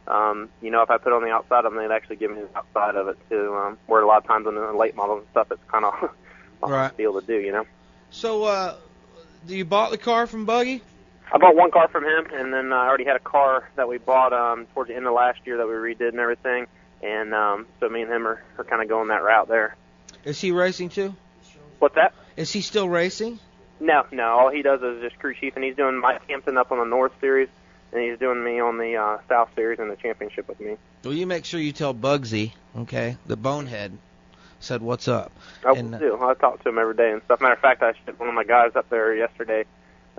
[0.06, 2.40] Um, you know, if I put on the outside of them, they'd actually give me
[2.40, 3.54] the outside of it too.
[3.54, 5.84] Um, where a lot of times on the late models and stuff, it's kind
[6.62, 6.94] of Right.
[6.96, 7.64] deal to do, you know.
[8.10, 8.74] So, uh,
[9.46, 10.82] you bought the car from Buggy?
[11.32, 13.98] I bought one car from him, and then I already had a car that we
[13.98, 16.66] bought um, towards the end of last year that we redid and everything.
[17.02, 19.76] And um, so me and him are, are kind of going that route there.
[20.24, 21.14] Is he racing too?
[21.78, 22.12] What's that?
[22.36, 23.38] Is he still racing?
[23.78, 24.24] No, no.
[24.24, 26.84] All he does is just crew chief, and he's doing Mike Hampton up on the
[26.84, 27.48] North Series,
[27.92, 30.76] and he's doing me on the uh, South Series and the championship with me.
[31.04, 33.96] Well, you make sure you tell Bugsy, okay, the bonehead,
[34.58, 35.32] said what's up.
[35.64, 36.24] I And, uh, will do.
[36.24, 37.40] I talk to him every day and stuff.
[37.40, 39.64] Matter of fact, I shipped one of my guys up there yesterday,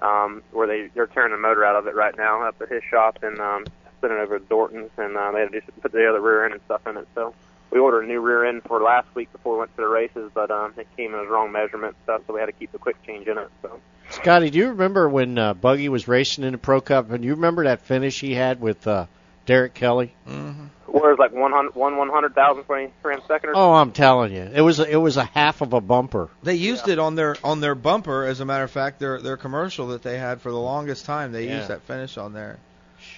[0.02, 2.84] um, where they they're tearing the motor out of it right now up at his
[2.84, 3.66] shop, and um,
[4.00, 6.46] sent it over to Dorton's, and uh, they had to do, put the other rear
[6.46, 7.08] end and stuff in it.
[7.16, 7.34] So
[7.72, 10.32] we ordered a new rear end for last week before we went to the races,
[10.34, 12.80] but um, it came in the wrong measurement stuff, so we had to keep the
[12.80, 13.50] quick change in it.
[13.62, 13.80] So
[14.10, 17.12] Scotty, do you remember when uh, Buggy was racing in the Pro Cup?
[17.12, 19.06] And you remember that finish he had with uh,
[19.46, 20.14] Derek Kelly?
[20.28, 20.66] Mm-hmm.
[20.88, 23.56] where it was like one hundred one one hundred thousand for any ran second or
[23.56, 26.30] Oh, I'm telling you, it was a, it was a half of a bumper.
[26.44, 28.26] They used it on their on their bumper.
[28.26, 31.32] As a matter of fact, their their commercial that they had for the longest time,
[31.32, 31.58] they Yeah.
[31.58, 32.60] used that finish on there.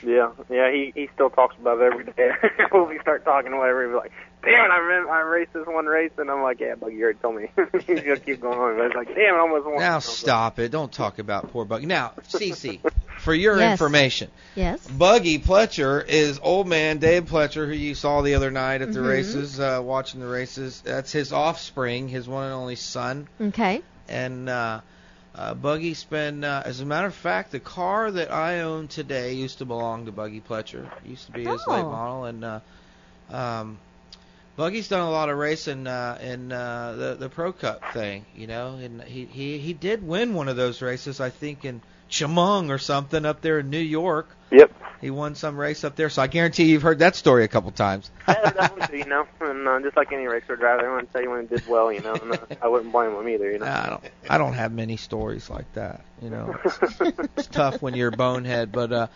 [0.05, 2.29] Yeah, yeah, he he still talks about it every day.
[2.71, 4.11] when we start talking, whatever, he's like,
[4.41, 7.03] "Damn it, I remember I raced this one race," and I'm like, "Yeah, Buggy, you
[7.03, 7.49] already told me."
[7.87, 8.77] He's gonna keep going on.
[8.77, 10.71] But it's like, "Damn, it, I almost won." Now stop it!
[10.71, 11.85] Don't talk about poor Buggy.
[11.85, 12.81] Now, Cece,
[13.19, 13.71] for your Yes.
[13.71, 14.85] information, Yes.
[14.87, 18.99] Buggy Pletcher is old man Dave Pletcher, who you saw the other night at the
[18.99, 19.07] Mhm.
[19.07, 20.81] races, uh, watching the races.
[20.81, 23.27] That's his offspring, his one and only son.
[23.39, 23.81] Okay.
[24.09, 24.81] And uh,
[25.35, 29.33] uh, Buggy's been, uh, as a matter of fact, the car that I own today
[29.33, 30.85] used to belong to Buggy Pletcher.
[31.03, 31.89] It used to be his late Oh.
[31.89, 32.59] model, and uh,
[33.31, 33.77] um,
[34.55, 38.45] Buggy's done a lot of racing uh, in uh, the the Pro Cup thing, you
[38.45, 41.81] know, and he he he did win one of those races, I think, in
[42.13, 44.29] Chemung or something up there in New York.
[44.51, 44.71] Yep.
[45.01, 47.71] He won some race up there, so I guarantee you've heard that story a couple
[47.71, 48.09] times.
[48.27, 51.07] Yeah, that one too, you know, and uh, just like any racer driver, I want
[51.07, 53.27] to tell you when he did well, you know, and uh, I wouldn't blame him
[53.27, 53.65] either, you know.
[53.65, 56.05] I don't I don't have many stories like that.
[56.21, 57.01] You know, it's,
[57.35, 58.71] it's tough when you're a bonehead.
[58.71, 59.07] But uh,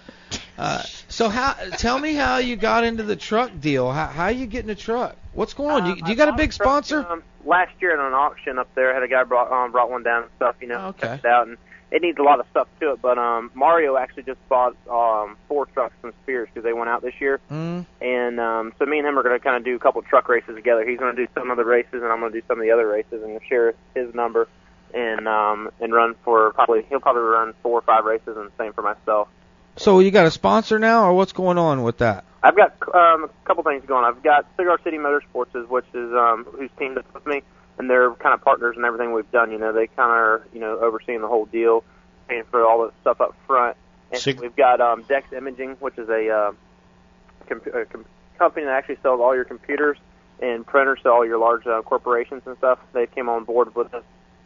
[0.57, 1.53] uh, so how?
[1.78, 3.90] Tell me how you got into the truck deal.
[3.91, 5.15] How how you getting a truck?
[5.34, 5.98] What's going on?
[5.98, 7.07] You, you got a big sponsor?
[7.10, 9.90] Um, last year at an auction up there, I had a guy brought um, brought
[9.90, 11.07] one down and stuff, you know, Okay.
[11.07, 11.57] checked it out, and
[11.91, 13.01] it needs a lot of stuff to it.
[13.01, 17.01] But um, Mario actually just bought um, four trucks from Spears because they went out
[17.01, 17.85] this year, Mm.
[18.01, 20.27] and um, so me and him are going to kind of do a couple truck
[20.30, 20.88] races together.
[20.88, 22.64] He's going to do some of the races, and I'm going to do some of
[22.64, 24.47] the other races, and share his number,
[24.93, 28.73] and um, and run for probably he'll probably run four or five races, and same
[28.73, 29.27] for myself.
[29.77, 32.26] So you got a sponsor now, or what's going on with that?
[32.43, 34.05] I've got um, a couple things going.
[34.05, 37.41] I've got Cigar City Motorsports, which is um, who's teamed up with me,
[37.77, 39.51] and they're kind of partners in everything we've done.
[39.51, 41.83] You know, they kind of are you know overseeing the whole deal,
[42.27, 43.77] paying for all the stuff up front.
[44.11, 46.51] And Sig- we've got um, Dex Imaging, which is a, uh,
[47.49, 48.05] comp- a com-
[48.37, 49.97] company that actually sells all your computers
[50.41, 52.79] and printers to all your large uh, corporations and stuff.
[52.93, 54.03] They came on board with us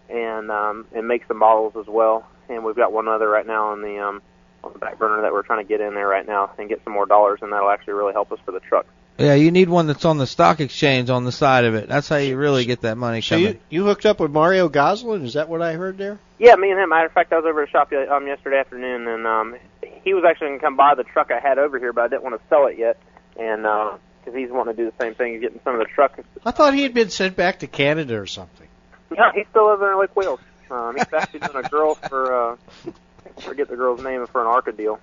[0.09, 2.27] and um, and make some models as well.
[2.49, 4.21] And we've got one other right now on the um,
[4.63, 6.81] on the back burner that we're trying to get in there right now and get
[6.83, 8.85] some more dollars, and that'll actually really help us for the truck.
[9.22, 11.88] Yeah, you need one that's on the stock exchange on the side of it.
[11.88, 13.53] That's how you really get that money So coming.
[13.53, 15.26] you you hooked up with Mario Gosselin?
[15.26, 16.19] Is that what I heard there?
[16.39, 16.89] Yeah, me and him.
[16.89, 19.56] Matter of fact, I was over at the shop ye- um, yesterday afternoon, and um,
[20.03, 22.07] he was actually going to come buy the truck I had over here, but I
[22.07, 22.98] didn't want to sell it yet,
[23.39, 26.18] and because he's wanting to do the same thing, he's getting some of the truck.
[26.45, 28.68] I thought he had been sent back to Canada or something.
[29.15, 30.39] Yeah, he's still over there in Lake Wales.
[30.72, 32.56] Um, he's actually doing a girl for uh,
[33.38, 34.99] I forget the girl's name for an ARCA deal,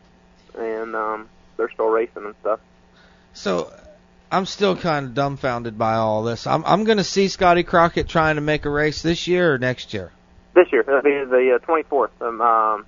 [0.59, 2.59] and um, they're still racing and stuff.
[3.35, 3.73] So
[4.31, 6.47] I'm still kind of dumbfounded by all this.
[6.47, 9.59] I'm I'm going to see Scotty Crockett trying to make a race this year or
[9.59, 10.13] next year.
[10.55, 12.87] This year, it'll be the uh, 24th, um, um,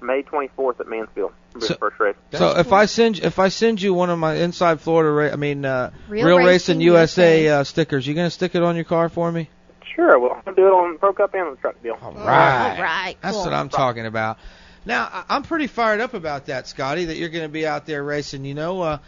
[0.00, 1.32] May 24th at Mansfield.
[1.54, 2.16] Will be the first race.
[2.32, 5.36] so if I send if I send you one of my Inside Florida, ra- I
[5.36, 7.42] mean uh, Real Real, Racing Racing USA.
[7.42, 9.48] USA uh, stickers, you going to stick it on your car for me?
[9.94, 11.96] Sure, well, I'll do it on Pro Cup and the truck deal.
[12.02, 12.80] All right.
[12.80, 13.16] right.
[13.20, 14.38] That's what I'm talking about.
[14.84, 17.04] Now I- I'm pretty fired up about that, Scotty.
[17.06, 18.44] That you're going to be out there racing.
[18.44, 18.98] You know, uh,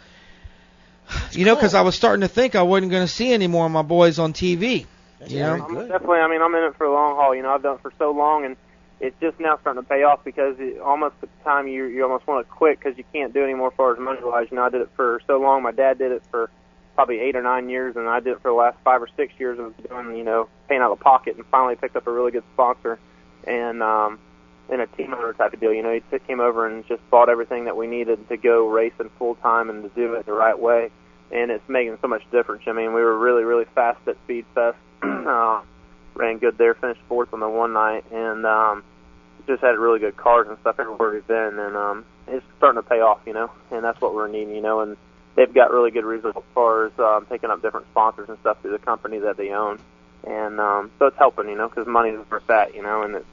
[1.31, 3.65] you know, because I was starting to think I wasn't going to see any more
[3.65, 4.85] of my boys on TV.
[5.27, 6.19] you know, I'm definitely.
[6.19, 7.35] I mean, I'm in it for the long haul.
[7.35, 8.57] You know, I've done it for so long, and
[8.99, 12.03] it's just now starting to pay off because it, almost at the time you you
[12.03, 14.47] almost want to quit because you can't do it anymore as far as money wise.
[14.51, 15.63] You know, I did it for so long.
[15.63, 16.49] My dad did it for
[16.95, 19.33] probably eight or nine years, and I did it for the last five or six
[19.39, 22.11] years of doing you know paying out of the pocket, and finally picked up a
[22.11, 22.99] really good sponsor,
[23.43, 24.19] and um,
[24.69, 25.73] in a team owner type of deal.
[25.73, 29.09] You know, he came over and just bought everything that we needed to go racing
[29.17, 30.91] full time and to do it the right way.
[31.31, 32.63] And it's making so much difference.
[32.67, 34.77] I mean, we were really, really fast at Speed Fest.
[35.03, 35.61] uh,
[36.15, 38.83] ran good there, finished fourth on the one night, and um,
[39.45, 41.59] just had really good cars and stuff everywhere we've been.
[41.59, 44.61] And um, it's starting to pay off, you know, and that's what we're needing, you
[44.61, 44.79] know.
[44.81, 44.97] And
[45.35, 48.61] they've got really good results as far as um, picking up different sponsors and stuff
[48.61, 49.79] through the company that they own.
[50.25, 53.15] And um, so it's helping, you know, because money is worth that, you know, and
[53.15, 53.25] it,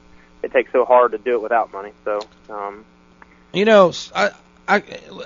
[0.45, 1.91] it takes so hard to do it without money.
[2.05, 2.19] So
[2.49, 2.85] um,
[3.53, 4.31] you know, s- I,
[4.67, 4.77] I,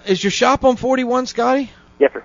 [0.05, 1.71] is your shop on 41, Scotty?
[1.99, 2.23] Yes, sir.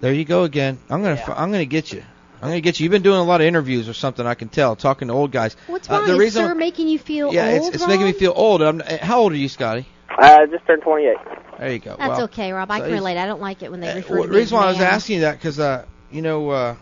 [0.00, 0.78] There you go again.
[0.90, 2.02] I'm gonna fi- I'm gonna get you.
[2.42, 2.84] I'm gonna get you.
[2.84, 4.26] You've been doing a lot of interviews or something.
[4.26, 5.56] I can tell, talking to old guys.
[5.68, 7.68] What's Uh, the Is reason, sir making you feel yeah, old?
[7.68, 8.62] it's, it's making me feel old.
[8.62, 9.86] I'm, uh, how old are you, Scotty?
[10.10, 11.16] I just turned 28.
[11.58, 11.94] There you go.
[11.96, 12.70] That's well, okay, Rob.
[12.70, 13.16] I so can relate.
[13.16, 14.80] I don't like it when they refer Well, to the reason as why I was
[14.80, 16.76] asking you that because uh, you know uh,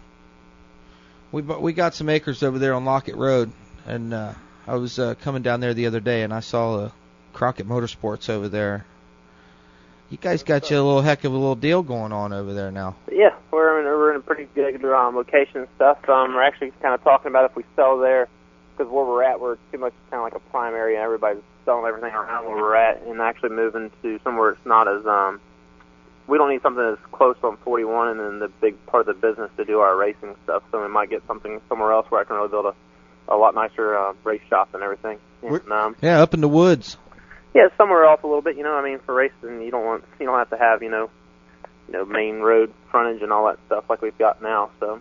[1.33, 3.53] we we got some acres over there on Lockett Road,
[3.87, 4.33] and uh,
[4.71, 6.91] I was uh, coming down there the other day, and I saw uh,
[7.33, 8.87] Crockett Motorsports over there.
[10.11, 12.71] You guys got you a little heck of a little deal going on over there
[12.71, 12.95] now.
[13.11, 16.09] Yeah, we're in, we're in a pretty good um, location and stuff.
[16.09, 18.29] Um, we're actually kind of talking about if we sell there,
[18.77, 20.99] because where we're at, we're too much kind of like a prime area.
[20.99, 24.87] and Everybody's selling everything around where we're at, and actually moving to somewhere it's not
[24.87, 25.41] as um.
[26.29, 29.21] We don't need something that's close on 41, and then the big part of the
[29.21, 30.63] business to do our racing stuff.
[30.71, 32.75] So we might get something somewhere else where I can really build a,
[33.29, 35.19] a lot nicer uh, race shop and everything.
[35.43, 36.97] And, um, Yeah, up in the woods.
[37.55, 38.57] yeah, somewhere else a little bit.
[38.57, 40.91] You know, I mean, for racing, you don't want you don't have to have you
[40.91, 41.11] know,
[41.89, 44.71] you know, main road frontage and all that stuff like we've got now.
[44.81, 45.01] So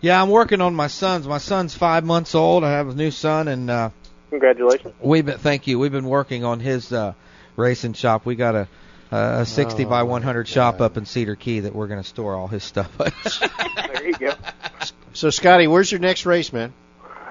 [0.00, 1.26] Yeah, I'm working on my son's.
[1.26, 2.64] My son's five months old.
[2.64, 3.90] I have a new son, and uh,
[4.30, 4.94] congratulations.
[5.00, 5.78] we've been thank you.
[5.78, 7.14] We've been working on his uh,
[7.56, 8.26] racing shop.
[8.26, 8.68] We got a
[9.10, 12.34] a 60 Oh, by 100 shop up in Cedar Key that we're going to store
[12.34, 12.90] all his stuff.
[12.98, 14.34] there you go.
[15.14, 16.74] So, Scotty, where's your next race, man?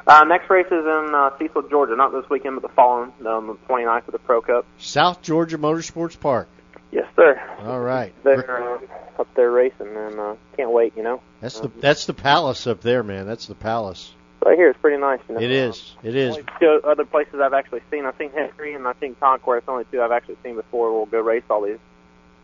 [0.07, 1.95] Uh, next race is in uh, Cecil, Georgia.
[1.97, 4.65] Not this weekend, but the following, um, the 29th of the Pro Cup.
[4.77, 6.47] South Georgia Motorsports Park.
[6.91, 7.37] Yes, sir.
[7.59, 8.13] All right.
[8.23, 8.79] They're uh,
[9.19, 10.95] up there racing, and uh, can't wait.
[10.95, 13.27] You know, That's the that's the palace up there, man.
[13.27, 14.13] That's the palace.
[14.45, 15.19] right here it's pretty nice.
[15.27, 15.41] You know?
[15.41, 15.95] It is.
[16.01, 16.37] It is.
[16.61, 18.05] Two other places I've actually seen.
[18.05, 19.57] I've seen Hickory and I've seen Concord.
[19.57, 20.93] It's the only two I've actually seen before.
[20.93, 21.79] We'll go race all these.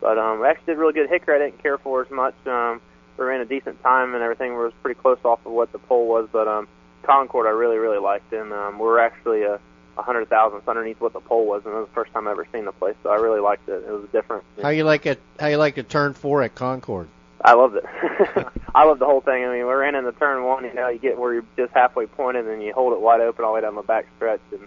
[0.02, 1.08] But um, we actually did really good.
[1.08, 2.34] Hickory I didn't care for as much.
[2.46, 2.82] Um,
[3.16, 4.50] we ran a decent time and everything.
[4.50, 6.28] We was pretty close off of what the pole was.
[6.30, 6.68] But um,
[7.04, 9.60] Concord I really really liked, and um, we were actually a,
[9.96, 12.32] a hundred thousandths underneath what the pole was, and it was the first time I
[12.32, 12.96] ever seen the place.
[13.02, 13.84] So I really liked it.
[13.86, 14.44] It was different.
[14.62, 15.20] How you like it?
[15.38, 17.08] How you like to turn four at Concord?
[17.44, 17.84] I loved it.
[18.74, 19.44] I loved the whole thing.
[19.44, 20.64] I mean, we ran into turn one.
[20.64, 23.44] You know, you get where you're just halfway pointed, and you hold it wide open
[23.44, 24.66] all the way down the back stretch, and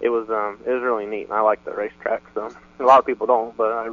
[0.00, 1.24] it was um it was really neat.
[1.24, 2.22] And I like the racetrack.
[2.34, 2.50] So
[2.80, 3.90] a lot of people don't, but I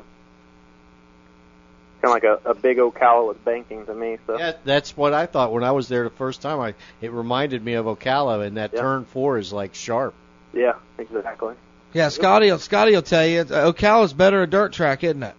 [2.01, 4.17] kind of like a, a big Ocala with banking to me.
[4.27, 6.59] So Yeah, that's what I thought when I was there the first time.
[6.59, 8.81] I it reminded me of Ocala, and that Yeah.
[8.81, 10.13] turn four is like sharp.
[10.53, 11.55] yeah, exactly.
[11.93, 15.35] yeah, Scotty, Scotty will tell you Ocala's better a dirt track, isn't it?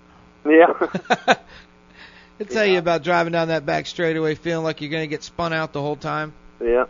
[0.46, 1.34] Yeah.
[2.38, 5.22] He'll tell you about driving down that back straightaway, feeling like you're going to get
[5.22, 6.32] spun out the whole time.
[6.60, 6.84] yeah.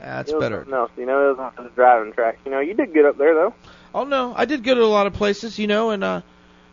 [0.00, 0.56] That's it was better.
[0.58, 0.90] something else.
[0.98, 2.38] You know, it was on the driving track.
[2.44, 3.54] You know, you did good up there though.
[3.94, 6.20] Oh no, I did good at a lot of places, you know, and uh,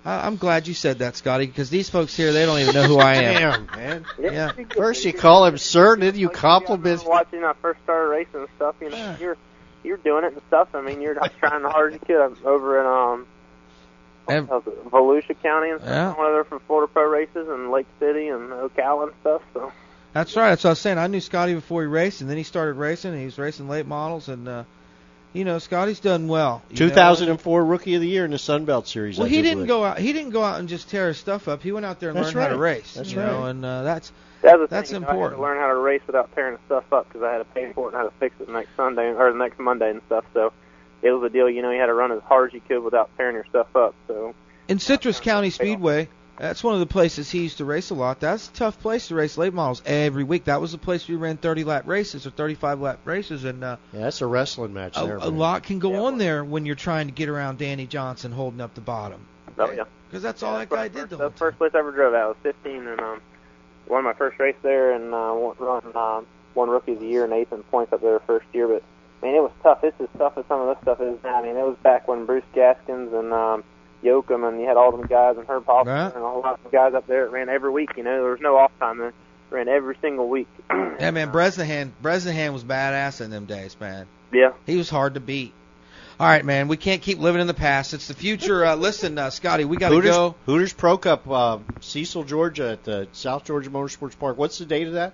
[0.03, 2.83] I, I'm glad you said that, Scotty, because these folks here they don't even know
[2.83, 3.67] who I am.
[3.73, 4.05] Damn, man.
[4.19, 4.51] Yeah.
[4.75, 7.05] First you call him sir, then you compliment.
[7.05, 9.37] Watching I first started racing and stuff, you know, you're
[9.83, 10.69] you're doing it and stuff.
[10.73, 12.23] I mean, you're like, trying the hardest you could.
[12.23, 13.27] I'm over in um
[14.27, 15.91] And- what Volusia County and stuff.
[15.91, 16.13] Yeah.
[16.15, 19.41] One of other for Florida Pro races and Lake City and Ocala and stuff.
[19.53, 19.71] So
[20.13, 20.49] That's right.
[20.49, 20.97] That's what I was saying.
[20.97, 23.11] I knew Scotty before he raced, and then he started racing.
[23.11, 24.63] And he was racing late models, and uh,
[25.33, 26.61] you know, Scotty's done well.
[26.69, 26.89] you know.
[26.89, 29.17] 2004 Rookie of the Year in the Sun Belt Series.
[29.17, 29.67] Well, I he did didn't with.
[29.67, 29.97] go out.
[29.99, 31.61] He didn't go out and just tear his stuff up.
[31.63, 32.93] He went out there and That's learned how to race.
[32.95, 33.49] That's you know, right.
[33.49, 35.37] and uh, that's that the That's thing, you know, I had important.
[35.39, 37.71] to learn how to race without tearing the stuff up because I had to pay
[37.73, 40.25] for it and had to fix it next Sunday or the next Monday and stuff.
[40.33, 40.51] So
[41.03, 41.49] it was a deal.
[41.49, 43.75] You know, you had to run as hard as you could without tearing your stuff
[43.75, 43.93] up.
[44.07, 44.33] So
[44.67, 46.09] In Citrus County Speedway,
[46.41, 48.19] that's one of the places he used to race a lot.
[48.19, 50.45] That's a tough place to race late models every week.
[50.45, 53.77] That was the place we ran 30 lap races or 35 lap races, and uh,
[53.93, 55.17] Yeah, that's a wrestling match a, there.
[55.17, 58.59] a lot can go on there when you're trying to get around Danny Johnson holding
[58.59, 59.27] up the bottom.
[59.59, 59.83] Oh yeah.
[60.09, 61.09] Because that's all that guy did.
[61.09, 62.21] The That's the first place I ever drove at.
[62.21, 63.21] I was 15 and um,
[63.87, 67.23] won my first race there and uh, won- run um, one rookie of the year
[67.23, 68.67] and eighth in points up there the first year.
[68.67, 68.83] But
[69.21, 69.83] man, it was tough.
[69.83, 71.35] It's as tough as some of this stuff is now.
[71.39, 73.63] I mean, it was back when Bruce Gaskins and um,
[74.03, 76.15] Yoakum and you had all them guys and Herb Hoffman Right.
[76.15, 77.89] and a whole lot of guys up there that ran every week.
[77.97, 78.97] You know, there was no off time.
[78.97, 79.09] They
[79.49, 80.47] ran every single week.
[80.99, 84.05] Yeah, man, Bresnahan, Bresnahan was badass in them days, man.
[84.31, 84.51] Yeah.
[84.67, 85.51] He was hard to beat.
[86.19, 87.95] All right, man, we can't keep living in the past.
[87.95, 88.63] It's the future.
[88.63, 90.35] Uh, listen, uh, Scotty, we got to Hooters, go.
[90.45, 94.37] Hooters Pro Cup, uh, Cecil, Georgia, at the South Georgia Motorsports Park.
[94.37, 95.13] What's the date of that?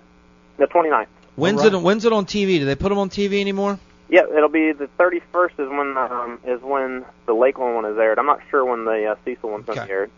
[0.58, 1.06] The 29th.
[1.36, 1.72] When's All right.
[1.74, 1.80] it?
[1.82, 2.58] When's it on TV?
[2.58, 3.78] Do they put them on TV anymore?
[4.08, 8.18] Yeah, it'll be the 31st is when um, is when the Lakeland one is aired.
[8.18, 10.10] I'm not sure when the uh, Cecil one's going to be aired.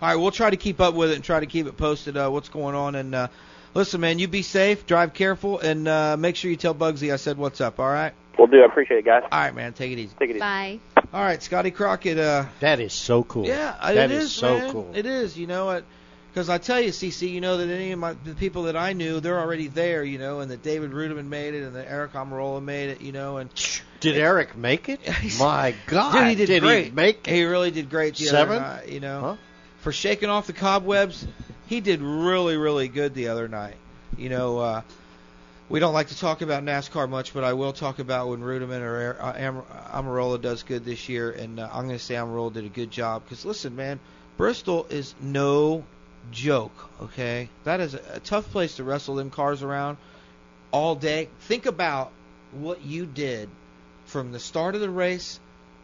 [0.00, 2.16] All right, we'll try to keep up with it and try to keep it posted.
[2.16, 2.94] Uh, what's going on?
[2.94, 3.28] And uh,
[3.74, 7.16] listen, man, you be safe, drive careful, and uh, make sure you tell Bugsy I
[7.16, 7.78] said what's up.
[7.80, 8.12] All right.
[8.38, 8.62] We'll do.
[8.62, 9.22] I appreciate it, guys.
[9.30, 9.72] All right, man.
[9.74, 10.14] Take it easy.
[10.18, 10.40] Take it easy.
[10.40, 10.80] Bye.
[11.12, 12.18] All right, Scotty Crockett.
[12.18, 13.46] Uh, That is so cool.
[13.46, 14.72] Yeah, that it is, is so man.
[14.72, 14.90] cool.
[14.94, 15.36] It is.
[15.36, 15.84] You know what?
[16.32, 18.94] Because I tell you, CC, you know that any of my the people that I
[18.94, 20.02] knew, they're already there.
[20.02, 23.00] You know, and that David Reutimann made it, and that Eric Almirola made it.
[23.02, 23.50] You know, and
[24.00, 25.00] Did Eric make it?
[25.38, 26.84] My God, Dude, he did, did great.
[26.86, 28.56] he make He really did great the Seven?
[28.56, 28.88] other night.
[28.88, 29.36] You know, Huh?
[29.80, 31.24] for shaking off the cobwebs,
[31.68, 33.76] he did really, really good the other night.
[34.16, 34.80] You know, uh,
[35.68, 38.80] we don't like to talk about NASCAR much, but I will talk about when Reutimann
[38.80, 42.52] or uh, Am- Almirola does good this year, and uh, I'm going to say Almirola
[42.54, 43.22] did a good job.
[43.24, 44.00] Because listen, man,
[44.36, 45.84] Bristol is no
[46.30, 46.72] joke.
[47.02, 49.96] Okay, that is a, tough place to wrestle them cars around
[50.70, 51.28] all day.
[51.40, 52.12] Think about
[52.52, 53.48] what you did
[54.06, 55.40] from the start of the race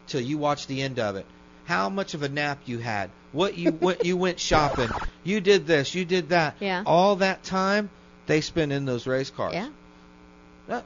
[0.07, 1.27] till you watched the end of it.
[1.65, 3.11] How much of a nap you had?
[3.33, 4.89] What you what you went shopping?
[5.25, 6.57] You did this, you did that.
[6.61, 6.83] Yeah.
[6.87, 7.91] All that time
[8.27, 9.55] they spend in those race cars.
[9.55, 9.71] Yeah.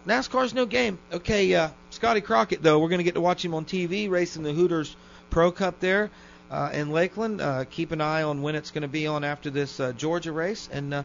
[0.07, 0.99] NASCAR's no game.
[1.13, 4.45] Okay, uh, Scotty Crockett though, we're going to get to watch him on TV racing
[4.45, 4.95] the Hooters
[5.31, 6.11] Pro Cup there
[6.53, 7.41] uh, in Lakeland.
[7.41, 10.31] Uh, keep an eye on when it's going to be on after this uh, Georgia
[10.31, 11.03] race, and uh,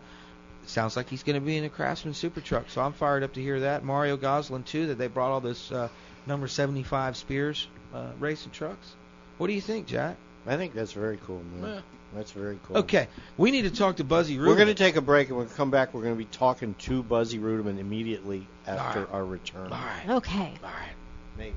[0.65, 2.69] sounds like he's going to be in a Craftsman Super Truck.
[2.69, 3.83] So I'm fired up to hear that.
[3.83, 5.87] Mario Gosselin too, that they brought all this uh,
[6.27, 8.93] number 75 Spears uh, racing trucks.
[9.37, 10.17] What do you think, Jack?
[10.45, 11.75] I think that's very cool, man.
[11.75, 11.81] Yeah.
[12.15, 12.77] That's very cool.
[12.77, 13.07] Okay,
[13.37, 14.47] we need to talk to Buzzy Reutimann.
[14.47, 16.25] We're going to take a break, and when we come back, we're going to be
[16.25, 19.09] talking to Buzzy Reutimann immediately after right.
[19.11, 19.73] our return.
[19.73, 20.09] All right.
[20.09, 20.53] Okay.
[20.63, 20.95] All right.
[21.37, 21.53] Nate.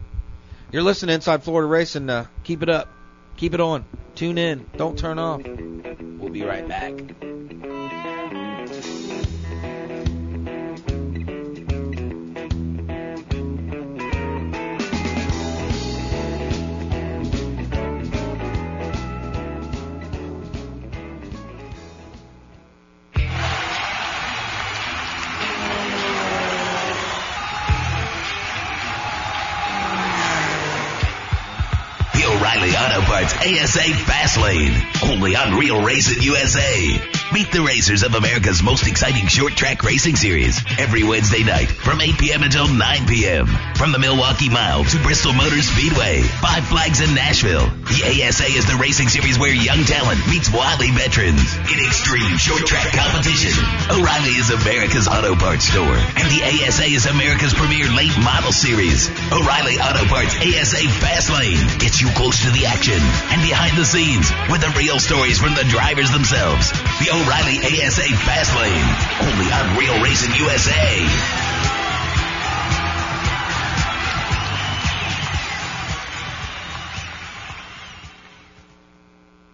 [0.73, 2.11] You're listening to Inside Florida Racing.
[2.11, 2.89] Uh, keep it up.
[3.41, 3.87] Keep it on.
[4.17, 4.67] Tune in.
[4.77, 5.41] Don't turn off.
[5.43, 6.93] We'll be right back.
[32.91, 34.75] Auto Parts ASA Fast Lane.
[35.03, 37.20] Only on Real Racing USA.
[37.33, 42.01] Meet the racers of America's most exciting short track racing series every Wednesday night from
[42.01, 42.43] 8 p.m.
[42.43, 43.47] until 9 p.m.
[43.79, 47.71] From the Milwaukee Mile to Bristol Motor Speedway, Five Flags in Nashville.
[47.87, 52.67] The ASA is the racing series where young talent meets wily veterans in extreme short
[52.67, 53.55] track competition.
[53.95, 59.07] O'Reilly is America's auto parts store, and the ASA is America's premier late model series.
[59.31, 63.87] O'Reilly Auto Parts ASA Fast Lane gets you close to the action and behind the
[63.87, 66.75] scenes with the real stories from the drivers themselves.
[66.99, 68.87] The O'Reilly ASA Fast Lane,
[69.21, 71.80] only on Real Racing USA.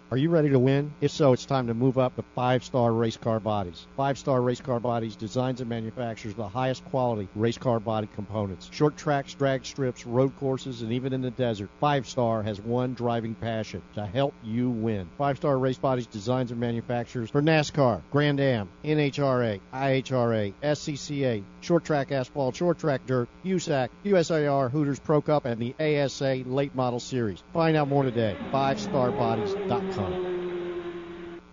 [0.09, 0.93] Are you ready to win?
[1.01, 3.85] If so, it's time to move up to Five Star Race Car Bodies.
[3.97, 8.69] Five Star Race Car Bodies designs and manufactures the highest quality race car body components.
[8.71, 12.93] Short tracks, drag strips, road courses, and even in the desert, Five Star has one
[12.93, 15.09] driving passion to help you win.
[15.17, 21.83] Five Star Race Bodies designs and manufactures for NASCAR, Grand Am, NHRA, IHRA, SCCA, short
[21.83, 27.01] track asphalt, short track dirt, USAC, USAR, Hooters Pro Cup, and the ASA Late Model
[27.01, 27.43] Series.
[27.53, 28.37] Find out more today.
[28.51, 30.33] FiveStarBodies.com.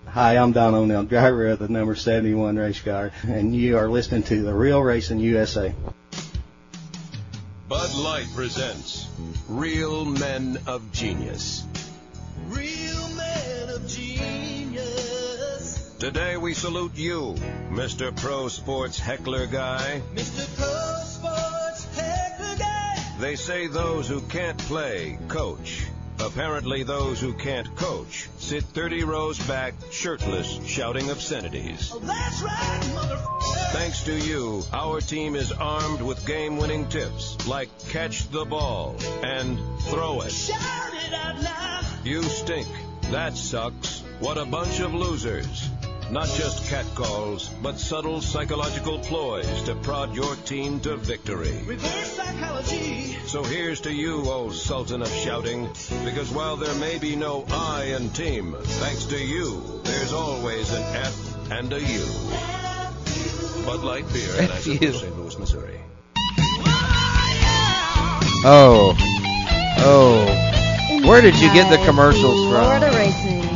[0.06, 4.22] Hi, I'm Don O'Neill, driver of the number 71 race car, and you are listening
[4.24, 5.74] to the Real Racing USA.
[7.68, 9.08] Bud Light presents
[9.48, 11.64] Real Men of Genius.
[12.46, 13.13] Real man of genius.
[15.98, 17.34] Today we salute you,
[17.70, 18.14] Mr.
[18.14, 20.02] Pro Sports Heckler Guy.
[20.14, 20.44] Mr.
[20.56, 22.98] Pro Sports Heckler Guy.
[23.20, 25.86] They say those who can't play coach.
[26.18, 31.90] Apparently, those who can't coach sit 30 rows back, shirtless, shouting obscenities.
[31.94, 33.72] Oh, that's right, motherfucker.
[33.72, 38.96] Thanks to you, our team is armed with game winning tips like catch the ball
[39.22, 40.32] and throw it.
[40.32, 40.58] Shout
[40.94, 41.84] it out loud.
[42.04, 42.68] You stink.
[43.10, 44.02] That sucks.
[44.20, 45.68] What a bunch of losers.
[46.14, 51.60] Not just catcalls, but subtle psychological ploys to prod your team to victory.
[51.66, 53.16] Reverse psychology.
[53.26, 55.66] So here's to you, old Sultan of Shouting,
[56.04, 60.84] because while there may be no I in team, thanks to you, there's always an
[60.84, 62.06] F and a U.
[63.66, 64.92] Bud Light Beer, F Anheuser-Busch, you.
[64.92, 65.18] St.
[65.18, 65.80] Louis, Missouri.
[68.46, 68.94] Oh.
[69.78, 71.00] Oh.
[71.08, 72.62] Where did you get the commercials from?
[72.62, 73.53] Florida Racing.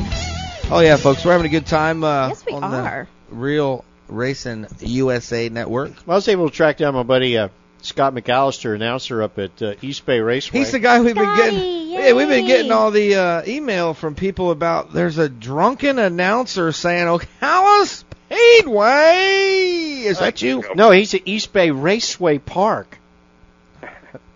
[0.70, 2.04] Oh yeah, folks, we're having a good time.
[2.04, 3.08] Uh, Yes, we on are.
[3.30, 5.92] The Real Racing USA Network.
[6.06, 7.48] I was able to track down my buddy uh,
[7.80, 10.58] Scott McAllister, announcer up at uh, East Bay Raceway.
[10.58, 11.88] He's the guy we've been getting.
[11.90, 14.92] Yeah, we've been getting all the uh, email from people about.
[14.92, 20.02] There's a drunken announcer saying Ocala Speedway.
[20.06, 20.64] Is that you?
[20.74, 22.98] No, he's at East Bay Raceway Park.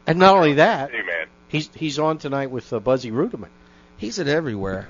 [0.06, 1.26] And not only that, Hey, man.
[1.48, 3.48] he's he's on tonight with uh, Buzzy Reutimann.
[3.98, 4.88] He's at everywhere.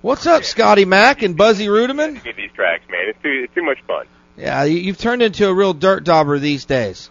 [0.00, 2.22] What's up, Scotty Mack and Buzzy Reutimann?
[2.22, 3.08] Get these tracks, man.
[3.08, 4.06] It's too it's too much fun.
[4.36, 7.10] Yeah, you, you've turned into a real dirt dauber these days.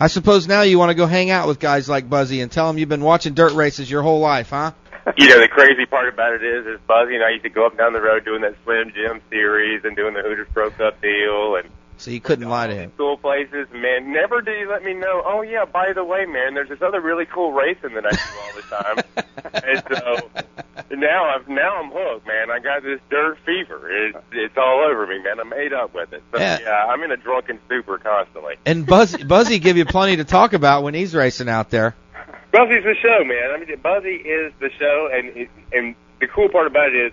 [0.00, 2.66] I suppose now you want to go hang out with guys like Buzzy and tell
[2.66, 4.72] them you've been watching dirt races your whole life, huh?
[5.18, 7.66] You know, the crazy part about it is, is Buzzy and I used to go
[7.66, 10.70] up and down the road doing that Slim Jim series and doing the Hooters Pro
[10.70, 11.68] Cup deal and
[12.02, 12.92] So you couldn't lie to him.
[12.96, 13.68] cool places.
[13.72, 15.22] Man, never did he let me know.
[15.24, 18.18] Oh yeah, by the way, man, there's this other really cool racing that I do
[18.42, 19.52] all the time.
[19.64, 22.50] and so now I'm now I'm hooked, man.
[22.50, 23.88] I got this dirt fever.
[23.88, 25.38] It's it's all over me, man.
[25.38, 26.24] I'm ate up with it.
[26.32, 26.58] So Yeah.
[26.60, 28.56] yeah, I'm in a drunken stupor constantly.
[28.66, 31.94] And Buzzy, Buzzy give you plenty to talk about when he's racing out there.
[32.50, 33.50] Buzzy's the show, man.
[33.54, 37.12] I mean, Buzzy is the show, and and the cool part about it is,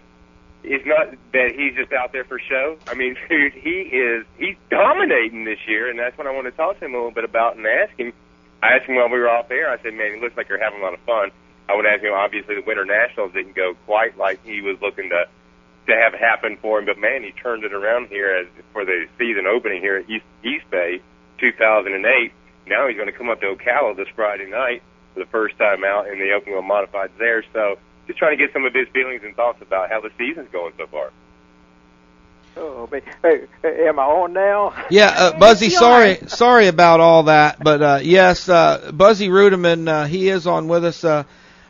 [0.63, 2.77] it's not that he's just out there for show.
[2.87, 6.51] I mean, dude, he is he's dominating this year, and that's what I want to
[6.51, 8.13] talk to him a little bit about and ask him.
[8.61, 9.69] I asked him while we were off air.
[9.71, 11.31] I said, "Man, he looks like you're having a lot of fun."
[11.69, 12.13] I would ask him.
[12.13, 15.25] Obviously, the Winter Nationals didn't go quite like he was looking to
[15.87, 19.07] to have happen for him, but man, he turned it around here as for the
[19.17, 21.01] season opening here at East East Bay,
[21.39, 22.31] 2008.
[22.67, 24.83] Now he's going to come up to Ocala this Friday night
[25.13, 27.43] for the first time out in the open wheel modifieds there.
[27.53, 27.79] So
[28.09, 30.73] just trying to get some of his feelings and thoughts about how the season's going
[30.79, 31.11] so far.
[32.57, 33.03] Oh, man.
[33.21, 34.73] Hey, hey, am I on now?
[34.89, 40.05] Yeah, uh, Buzzy, sorry, sorry about all that, but uh, yes, uh, Buzzy Reutimann, uh,
[40.05, 41.03] he is on with us.
[41.03, 41.23] Uh,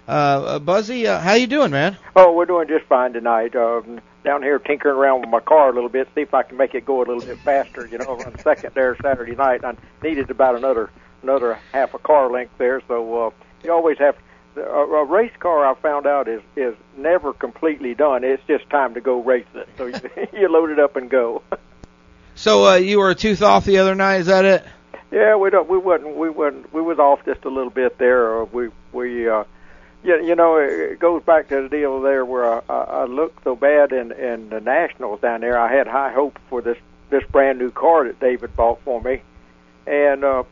[0.07, 1.97] uh, Buzzy, uh, how you doing, man?
[2.15, 3.53] Oh, we're doing just fine tonight.
[3.57, 6.55] Um, down here tinkering around with my car a little bit, see if I can
[6.55, 7.85] make it go a little bit faster.
[7.85, 9.65] You know, run second there Saturday night.
[9.65, 10.89] I needed about another
[11.21, 14.15] another half a car length there, so uh, you always have
[14.55, 15.65] a, a race car.
[15.65, 18.23] I found out is is never completely done.
[18.23, 19.67] It's just time to go race it.
[19.77, 19.99] So you,
[20.33, 21.41] you load it up and go.
[22.35, 24.65] So uh, you were a tooth off the other night, is that it?
[25.11, 25.67] Yeah, we don't.
[25.67, 26.15] We wasn't.
[26.15, 26.73] We wasn't.
[26.73, 28.41] We was off just a little bit there.
[28.41, 29.27] Uh, we we.
[29.27, 29.43] uh
[30.03, 33.43] you, you know, it goes back to the deal there where I, I, I looked
[33.43, 35.57] so bad in in the nationals down there.
[35.59, 36.77] I had high hope for this
[37.09, 39.21] this brand new car that David bought for me,
[39.85, 40.43] and uh,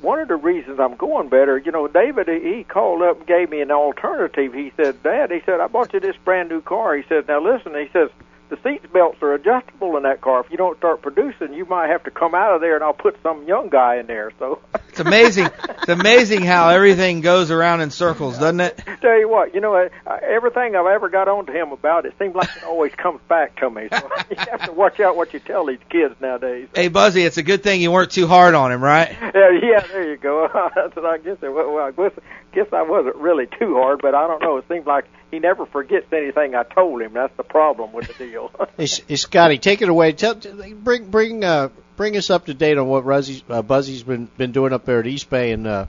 [0.00, 3.50] one of the reasons I'm going better, you know, David he called up and gave
[3.50, 4.54] me an alternative.
[4.54, 6.96] He said, Dad, he said I bought you this brand new car.
[6.96, 8.10] He said, now listen, he says
[8.48, 10.40] the seat belts are adjustable in that car.
[10.40, 12.92] If you don't start producing, you might have to come out of there, and I'll
[12.92, 14.32] put some young guy in there.
[14.38, 15.48] So It's amazing.
[15.68, 18.78] it's amazing how everything goes around in circles, doesn't it?
[19.00, 19.88] tell you what, you know,
[20.22, 23.56] everything I've ever got on to him about, it seems like it always comes back
[23.60, 23.88] to me.
[23.92, 26.68] So you have to watch out what you tell these kids nowadays.
[26.74, 29.16] Hey, Buzzy, it's a good thing you weren't too hard on him, right?
[29.38, 30.48] Yeah, yeah, there you go.
[30.74, 31.36] That's what I guess.
[31.42, 32.12] It, well, I guess,
[32.52, 34.56] guess I wasn't really too hard, but I don't know.
[34.56, 37.12] It seems like he never forgets anything I told him.
[37.14, 38.50] That's the problem with the deal.
[38.76, 40.12] Hey, S- Scotty, take it away.
[40.12, 44.28] Tell, bring bring uh, bring us up to date on what Buzzy's, uh, Buzzy's been
[44.36, 45.86] been doing up there at East Bay, and uh,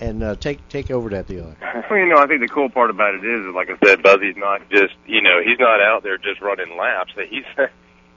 [0.00, 1.54] and uh, take take over that deal.
[1.90, 4.36] Well, you know, I think the cool part about it is, like I said, Buzzy's
[4.36, 7.12] not just, you know, he's not out there just running laps.
[7.28, 7.44] He's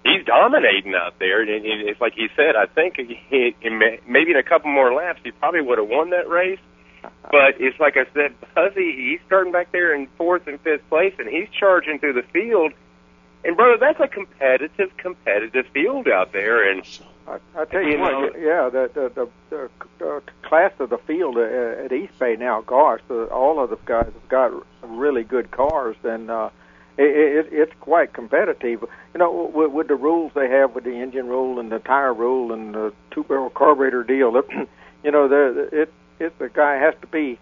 [0.04, 2.56] he's dominating out there, and, and it's like he said.
[2.56, 3.56] I think he, he,
[4.08, 6.60] maybe in a couple more laps, he probably would have won that race.
[7.32, 11.14] But it's like I said, Buzzy, he's starting back there in fourth and fifth place,
[11.20, 12.72] and he's charging through the field.
[13.44, 16.82] And brother, that's a competitive, competitive field out there, and
[17.28, 19.70] I, I tell you, You know- yeah, the the, the the
[20.00, 24.06] the class of the field uh, at East Bay now, gosh, all of the guys
[24.06, 24.52] have got
[24.84, 26.50] really good cars, and uh,
[26.98, 28.84] it, it, it's quite competitive.
[29.14, 32.14] You know, with, with the rules they have with the engine rule and the tire
[32.14, 34.32] rule and the two barrel carburetor deal,
[35.04, 37.40] you know, the it it the guy has to be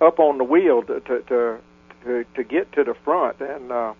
[0.00, 1.58] up on the wheel to to to
[2.04, 3.94] to, to get to the front, and uh,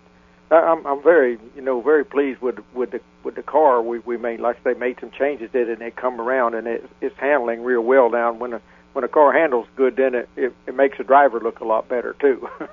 [0.51, 3.99] I- I'm I'm very you know very pleased with with the with the car we
[3.99, 4.39] we made.
[4.39, 7.63] Like say, made some changes in it, and it come around, and it, it's handling
[7.63, 8.33] real well now.
[8.33, 8.61] When a
[8.93, 11.87] when a car handles good, then it, it it makes the driver look a lot
[11.89, 12.47] better too.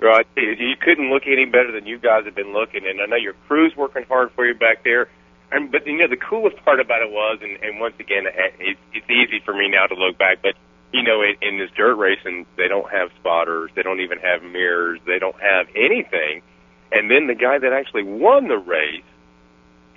[0.00, 0.26] Right.
[0.36, 3.34] You couldn't look any better than you guys have been looking, and I know your
[3.48, 5.08] crew's working hard for you back there.
[5.50, 8.76] And but you know the coolest part about it was, and, and once again, it,
[8.92, 10.54] it's easy for me now to look back, but
[10.92, 14.42] you know, in, in this dirt racing, they don't have spotters, they don't even have
[14.42, 16.42] mirrors, they don't have anything.
[16.90, 19.04] And then the guy that actually won the race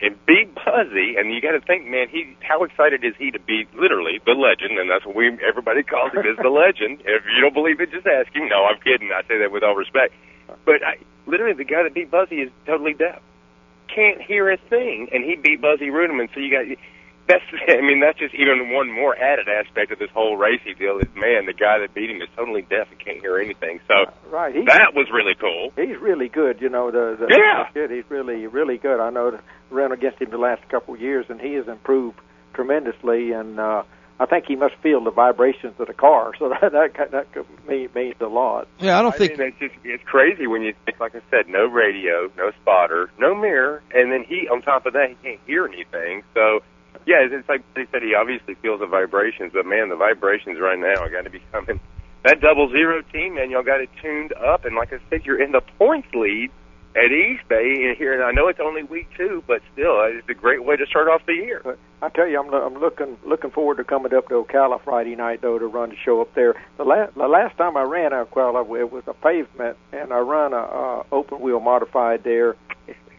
[0.01, 3.39] and beat Buzzy, and you got to think, man, he how excited is he to
[3.39, 7.01] be literally the legend, and that's what we everybody calls him is the legend.
[7.05, 8.49] If you don't believe it, just ask him.
[8.49, 9.11] No, I'm kidding.
[9.13, 10.13] I say that with all respect.
[10.65, 10.97] But I,
[11.27, 13.21] literally, the guy that beat Buzzy is totally deaf,
[13.95, 16.29] can't hear a thing, and he beat Buzzy Reutimann.
[16.33, 16.77] So you got
[17.27, 20.97] that's I mean that's just even one more added aspect of this whole racing deal
[20.99, 23.79] is man, the guy that beat him is totally deaf and can't hear anything.
[23.87, 25.71] So right, he, that was really cool.
[25.75, 26.61] he's really good.
[26.61, 27.67] You know the, the Yeah.
[27.73, 28.99] the kid, he's really really good.
[28.99, 32.19] I know that ran against him the last couple of years, and he has improved
[32.53, 33.31] tremendously.
[33.31, 33.83] And uh,
[34.21, 37.47] I think he must feel the vibrations of the car, so that that that could
[37.67, 38.67] mean, means a lot.
[38.79, 41.47] Yeah, I don't think mean, it's just it's crazy when you think, like I said,
[41.47, 45.39] no radio, no spotter, no mirror, and then he on top of that he can't
[45.47, 46.21] hear anything.
[46.35, 46.59] So
[47.07, 50.59] yeah, it's it's like they said, he obviously feels the vibrations, but man, the vibrations
[50.59, 51.79] right now are got to be coming.
[52.23, 55.41] That double zero team, man, y'all got it tuned up, and like I said, you're
[55.41, 56.51] in the points lead
[56.95, 58.13] at East Bay and here.
[58.13, 60.85] And I know it's only week two, but still, uh, it's a great way to
[60.85, 61.61] start off the year.
[62.01, 65.41] I tell you, I'm I'm looking looking forward to coming up to Ocala Friday night
[65.41, 66.55] though to run the show up there.
[66.77, 70.53] The last the last time I ran Ocala, it was a pavement, and I run
[70.53, 72.55] a uh, open wheel modified there,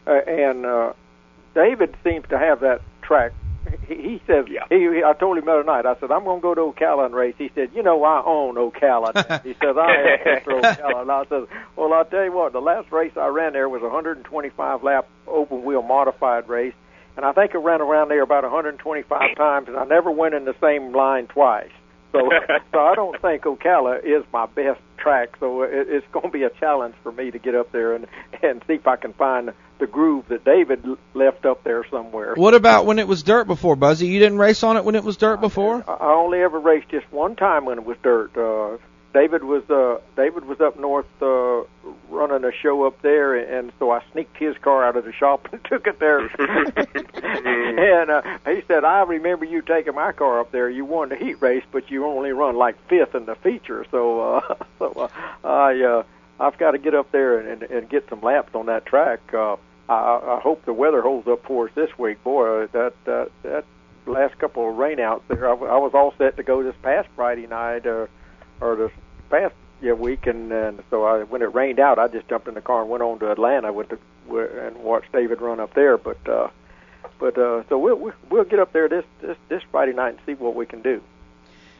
[0.07, 0.93] uh, and uh,
[1.55, 3.32] David seems to have that track.
[3.89, 5.03] He, he says he, he.
[5.05, 5.87] I told him the other night.
[5.87, 7.35] I said I'm going to go to Ocala and race.
[7.37, 9.43] He said, you know, I own Ocala.
[9.45, 10.63] he says I am Mr.
[10.63, 11.03] Ocala.
[11.03, 12.53] And I said, well, I'll tell you what.
[12.53, 16.75] The last race I ran there was a 125 lap open wheel modified race,
[17.17, 20.45] and I think I ran around there about 125 times, and I never went in
[20.45, 21.71] the same line twice.
[22.13, 22.31] So,
[22.73, 25.31] so I don't think Ocala is my best track.
[25.41, 28.07] So it, it's going to be a challenge for me to get up there and
[28.43, 29.53] and see if I can find
[29.83, 32.35] the groove that David left up there somewhere.
[32.37, 34.07] What about when it was dirt before, Buzzy?
[34.07, 35.83] You didn't race on it when it was dirt before?
[35.89, 38.37] I I only ever raced just one time when it was dirt.
[38.37, 38.79] Uh,
[39.13, 41.63] David was uh, David was up north uh,
[42.11, 45.49] running a show up there, and so I sneaked his car out of the shop
[45.53, 46.21] and took it there.
[46.29, 50.71] and uh, he said, "I remember you taking my car up there.
[50.71, 53.85] You won the heat race, but you only run like fifth in the feature.
[53.91, 55.09] So, uh, so uh,
[55.43, 56.03] I uh,
[56.39, 59.21] I've got to get up there and, and, and get some laps on that track.
[59.35, 59.57] Uh,
[59.93, 62.23] I, I hope the weather holds up for us this week.
[62.24, 63.64] Boy, that that that
[64.06, 67.86] last couple of rainouts there, I, was all set to go this past Friday night
[67.86, 68.09] or
[68.60, 68.90] or this
[69.31, 72.55] past yeah, week, and, and so I, when it rained out, I just jumped in
[72.55, 73.98] the car and went on to Atlanta with the,
[74.66, 75.98] and watched David run up there.
[75.98, 76.48] But uh,
[77.19, 80.35] but uh, so we'll- we'll get up there this this this Friday night and see
[80.35, 81.01] what we can do.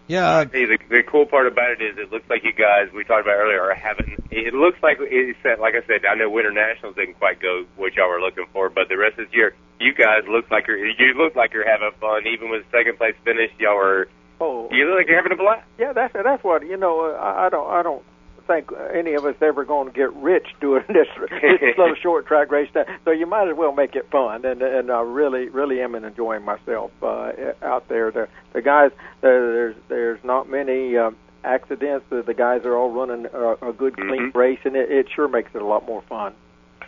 [0.09, 0.45] Yeah.
[0.51, 3.05] Hey, uh, the, the cool part about it is it looks like you guys we
[3.05, 4.16] talked about earlier are having.
[4.31, 7.65] It looks like it's said, like I said, I know Winter Nationals didn't quite go
[7.77, 10.66] what y'all were looking for, but the rest of this year, you guys look like
[10.66, 12.27] you're you look like you're having fun.
[12.27, 14.09] Even with the second place finish, y'all were.
[14.41, 15.62] Oh, You look like you're having a blast.
[15.79, 17.15] Yeah, that's that's what you know.
[17.15, 18.03] I, I don't I don't
[18.43, 22.51] think any of us ever going to get rich doing this, this little short track
[22.51, 22.69] race.
[23.05, 26.44] So you might as well make it fun, and and I really really am enjoying
[26.44, 27.32] myself uh,
[27.62, 28.10] out there.
[28.10, 28.90] The the guys
[29.20, 30.97] there, there's there's not many.
[30.97, 34.93] Um, accidents the, the guys are all running a, a good clean race and it,
[34.93, 36.32] it sure makes it a lot more fun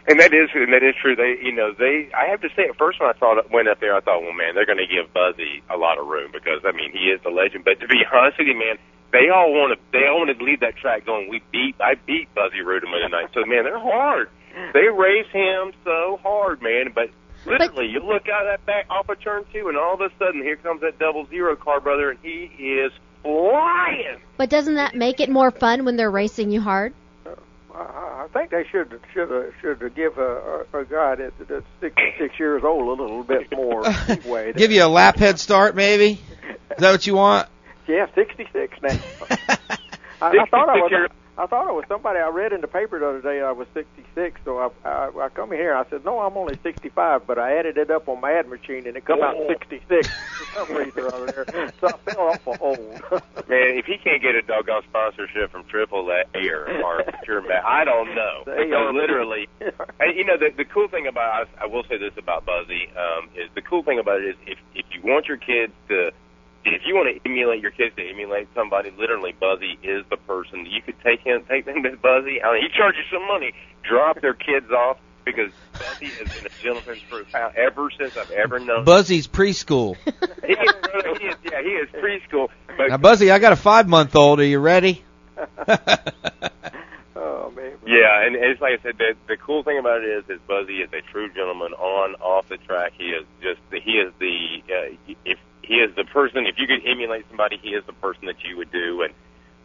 [0.06, 1.16] And that is and that is true.
[1.16, 2.12] They, you know, they.
[2.12, 4.36] I have to say, at first when I it, went up there, I thought, well,
[4.36, 7.20] man, they're going to give Buzzy a lot of room because I mean, he is
[7.24, 7.64] the legend.
[7.64, 8.76] But to be honest with you, man,
[9.14, 9.84] they all want to.
[9.92, 11.28] They all want to leave that track going.
[11.30, 11.76] We beat.
[11.80, 13.30] I beat Buzzy Reutimann tonight.
[13.32, 14.28] So man, they're hard.
[14.72, 16.90] They race him so hard, man.
[16.92, 17.10] But
[17.46, 20.10] literally, you look out of that back off of turn two, and all of a
[20.18, 22.90] sudden, here comes that double zero car brother, and he is
[23.22, 24.20] flying.
[24.36, 26.92] But doesn't that make it more fun when they're racing you hard?
[27.72, 31.66] I I think they should should uh, should give a, a, a guy that, that's
[31.80, 34.52] 66 years old a little bit more leeway.
[34.54, 36.20] Give you a lap head start, maybe?
[36.70, 37.48] Is that what you want?
[37.86, 38.90] Yeah, 66 now.
[40.20, 41.10] I, I thought I was.
[41.36, 43.42] I thought it was somebody I read in the paper the other day.
[43.42, 45.74] I was 66, so I I, I come in here.
[45.74, 48.86] I said, no, I'm only 65, but I added it up on my ad machine,
[48.86, 51.72] and it come out 66 for some reason or other.
[51.80, 52.78] So I feel awful old.
[53.48, 57.84] Man, if he can't get a doggone sponsorship from Triple A or or Pure I
[57.84, 58.44] don't know.
[58.46, 62.14] Because literally, and you know, the the cool thing about I, I will say this
[62.16, 65.36] about Buzzy um, is the cool thing about it is if if you want your
[65.36, 66.12] kids to
[66.64, 70.66] if you want to emulate your kids to emulate somebody, literally Buzzy is the person.
[70.66, 72.42] You could take him, take them to Buzzy.
[72.42, 73.52] I mean, he charges some money.
[73.82, 78.58] Drop their kids off because Buzzy has been a gentleman's proof ever since I've ever
[78.58, 78.84] known.
[78.84, 79.96] Buzzy's preschool.
[80.46, 82.48] he is, he is, yeah, he is preschool.
[82.76, 84.40] But now, Buzzy, I got a five month old.
[84.40, 85.02] Are you ready?
[85.68, 87.72] oh man.
[87.86, 90.78] Yeah, and it's like I said, the, the cool thing about it is, is Buzzy
[90.78, 92.92] is a true gentleman on, off the track.
[92.96, 96.86] He is just, he is the, uh, if he is the person, if you could
[96.86, 99.02] emulate somebody, he is the person that you would do.
[99.02, 99.14] And,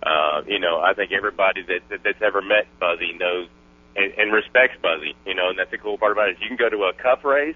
[0.04, 3.48] uh, you know, I think everybody that, that that's ever met Buzzy knows
[3.96, 6.38] and, and respects Buzzy, you know, and that's the cool part about it.
[6.38, 7.56] Is you can go to a cup race,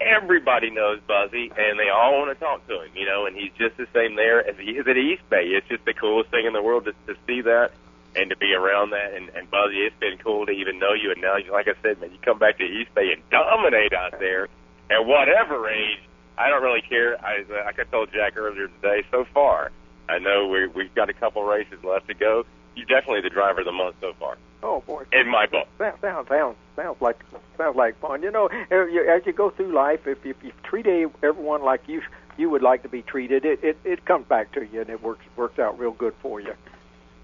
[0.00, 3.52] everybody knows Buzzy, and they all want to talk to him, you know, and he's
[3.58, 5.44] just the same there as he is at East Bay.
[5.46, 7.72] It's just the coolest thing in the world to, to see that
[8.16, 9.14] and to be around that.
[9.14, 11.12] And, and Buzzy, it's been cool to even know you.
[11.12, 14.18] And now, like I said, man, you come back to East Bay and dominate out
[14.18, 14.48] there
[14.90, 16.00] at whatever age.
[16.38, 17.22] I don't really care.
[17.24, 19.72] I, like I told Jack earlier today, so far,
[20.08, 22.44] I know we, we've got a couple races left to go.
[22.76, 25.04] You're definitely the driver of the month so far, Oh boy.
[25.12, 25.66] in my book.
[25.78, 27.18] Sounds sounds sounds sounds like
[27.56, 28.22] sounds like fun.
[28.22, 32.02] You know, as you, go through life, if if you treat everyone like you
[32.36, 35.02] you would like to be treated, it it, it comes back to you and it
[35.02, 36.54] works works out real good for you.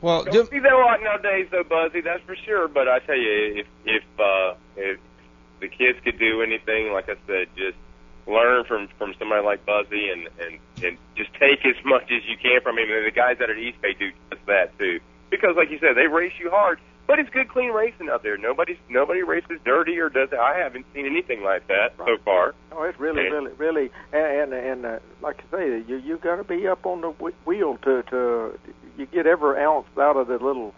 [0.01, 2.03] Well, Don't see that a lot nowadays, though, Buzzy.
[2.03, 2.69] That's for sure.
[2.69, 4.99] But I tell you, if if uh, if
[5.61, 7.79] the kids could do anything, like I said, just
[8.27, 12.37] learn from from somebody like Buzzy, and and and just take as much as you
[12.37, 12.91] can from him.
[12.91, 15.97] And the guys out at East Bay do just that too, because like you said,
[15.97, 16.79] they race you hard.
[17.07, 18.39] But it's good, clean racing out there.
[18.39, 20.31] Nobody's nobody races dirty or does.
[20.33, 22.55] I haven't seen anything like that so far.
[22.73, 26.17] Oh, it's really, And- really, really, and and, and uh, like I say, you you
[26.17, 28.59] got to be up on the wh- wheel to to
[28.97, 30.73] you get every ounce out of the little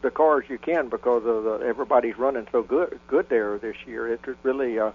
[0.00, 4.10] the cars you can because of the, everybody's running so good good there this year.
[4.10, 4.92] It's really, uh,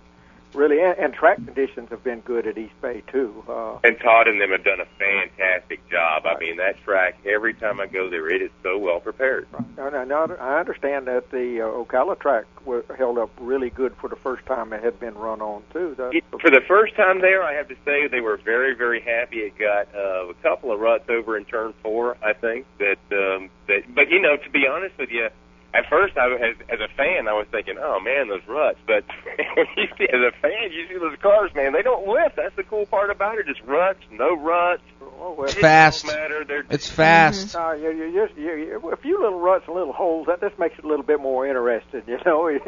[0.53, 3.43] really, and, and track conditions have been good at East Bay too.
[3.47, 6.23] Uh, And Todd and them have done a fantastic job.
[6.25, 9.47] I mean, that track, every time I go there, it is so well prepared.
[9.77, 13.95] and I, know- I understand that the uh, Ocala track was held up really good
[13.99, 15.95] for the first time it had been run on too.
[15.97, 19.01] The, It, for the first time there, I have to say they were very, very
[19.01, 19.37] happy.
[19.39, 22.65] It got uh, a couple of ruts over in turn four, I think.
[22.79, 25.29] That, um, that, but you know, to be honest with you,
[25.73, 28.79] at first, I as, as a fan, I was thinking, oh man, those ruts.
[28.85, 29.03] But
[29.77, 32.35] you see, as a fan, you see those cars, man, they don't lift.
[32.35, 33.47] That's the cool part about it.
[33.47, 34.83] Just ruts, no ruts.
[35.01, 36.05] Oh, well, It's fast.
[36.05, 36.43] Don't matter.
[36.45, 37.55] They're, It's fast.
[37.55, 40.27] Uh, you, you just you, you, a few little ruts and little holes.
[40.27, 42.59] That just makes it a little bit more interesting, you know.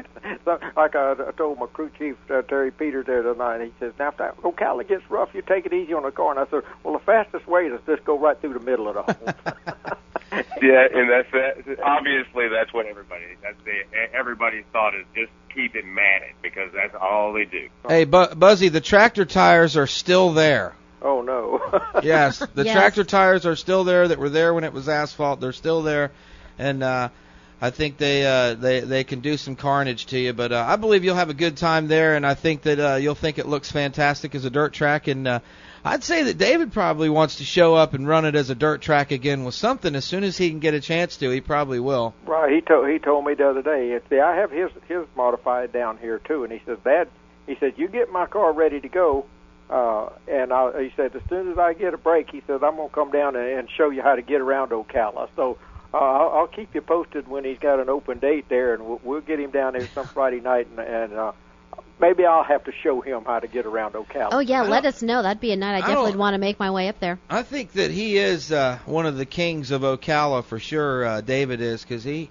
[0.45, 3.61] so, like I, I told my crew chief uh, Terry Peters there tonight.
[3.61, 6.31] He says, "Now if that Ocala gets rough, you take it easy on the car."
[6.31, 8.95] And I said, "Well, the fastest way is just go right through the middle of
[8.95, 9.33] the hole."
[10.61, 11.79] Yeah, and that's that.
[11.83, 13.25] Obviously, that's what everybody.
[13.41, 13.81] That's the
[14.13, 17.67] everybody's thought is just keep it matted because that's all they do.
[17.87, 20.73] Hey, Bu- Buzzy, the tractor tires are still there.
[21.03, 21.81] Oh no.
[22.03, 22.73] yes, the Yes.
[22.73, 25.39] tractor tires are still there that were there when it was asphalt.
[25.39, 26.11] They're still there,
[26.57, 27.09] and uh,
[27.61, 30.33] I think they uh, they they can do some carnage to you.
[30.33, 32.95] But uh, I believe you'll have a good time there, and I think that uh,
[32.95, 35.07] you'll think it looks fantastic as a dirt track.
[35.07, 35.39] And uh,
[35.85, 38.81] I'd say that David probably wants to show up and run it as a dirt
[38.81, 41.29] track again with something as soon as he can get a chance to.
[41.29, 42.13] He probably will.
[42.25, 42.51] Right.
[42.53, 43.99] He told he told me the other day.
[44.09, 47.07] See, I have his his modified down here too, and he says, "Dad,"
[47.47, 49.25] he said, "you get my car ready to go."
[49.73, 52.75] Uh, and I, he said, as soon as I get a break, he says, I'm
[52.75, 55.29] going to come down and, and show you how to get around Ocala.
[55.35, 55.57] So
[55.91, 59.01] uh, I'll, I'll keep you posted when he's got an open date there, and we'll,
[59.03, 61.31] we'll get him down there some Friday night, and, and uh,
[61.99, 64.29] maybe I'll have to show him how to get around Ocala.
[64.31, 65.23] Oh yeah, let us know.
[65.23, 65.73] That'd be a night.
[65.73, 67.17] I I definitely want to make my way up there.
[67.29, 71.03] I think that he is uh, one of the kings of Ocala for sure.
[71.03, 72.29] Uh, David is because he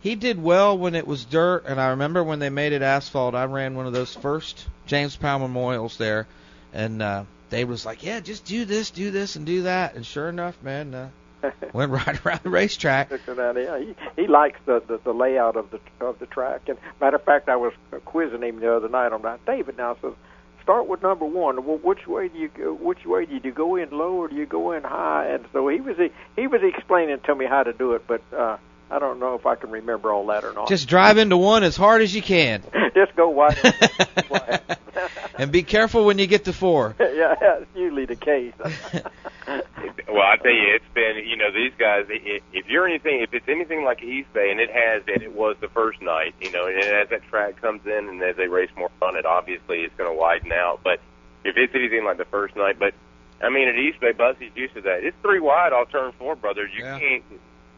[0.00, 3.34] he did well when it was dirt, and I remember when they made it asphalt.
[3.34, 6.26] I ran one of those first James Powell Memorials there,
[6.72, 10.04] and uh, David was like, "Yeah, just do this, do this, and do that." And
[10.04, 11.10] sure enough, man, uh,
[11.72, 13.10] went right around the racetrack.
[13.10, 16.68] Yeah, he, he likes the, the the layout of the of the track.
[16.68, 17.72] And matter of fact, I was
[18.04, 19.44] quizzing him the other night on that.
[19.44, 20.14] David now says,
[20.62, 21.64] start with number one.
[21.66, 22.72] Well, which way do you go?
[22.72, 25.26] Which way do you go in low or do you go in high?
[25.26, 25.96] And so he was
[26.36, 28.56] he was explaining to me how to do it, but uh,
[28.92, 30.68] I don't know if I can remember all that or not.
[30.68, 32.62] Just drive into one as hard as you can,
[32.94, 33.56] just go wide.
[35.38, 36.94] and be careful when you get to four.
[37.00, 38.52] yeah, that's usually the case.
[38.62, 42.06] Well, I tell you, it's been you know these guys.
[42.10, 45.22] i- i- If you're anything, if it's anything like East Bay, and it has, and
[45.22, 48.36] it was the first night, you know, and as that track comes in and as
[48.36, 50.80] they race more on it, obviously it's going to widen out.
[50.84, 51.00] But
[51.44, 52.92] if it's anything like the first night, but
[53.40, 55.02] I mean at East Bay, Buzzy's used to that.
[55.02, 56.66] It's three wide all turn four, brother.
[56.66, 57.24] You can't.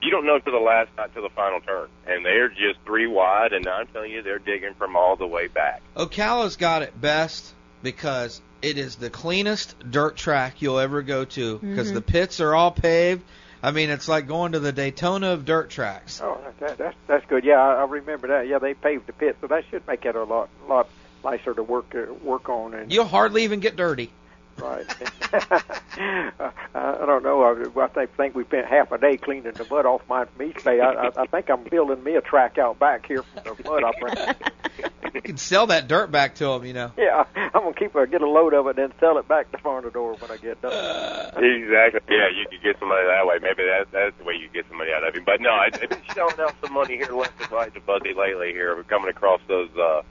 [0.05, 3.07] You don't know to the last, not to the final turn, and they're just three
[3.07, 3.53] wide.
[3.53, 5.81] And I'm telling you, they're digging from all the way back.
[5.97, 11.59] Ocala's got it best because it is the cleanest dirt track you'll ever go to
[11.59, 11.95] because Mhm.
[11.95, 13.23] the pits are all paved.
[13.63, 16.21] I mean, it's like going to the Daytona of dirt tracks.
[16.23, 17.45] Oh, that, that's that's good.
[17.45, 18.47] Yeah, I, I remember that.
[18.47, 20.89] Yeah, they paved the pit, so that should make it a lot lot
[21.25, 22.75] nicer to work uh, work on.
[22.75, 24.11] And You'll hardly even get dirty.
[24.59, 24.87] Right,
[26.41, 27.43] uh, I don't know.
[27.43, 30.43] I, I think think we spent half a day cleaning the mud off my from
[30.43, 30.81] East Bay.
[30.81, 33.85] I, I, I think I'm building me a track out back here from the mud
[33.85, 34.35] operation.
[35.15, 36.93] You can sell that dirt back to them, you know.
[36.99, 39.51] Yeah, I'm gonna keep a, get a load of it and then sell it back
[39.53, 40.73] to Farnador when I get done.
[41.37, 42.01] Exactly.
[42.09, 43.39] Yeah, you could get some money that way.
[43.41, 45.23] Maybe that that's the way you get some money out of him.
[45.25, 48.15] But no, I, I've been shelling out some money here left and right to Buzzy
[48.15, 48.53] lately.
[48.53, 50.03] Here, we're coming across those uh,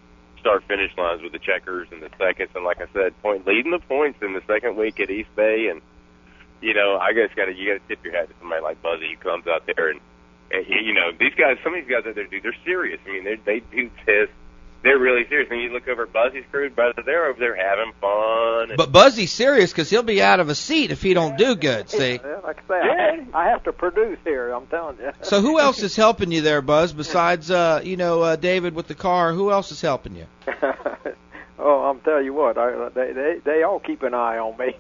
[0.44, 3.72] start finish lines with the checkers and the seconds, and like I said, point leading
[3.72, 5.82] the points in the second week at East Bay, and
[6.60, 8.82] you know, I guess got to you got to tip your hat to somebody like
[8.84, 10.02] Buzzy who comes out there and,
[10.52, 13.00] and you know, these guys, some of these guys out there, dude, they're serious.
[13.08, 14.28] I mean, they they do this.
[14.84, 15.50] They're really serious.
[15.50, 18.70] When you look over at Buzzy's crew, brother, they're over there having fun.
[18.70, 21.56] And, But Buzzy's serious because he'll be out of a seat if he don't do
[21.56, 21.90] good.
[21.90, 22.20] See.
[22.24, 24.52] Yeah, like I say, I, I have to produce here.
[24.52, 25.12] I'm telling you.
[25.22, 26.92] So who else is helping you there, Buzz?
[26.92, 29.32] Besides, uh, you know, uh, David with the car.
[29.32, 30.28] Who else is helping you?
[31.60, 34.76] oh, I'm telling you what, I, they they they all keep an eye on me.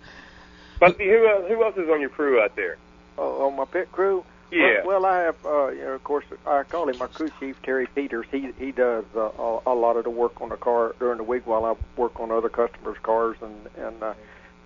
[0.80, 2.76] Buzzy, who else, who else is on your crew out there?
[3.18, 4.24] oh, on my pit crew.
[4.50, 4.84] Yeah.
[4.84, 7.60] Well, well, I have, uh, you know, of course, I call him my crew chief,
[7.62, 8.26] Terry Peters.
[8.30, 11.24] He he does uh, a, a lot of the work on the car during the
[11.24, 14.14] week while I work on other customers' cars and and uh,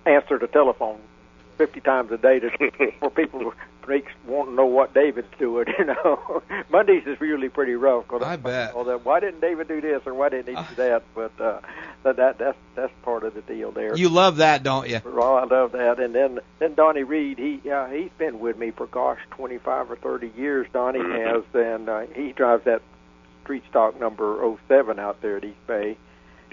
[0.06, 1.00] answer the telephone
[1.56, 2.50] fifty times a day to
[3.00, 3.52] for people
[3.82, 5.66] freaks want to know what David's doing.
[5.78, 8.06] You know, Mondays is usually pretty rough.
[8.06, 8.74] Cause I bet.
[8.74, 11.02] All that, why didn't David do this or why didn't he do that?
[11.14, 11.60] But uh,
[12.04, 13.96] that that that's that's part of the deal there.
[13.96, 15.00] You love that, don't you?
[15.04, 15.98] Oh, I love that.
[15.98, 19.96] And then then Donnie Reed, he uh, he's been with me for gosh, 25 or
[19.96, 20.66] 30 years.
[20.72, 21.34] Donnie Mhm.
[21.34, 22.82] has, and uh, he drives that
[23.42, 24.38] street stock number
[24.68, 25.96] 07 out there at East Bay.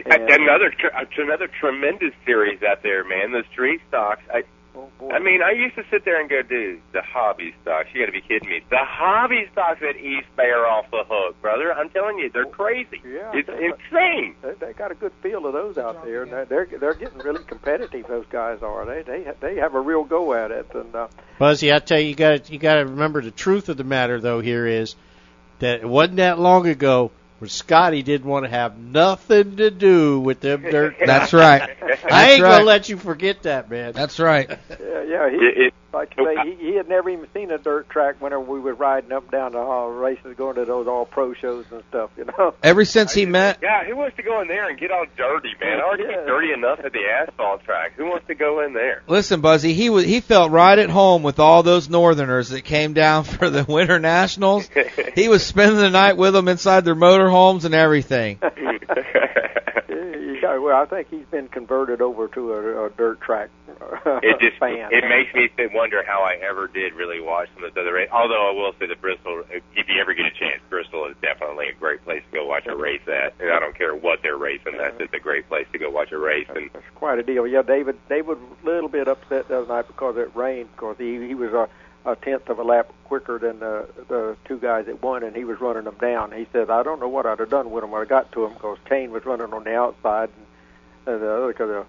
[0.03, 3.31] And- another uh, another tremendous series out there, man.
[3.33, 4.21] The street stocks.
[4.33, 4.43] I
[4.73, 5.09] boy.
[5.09, 7.89] I mean, I used to sit there and go, dude, the hobby stocks.
[7.93, 8.61] You got to be kidding me.
[8.69, 11.73] The hobby stocks at East Bay are off the hook, brother.
[11.73, 13.01] I'm telling you, they're crazy.
[13.03, 14.35] Yeah, it's they- insane.
[14.41, 17.19] They, they got a good feel of those out there, and they're they're, they're getting
[17.19, 18.07] really competitive.
[18.07, 18.85] Those guys are.
[18.85, 22.09] They they they have a real go at it, and uh, Buzzy, I tell you,
[22.09, 24.39] you got you got to remember the truth of the matter though.
[24.41, 24.95] Here is
[25.59, 30.19] that it wasn't that long ago when Scotty didn't want to have nothing to do
[30.19, 30.95] with them dirt.
[31.05, 31.61] That's right.
[32.11, 32.51] I ain't right.
[32.57, 33.93] gonna let you forget that, man.
[33.93, 34.49] That's right.
[34.69, 35.29] yeah, yeah.
[35.29, 38.17] He, It- it- like you say, he, he had never even seen a dirt track
[38.21, 41.33] whenever we were riding up and down the hall races, going to those all pro
[41.33, 42.11] shows and stuff.
[42.15, 42.53] You know.
[42.63, 45.49] Ever since he met, Yeah, who wants to go in there and get all dirty,
[45.59, 45.79] man?
[45.81, 46.09] Oh, I already Yeah.
[46.11, 47.93] get dirty enough at the asphalt track.
[47.97, 49.01] Who wants to go in there?
[49.07, 52.93] listen, Buzzy, he was he felt right at home with all those Northerners that came
[52.93, 54.69] down for the Winter Nationals.
[55.15, 56.93] He was spending the night with them inside their
[57.29, 58.39] motorhomes and everything.
[60.41, 63.49] Yeah, well, I think he's been converted over to a, a dirt track
[63.81, 64.89] uh, it just fan.
[64.91, 68.11] it makes me wonder how I ever did really watch some of the other races.
[68.11, 71.67] Although I will say that Bristol, if you ever get a chance, Bristol is definitely
[71.69, 73.33] a great place to go watch a race at.
[73.39, 76.11] And I don't care what they're racing, that's it's a great place to go watch
[76.11, 76.47] a race.
[76.49, 77.45] And It's quite a deal.
[77.45, 77.97] Yeah, David.
[78.07, 80.69] David a little bit upset the other night because it rained.
[80.71, 81.67] Because he he was a,
[82.11, 85.43] a tenth of a lap quicker than the the two guys that won, and he
[85.43, 86.31] was running them down.
[86.31, 88.45] He said, "I don't know what I'd have done with him when I got to
[88.45, 90.29] him because Kane was running on the outside,
[91.05, 91.85] and uh, the other because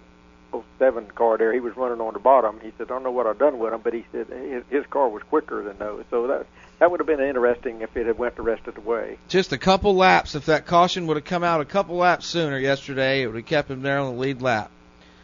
[0.51, 2.59] the 07 car there, he was running on the bottom.
[2.61, 4.85] He said, "I don't know what I've done with him," but he said his, his
[4.87, 6.03] car was quicker than those.
[6.09, 6.45] So that
[6.79, 9.17] that would have been interesting if it had went the rest of the way.
[9.27, 10.35] Just a couple laps.
[10.35, 13.45] If that caution would have come out a couple laps sooner yesterday, it would have
[13.45, 14.71] kept him there on the lead lap.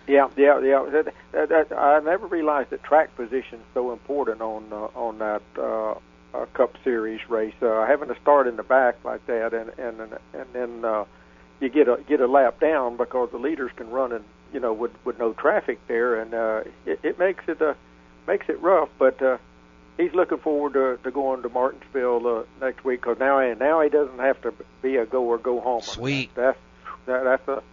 [0.07, 0.85] Yeah, yeah, yeah.
[0.89, 5.19] That, that, that, I never realized that track position is so important on uh, on
[5.19, 5.95] that uh,
[6.33, 7.53] uh, Cup Series race.
[7.61, 11.05] Uh, having to start in the back like that, and and and then uh,
[11.59, 14.23] you get a get a lap down because the leaders can run and
[14.53, 17.73] you know with with no traffic there, and uh, it, it makes it uh,
[18.27, 18.89] makes it rough.
[18.97, 19.37] But uh,
[19.97, 23.81] he's looking forward to, to going to Martinsville uh, next week because now and now
[23.81, 25.81] he doesn't have to be a go or go home.
[25.81, 26.33] Sweet.
[26.35, 26.57] That's
[27.07, 27.63] that, that's a,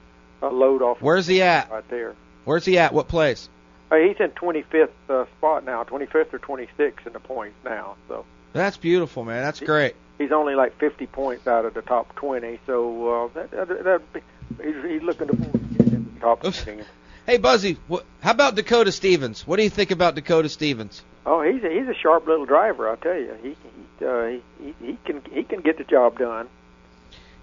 [0.46, 1.00] a load off.
[1.00, 1.70] Where's he at?
[1.70, 2.14] Right there.
[2.44, 2.92] Where's he at?
[2.92, 3.48] What place?
[3.90, 7.96] Uh, he's in 25th uh, spot now, 25th or 26th in the points now.
[8.08, 9.42] So That's beautiful, man.
[9.42, 9.94] That's great.
[10.18, 12.60] he's only like 50 points out of the top 20.
[12.66, 14.22] So uh, that, that, that
[14.62, 16.82] he's, he's looking to in the top 20.
[17.26, 19.46] Hey, Buzzy, what, how about Dakota Stevens?
[19.46, 21.02] What do you think about Dakota Stevens?
[21.24, 23.34] Oh, he's a, he's a sharp little driver, I'll tell you.
[23.42, 26.48] He he, uh, he he he can he can get the job done.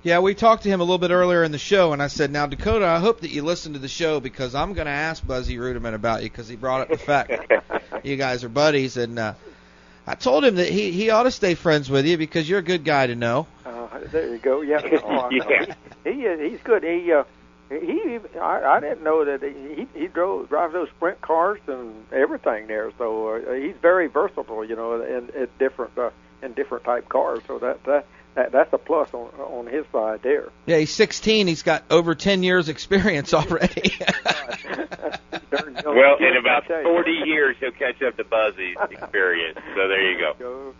[0.03, 2.31] Yeah, we talked to him a little bit earlier in the show, and I said,
[2.31, 5.25] "Now, Dakota, I hope that you listen to the show because I'm going to ask
[5.25, 7.31] Buzzy Reutimann about you because he brought up the fact
[8.03, 9.35] you guys are buddies." And uh,
[10.07, 12.63] I told him that he he ought to stay friends with you because you're a
[12.63, 13.45] good guy to know.
[13.63, 14.61] Uh, there you go.
[14.61, 15.75] Yeah, oh, Yeah.
[16.03, 16.83] He, he is he's good.
[16.83, 17.23] He uh,
[17.69, 22.65] he I, I didn't know that he he drove drives those sprint cars and everything
[22.65, 22.91] there.
[22.97, 26.09] So uh, he's very versatile, you know, in, in different uh,
[26.41, 27.43] in different type cars.
[27.45, 28.07] So that that.
[28.35, 30.49] That, that's a plus on on his side there.
[30.65, 31.47] Yeah, he's 16.
[31.47, 33.93] He's got over 10 years experience already.
[35.83, 39.59] Well, in about 40 years, he'll catch up to Buzzy's experience.
[39.75, 40.73] So there you go.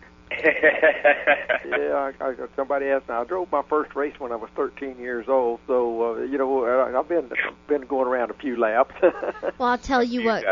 [1.68, 3.14] yeah, I, I, somebody asked me.
[3.14, 6.64] I drove my first race when I was 13 years old, so uh, you know
[6.64, 7.30] I, I've been
[7.68, 8.94] been going around a few laps.
[9.58, 10.44] Well, I'll tell you what.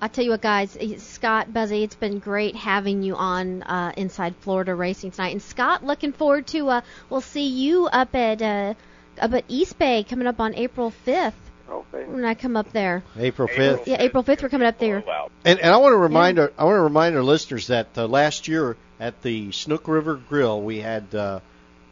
[0.00, 0.76] I'll tell you what, guys.
[0.98, 5.32] Scott, Buzzy, it's been great having you on uh, Inside Florida Racing tonight.
[5.32, 6.68] And Scott, looking forward to.
[6.68, 8.74] Uh, we'll see you up at uh,
[9.20, 11.32] up at East Bay coming up on April 5th.
[11.70, 12.04] Okay.
[12.04, 13.02] When I come up there.
[13.16, 13.86] April 5th.
[13.86, 14.42] Yeah, April 5th.
[14.42, 15.02] We're coming up there.
[15.44, 18.06] And, and I want to remind our, I want to remind our listeners that uh,
[18.06, 21.40] last year at the Snook River Grill we had uh,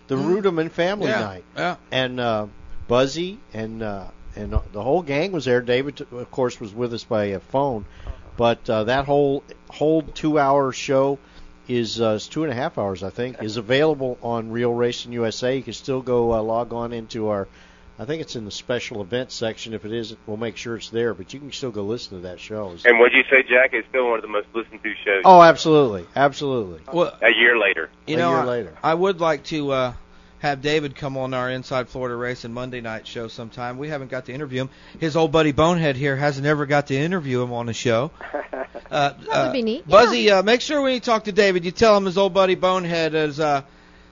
[0.08, 1.76] the Reutimann Family Yeah, Night, yeah.
[1.90, 2.46] and uh,
[2.86, 5.60] Buzzy and uh, and the whole gang was there.
[5.60, 7.84] David, of course, was with us by uh, phone,
[8.36, 11.18] but uh, that whole whole two hour show
[11.68, 15.12] is uh, it's two and a half hours, I think, is available on Real Racing
[15.12, 15.56] USA.
[15.56, 17.48] You can still go uh, log on into our.
[17.98, 19.74] I think it's in the special events section.
[19.74, 21.14] If it isn't, we'll make sure it's there.
[21.14, 22.74] But you can still go listen to that show.
[22.84, 23.74] And what'd you say, Jack?
[23.74, 25.22] It's still one of the most listened to shows.
[25.24, 26.80] Oh, absolutely, absolutely.
[26.92, 27.90] Well, A year later.
[28.06, 28.76] You A know, year I, later.
[28.82, 29.92] I would like to uh,
[30.42, 33.78] have David come on our Inside Florida Racing Monday night show sometime.
[33.78, 34.70] We haven't got to interview him.
[34.98, 38.10] His old buddy Bonehead here hasn't ever got to interview him on the show.
[38.90, 39.88] Uh, That would be neat.
[39.88, 42.56] Buzzy, uh, make sure when you talk to David, you tell him his old buddy
[42.56, 43.62] Bonehead is uh,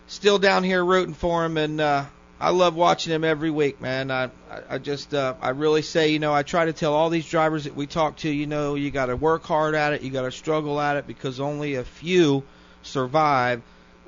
[0.06, 2.06] still down here rooting for him, and uh,
[2.40, 4.10] I love watching him every week, man.
[4.10, 4.30] I, I,
[4.70, 7.64] I just, uh, I really say, you know, I try to tell all these drivers
[7.64, 10.22] that we talk to, you know, you got to work hard at it, you got
[10.22, 12.42] to struggle at it, because only a few
[12.82, 13.60] survive.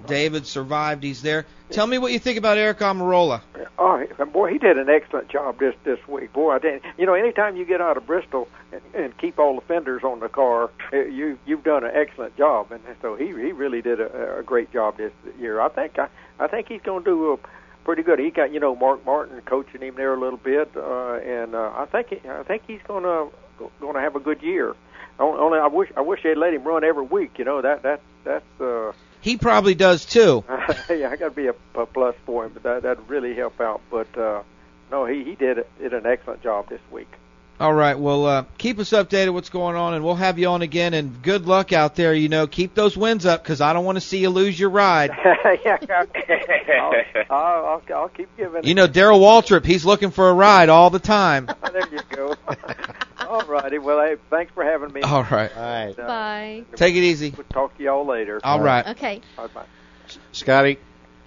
[0.06, 1.46] David survived; he's there.
[1.70, 3.40] Tell me what you think about Aric Almirola.
[3.78, 6.32] Oh, boy, he did an excellent job this this week.
[6.32, 6.82] Boy, I did.
[6.98, 10.20] You know, anytime you get out of Bristol and, and keep all the fenders on
[10.20, 12.72] the car, eh, you you've done an excellent job.
[12.72, 15.60] And so he he really did a, a great job this year.
[15.60, 16.08] I think I
[16.38, 17.38] I think he's going to do a
[17.84, 18.18] pretty good.
[18.18, 21.72] He got you know Mark Martin coaching him there a little bit, uh, and uh,
[21.76, 23.32] I think he, I think he's going to
[23.80, 24.74] going to have a good year.
[25.18, 27.38] Only I wish I wish they'd let him run every week.
[27.38, 28.60] You know that that that's.
[28.60, 28.92] Uh,
[29.22, 30.44] He probably does too.
[30.90, 33.60] yeah, I got to be a, a plus for him, but that that'd really help
[33.60, 33.80] out.
[33.90, 34.42] But uh,
[34.90, 37.08] no, he he did did an excellent job this week.
[37.60, 40.62] All right, well, uh, keep us updated what's going on, and we'll have you on
[40.62, 40.94] again.
[40.94, 42.12] And good luck out there.
[42.12, 44.70] You know, keep those wins up because I don't want to see you lose your
[44.70, 45.10] ride.
[45.64, 46.92] yeah, I'll,
[47.30, 48.64] I'll, I'll, I'll keep giving.
[48.64, 51.46] You know, Darrell Waltrip, he's looking for a ride all the time.
[51.72, 52.34] there you go.
[53.32, 53.78] All righty.
[53.78, 55.00] Well, hey, thanks for having me.
[55.02, 55.50] All right.
[55.56, 55.98] All right.
[55.98, 56.64] Uh, Bye.
[56.76, 57.32] Take it easy.
[57.36, 58.40] We'll talk to y'all later.
[58.44, 58.86] All right.
[58.88, 59.20] Okay.
[59.36, 59.64] Bye bye.
[60.32, 60.78] Scotty.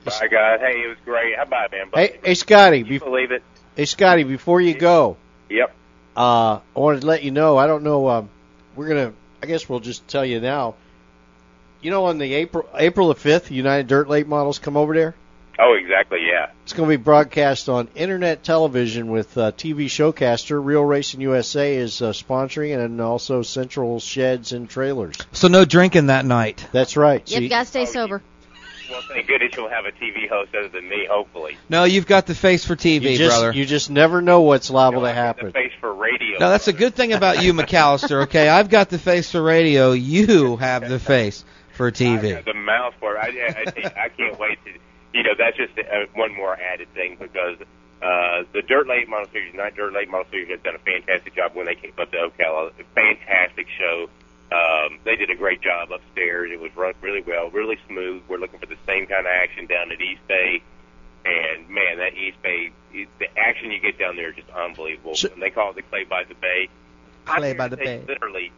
[0.03, 0.59] Bye, guys.
[0.59, 1.35] Hey, it was great.
[1.35, 1.87] How about it, man?
[1.93, 2.77] Hey, hey, Scotty.
[2.79, 3.41] You Be- believe it?
[3.75, 4.23] hey, Scotty.
[4.23, 5.17] Before you go,
[5.49, 5.73] Yep.
[6.15, 7.57] uh, I wanted to let you know.
[7.57, 8.07] I don't know.
[8.07, 8.29] Um,
[8.75, 9.13] we're gonna.
[9.41, 10.75] I guess we'll just tell you now.
[11.81, 15.15] You know, on the April April the fifth, United Dirt Late Models come over there.
[15.57, 16.19] Oh, exactly.
[16.25, 16.51] Yeah.
[16.63, 20.63] It's going to be broadcast on internet television with uh, TV showcaster.
[20.63, 25.15] Real Racing USA is uh, sponsoring, and also Central Sheds and Trailers.
[25.31, 26.67] So no drinking that night.
[26.71, 27.27] That's right.
[27.27, 28.21] So Yep, you- gotta stay sober.
[28.91, 31.57] Well, thank goodness you'll have a TV host other than me, hopefully.
[31.69, 33.51] No, you've got the face for TV, you just, brother.
[33.51, 35.51] You just never know what's liable to The happen.
[35.53, 36.37] face for radio.
[36.39, 38.23] No, that's a good thing about you, McAllister.
[38.25, 39.93] Okay, I've got the face for radio.
[39.93, 42.45] You have the face for TV.
[42.45, 43.19] the mouth for it.
[43.19, 44.71] I, I, think- I can't wait to.
[45.15, 47.57] You know, that's just uh, one more added thing because
[48.01, 51.33] uh, the Dirt Late Model Series, not Dirt Late Model Series, has done a fantastic
[51.35, 52.71] job when they came up to Ocala.
[52.77, 54.09] A fantastic show.
[54.51, 56.51] Um, they did a great job upstairs.
[56.51, 58.23] It was run really well, really smooth.
[58.27, 60.61] We're looking for the same kind of action down at East Bay.
[61.23, 65.15] And man, that East Bay, the action you get down there is just unbelievable.
[65.15, 66.67] So- and they call it the Clay by the Bay.
[67.47, 68.03] Here by the Bay.
[68.07, 68.51] Literally,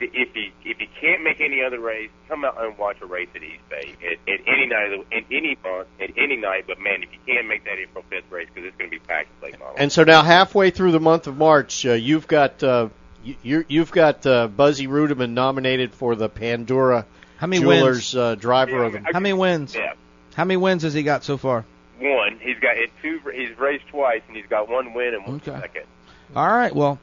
[0.00, 3.28] if you if you can't make any other race, come out and watch a race
[3.34, 6.64] at East Bay at, at any night of the, at any month at any night.
[6.66, 9.04] But man, if you can't make that April fifth race, because it's going to be
[9.04, 9.74] packed with late model.
[9.78, 12.88] And so now, halfway through the month of March, uh, you've got uh,
[13.24, 17.04] you, you- you've got uh, Buzzy Reutimann nominated for the Pandora
[17.38, 19.00] How many Jewelers uh, Driver of the.
[19.12, 19.74] How many wins?
[19.74, 19.94] Yeah,
[20.34, 21.64] How many wins has he got so far?
[22.00, 22.38] one.
[22.40, 23.20] He's got two.
[23.34, 25.60] He's raced twice, and he's got one win and one Okay.
[25.60, 25.84] second.
[26.36, 26.74] All right.
[26.74, 26.98] Well,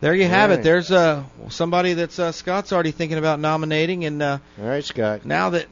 [0.00, 0.62] there you have All it.
[0.62, 5.24] There's uh, somebody that's uh, Scott's already thinking about nominating, and uh, All right, Scott.
[5.24, 5.66] now that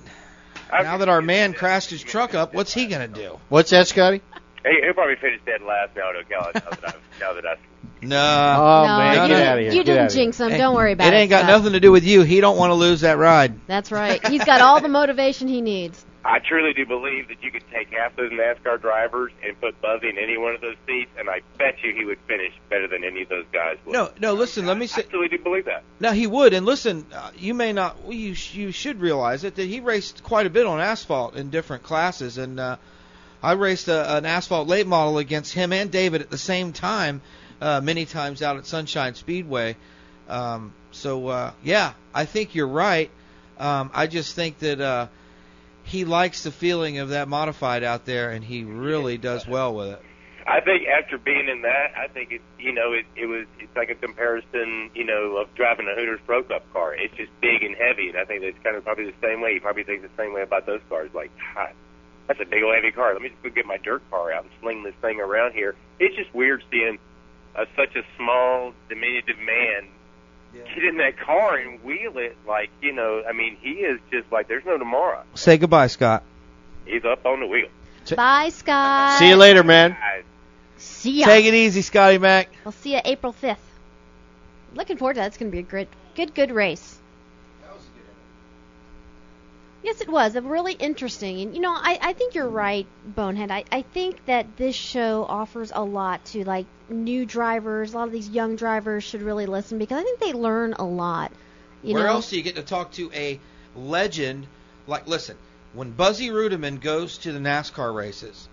[0.72, 3.38] now that our man crashed his truck up, what's he gonna do?
[3.48, 4.22] What's that, Scotty?
[4.64, 7.58] He, he'll probably finish dead last now at Now that I've, now that I've
[8.02, 8.16] No.
[8.16, 9.72] Oh no, man, you get didn't, out of here!
[9.72, 10.50] you didn't outta jinx him.
[10.50, 11.16] Don't worry about it it.
[11.16, 11.50] ain't got Scott.
[11.50, 12.22] nothing to do with you.
[12.22, 13.66] He don't want to lose that ride.
[13.66, 14.24] That's right.
[14.26, 16.04] He's got all the motivation he needs.
[16.26, 20.08] I truly do believe that you could take half those NASCAR drivers and put Buzzy
[20.08, 23.04] in any one of those seats, and I bet you he would finish better than
[23.04, 23.92] any of those guys would.
[23.92, 24.34] No, no.
[24.34, 25.02] Listen, let me say.
[25.02, 25.84] I truly do believe that.
[26.00, 29.44] Now he would, and listen, uh, you may not, well, you sh- you should realize
[29.44, 32.76] it that he raced quite a bit on asphalt in different classes, and uh,
[33.42, 37.22] I raced a, an asphalt late model against him and David at the same time,
[37.60, 39.76] uh, many times out at Sunshine Speedway.
[40.28, 43.10] Um, so uh, yeah, I think you're right.
[43.58, 45.06] Um, I just think that uh,
[45.86, 49.88] he likes the feeling of that modified out there, and he really does well with
[49.88, 50.02] it.
[50.46, 53.74] I think after being in that, I think it, you know, it, it was, it's
[53.74, 56.94] like a comparison, you know, of driving a Hooters Pro Cup car.
[56.94, 59.54] It's just big and heavy, and I think that's kind of probably the same way.
[59.54, 61.10] You probably think the same way about those cars.
[61.14, 61.72] Like, God,
[62.28, 63.12] that's a big old heavy car.
[63.12, 65.74] Let me just go get my dirt car out and sling this thing around here.
[65.98, 66.98] It's just weird seeing
[67.54, 69.88] uh, such a small, diminutive man
[70.64, 74.30] get in that car and wheel it like, you know, I mean, he is just
[74.30, 75.22] like, there's no tomorrow.
[75.34, 76.22] Say goodbye, Scott.
[76.84, 77.68] He's up on the wheel.
[78.14, 79.18] Bye, Scott.
[79.18, 79.96] See you later, man.
[80.76, 81.26] See ya.
[81.26, 82.48] Take it easy, Scotty Mac.
[82.64, 83.56] We'll see you April 5th.
[84.74, 85.28] Looking forward to that.
[85.28, 86.98] It's going to be a good, good, good race.
[89.86, 90.34] Yes, it was.
[90.34, 91.40] A really interesting.
[91.40, 93.52] And, you know, I, I think you're right, Bonehead.
[93.52, 97.94] I, I think that this show offers a lot to, like, new drivers.
[97.94, 100.84] A lot of these young drivers should really listen because I think they learn a
[100.84, 101.30] lot.
[101.84, 102.14] You Where know?
[102.14, 103.38] else do you get to talk to a
[103.76, 104.48] legend?
[104.88, 105.36] Like, listen,
[105.72, 108.48] when Buzzy Reutimann goes to the NASCAR races,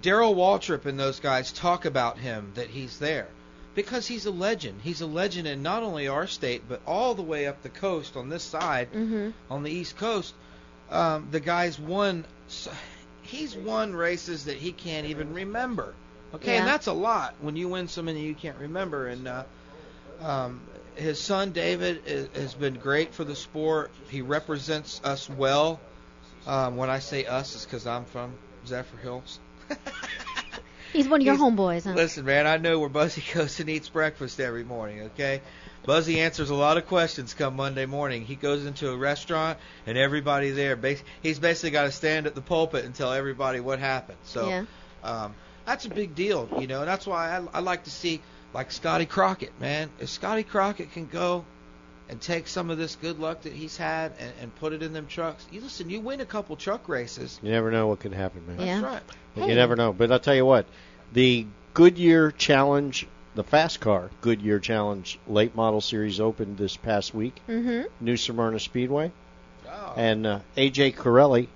[0.00, 3.28] Darrell Waltrip and those guys talk about him that he's there
[3.74, 4.80] because he's a legend.
[4.82, 8.16] He's a legend in not only our state but all the way up the coast
[8.16, 9.30] on this side, Mm-hmm.
[9.50, 10.32] on the East Coast.
[10.90, 12.24] Um, the guy's won.
[13.22, 15.94] He's won races that he can't even remember.
[16.34, 19.06] Okay, and that's a lot when you win so many you can't remember.
[19.06, 19.44] And uh,
[20.20, 20.60] um,
[20.96, 23.90] his son David is, has been great for the sport.
[24.08, 25.80] He represents us well.
[26.46, 28.34] Um, when I say us, it's because I'm from
[28.66, 29.38] Zephyrhills.
[30.94, 31.92] He's one of your homeboys, huh?
[31.94, 35.02] Listen, man, I know where Buzzy goes and eats breakfast every morning.
[35.02, 35.42] Okay,
[35.84, 38.24] Buzzy answers a lot of questions come Monday morning.
[38.24, 42.34] He goes into a restaurant and everybody there, bas- he's basically got to stand at
[42.34, 44.18] the pulpit and tell everybody what happened.
[44.24, 44.64] So Yeah.
[45.02, 45.34] um,
[45.66, 46.80] that's a big deal, you know.
[46.80, 48.22] And that's why I, I like to see
[48.54, 49.90] like Scotty Crockett, man.
[49.98, 51.44] If Scotty Crockett can go
[52.14, 54.92] and take some of this good luck that he's had and, and put it in
[54.92, 57.40] them trucks, you listen, you win a couple truck races.
[57.42, 58.56] You never know what can happen, man.
[58.56, 59.48] That's right.
[59.48, 59.92] You never know.
[59.92, 60.64] But I'll tell you what,
[61.12, 67.34] the Goodyear Challenge, the fast car Goodyear Challenge late model series opened this past week.
[67.48, 67.88] Mm-hmm.
[68.00, 69.10] New Smyrna Speedway.
[69.96, 71.48] And uh, AJ Corelli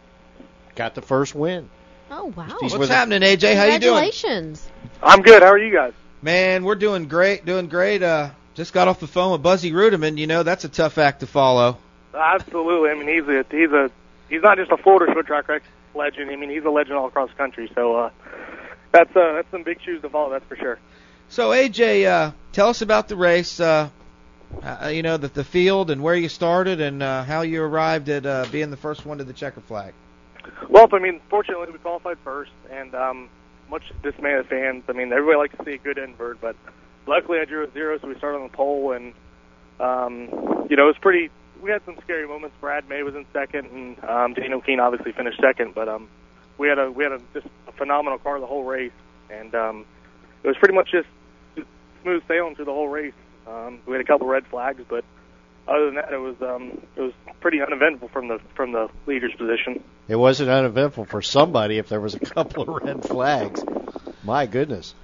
[0.74, 1.70] got the first win.
[2.10, 2.58] Oh, wow.
[2.60, 3.54] He's What's happening, AJ?
[3.54, 4.10] How you doing?
[4.10, 4.68] Congratulations.
[5.00, 5.42] I'm good.
[5.44, 5.92] How are you guys?
[6.20, 8.02] Man, we're doing great, doing great.
[8.02, 10.18] Uh, just got off the phone with Buzzy Reutimann.
[10.18, 11.78] You know that's a tough act to follow.
[12.12, 12.90] Absolutely.
[12.90, 13.90] I mean, he's a he's a
[14.28, 15.62] he's not just a Florida short track
[15.94, 16.30] legend.
[16.30, 17.70] I mean, he's a legend all across the country.
[17.76, 18.10] So uh,
[18.90, 20.30] that's uh, that's some big shoes to follow.
[20.30, 20.78] That's for sure.
[21.28, 23.60] So AJ, uh, tell us about the race.
[23.60, 23.90] Uh,
[24.60, 28.08] uh, you know the the field and where you started and uh, how you arrived
[28.08, 29.94] at uh, being the first one to the checker flag.
[30.68, 33.28] Well, I mean, fortunately, we qualified first, and um,
[33.70, 34.82] much dismay of fans.
[34.88, 36.56] I mean, everybody likes to see a good invert, but
[37.08, 39.14] luckily I drew a zero, so we started on the pole, and
[39.80, 41.30] um, you know, it was pretty.
[41.60, 42.54] We had some scary moments.
[42.60, 46.08] Brad May was in second, and um, Daniel Keene obviously finished second, but um,
[46.56, 48.92] we had a we had a just a phenomenal car the whole race,
[49.30, 49.86] and um,
[50.44, 51.08] it was pretty much just
[52.02, 53.14] smooth sailing through the whole race.
[53.46, 55.04] Um, we had a couple red flags, but
[55.66, 59.34] other than that, it was um, it was pretty uneventful from the from the leader's
[59.34, 59.82] position.
[60.08, 63.62] It wasn't uneventful for somebody if there was a couple of red flags.
[64.24, 64.94] My goodness.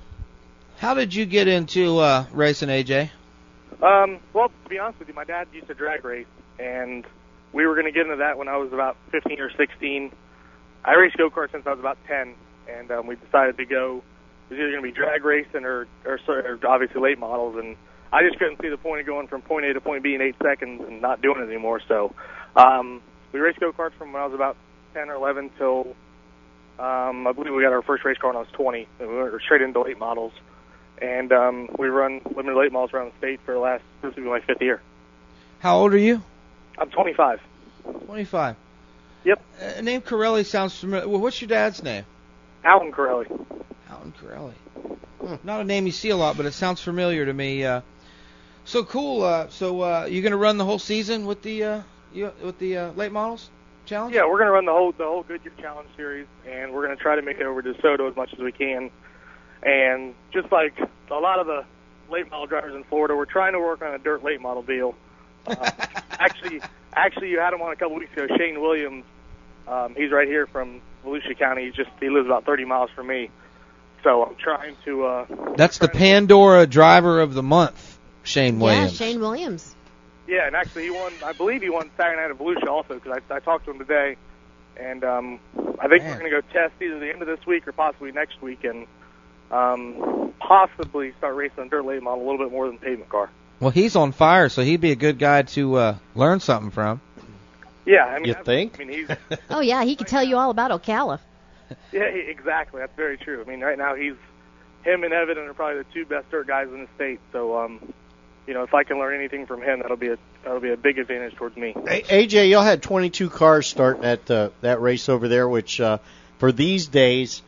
[0.85, 3.09] How did you get into uh, racing, AJ?
[3.83, 6.27] Um, well, to be honest with you, my dad used to drag race,
[6.59, 7.07] and
[7.55, 10.13] we were going to get into that when I was about 15 or 16.
[10.85, 12.35] I raced go kart since I was about 10,
[12.69, 14.03] and um, we decided to go.
[14.51, 17.79] It was either going to be drag racing or, or, or obviously late models, and
[18.13, 20.21] I just couldn't see the point of going from point A to point B in
[20.21, 21.81] eight seconds and not doing it anymore.
[21.89, 22.15] So
[22.57, 23.01] um,
[23.33, 24.59] we raced go karts from when I was about
[24.93, 25.97] 10 or 11 till
[26.79, 29.17] um, I believe we got our first race car when I was 20, and we
[29.17, 30.33] went straight into late models
[31.01, 34.23] and um, we run limited late models around the state for the last this will
[34.25, 34.81] be my fifth year.
[35.61, 36.23] How old are you?
[36.79, 37.41] I'm 25.
[38.07, 38.57] 25.
[39.25, 39.43] Yep.
[39.61, 41.09] Uh, name Corelli sounds familiar.
[41.09, 42.05] Well, what's your dad's name?
[42.65, 43.27] Alan Corelli.
[43.91, 44.55] Alan Corelli.
[45.21, 47.65] Hmm, Not a name you see a lot, but it sounds familiar to me.
[47.65, 47.81] Uh,
[48.65, 49.23] so cool.
[49.23, 52.77] Uh, so uh, you're gonna run the whole season with the uh, you, with the
[52.77, 53.51] uh, late models
[53.87, 54.15] challenge?
[54.15, 57.17] Yeah, we're gonna run the whole the whole Goodyear Challenge series, and we're gonna try
[57.17, 58.91] to make it over to Soto as much as we can.
[59.65, 60.79] And just like
[61.11, 61.65] a lot of the
[62.11, 64.95] late model drivers in Florida, we're trying to work on a dirt late model deal.
[65.47, 65.55] Uh,
[66.11, 66.61] actually,
[66.95, 68.27] actually, you had him on a couple weeks ago.
[68.37, 69.05] Shane Williams
[69.67, 71.65] Um, he's right here from Volusia County.
[71.65, 73.31] He's just he lives about 30 miles from me.
[74.03, 75.05] So I'm trying to.
[75.05, 75.27] Uh,
[75.57, 79.01] That's the Pandora Driver of the Month, Shane Williams.
[79.01, 79.75] Yeah, Shane Williams.
[80.27, 81.13] Yeah, and actually he won.
[81.25, 83.79] I believe he won Saturday Night at Volusia also because I, I talked to him
[83.79, 84.17] today,
[84.77, 85.41] and um,
[85.79, 88.13] I think we're going to go test either the end of this week or possibly
[88.13, 88.87] next week, and
[89.51, 93.31] um, possibly start racing a dirt late model a little bit more than pavement car.
[93.61, 97.01] Well, he's on fire, so he'd be a good guy to uh, learn something from.
[97.87, 98.81] Yeah, I mean, You I- think?
[98.81, 101.21] I mean, he's Oh yeah, he could tell you all about Ocala.
[101.93, 102.81] yeah, he- exactly.
[102.81, 103.43] That's very true.
[103.47, 104.15] I mean, right now he's
[104.85, 107.21] him and Evan are probably the two best dirt guys in the state.
[107.33, 107.93] So, um,
[108.47, 110.77] you know, if I can learn anything from him, that'll be a that'll be a
[110.77, 111.73] big advantage towards me.
[111.77, 115.99] A- AJ, y'all had 22 cars starting at uh, that race over there, which uh,
[116.39, 117.41] for these days,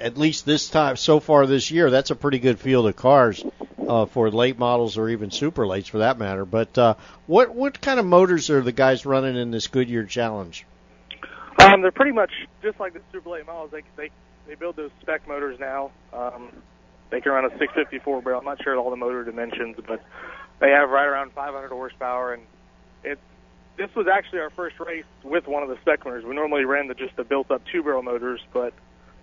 [0.00, 3.44] at least this time so far this year, that's a pretty good field of cars
[3.88, 6.44] uh, for late models or even super lates for that matter.
[6.44, 6.94] But uh,
[7.26, 10.66] what what kind of motors are the guys running in this Goodyear Challenge?
[11.58, 12.30] Um, they're pretty much
[12.62, 13.70] just like the super late models.
[13.70, 14.10] They they
[14.46, 15.90] they build those spec motors now.
[16.12, 16.50] Um,
[17.10, 18.40] they can run a 654 barrel.
[18.40, 20.02] I'm not sure all the motor dimensions, but
[20.60, 22.34] they have right around 500 horsepower.
[22.34, 22.42] And
[23.04, 23.18] it
[23.76, 26.24] this was actually our first race with one of the spec motors.
[26.24, 28.72] We normally ran the just the built up two barrel motors, but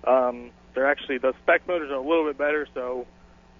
[0.05, 2.67] um, they're actually the spec motors are a little bit better.
[2.73, 3.07] So.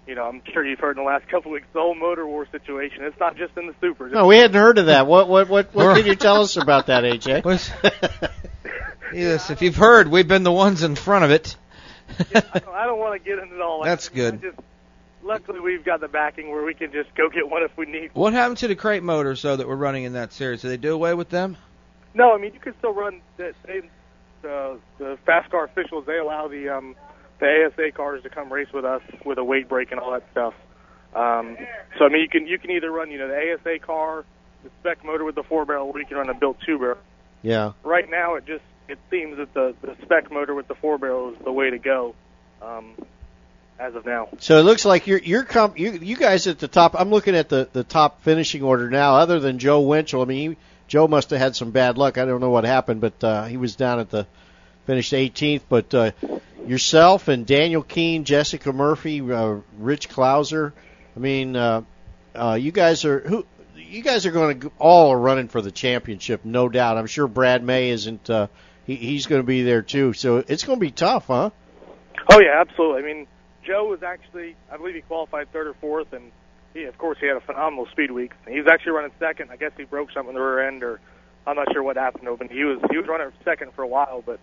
[0.06, 2.26] You know, I'm sure you've heard in the last couple of weeks the whole motor
[2.26, 3.04] war situation.
[3.04, 4.10] It's not just in the super.
[4.10, 5.06] No, we hadn't heard of that.
[5.06, 7.40] What what what what can you tell us about that, AJ?
[9.14, 11.56] Yes, if you've heard, we've been the ones in front of it.
[12.18, 13.88] I don't, I don't want to get into all that.
[13.88, 14.42] That's good.
[14.42, 14.58] Just,
[15.22, 18.10] luckily, we've got the backing where we can just go get one if we need.
[18.14, 20.62] What happened to the crate motors, though, that were running in that series?
[20.62, 21.56] Did they do away with them?
[22.12, 23.20] No, I mean you can still run.
[23.36, 23.82] The, they,
[24.44, 26.94] the the fast car officials they allow the um
[27.40, 30.24] the ASA cars to come race with us with a weight break and all that
[30.30, 30.54] stuff.
[31.14, 31.56] Um,
[31.98, 34.24] so I mean you can you can either run you know the ASA car,
[34.62, 36.98] the spec motor with the four barrel, or you can run a built two barrel.
[37.42, 37.72] Yeah.
[37.82, 41.32] Right now it just it seems that the the spec motor with the four barrel
[41.32, 42.14] is the way to go.
[42.62, 42.94] Um,
[43.78, 44.28] as of now.
[44.38, 46.94] So it looks like you're you're comp- you you guys at the top.
[46.96, 49.16] I'm looking at the the top finishing order now.
[49.16, 52.18] Other than Joe Winchell, I mean, he, Joe must have had some bad luck.
[52.18, 54.26] I don't know what happened, but uh, he was down at the
[54.86, 55.62] finished 18th.
[55.68, 56.10] But uh,
[56.66, 60.72] yourself and Daniel Keene, Jessica Murphy, uh, Rich Klauser.
[61.16, 61.82] I mean, uh,
[62.34, 63.46] uh, you guys are who.
[63.76, 66.96] You guys are going to all are running for the championship, no doubt.
[66.96, 68.28] I'm sure Brad May isn't.
[68.28, 68.48] Uh,
[68.86, 70.12] he, he's going to be there too.
[70.14, 71.50] So it's going to be tough, huh?
[72.32, 73.02] Oh yeah, absolutely.
[73.02, 73.26] I mean,
[73.64, 76.32] Joe was actually, I believe he qualified third or fourth, and
[76.74, 78.32] he, of course, he had a phenomenal speed week.
[78.48, 79.50] He was actually running second.
[79.50, 81.00] I guess he broke something in the rear end, or
[81.46, 82.28] I'm not sure what happened.
[82.38, 84.22] But he was he was running second for a while.
[84.26, 84.40] But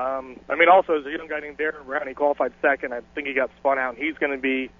[0.00, 2.06] um, I mean, also there's a young guy named Darren Brown.
[2.06, 2.92] He qualified second.
[2.92, 3.96] I think he got spun out.
[3.96, 4.70] and He's going to be.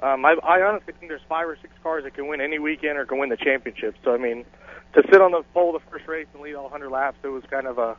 [0.00, 2.96] Um, I, I honestly think there's five or six cars that can win any weekend
[2.96, 3.96] or can win the championship.
[4.02, 4.46] So I mean,
[4.94, 7.44] to sit on the pole the first race and lead all 100 laps, it was
[7.50, 7.96] kind of a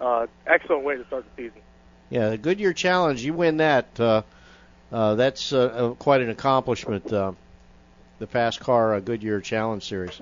[0.00, 1.60] uh, excellent way to start the season.
[2.08, 3.22] Yeah, the Goodyear Challenge.
[3.22, 3.98] You win that.
[3.98, 4.22] Uh,
[4.92, 7.12] uh, that's uh, quite an accomplishment.
[7.12, 7.32] Uh,
[8.18, 10.20] the fast car uh, Goodyear Challenge Series.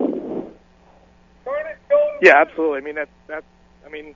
[2.22, 2.78] Yeah, absolutely.
[2.78, 3.46] I mean, that's that's.
[3.84, 4.14] I mean,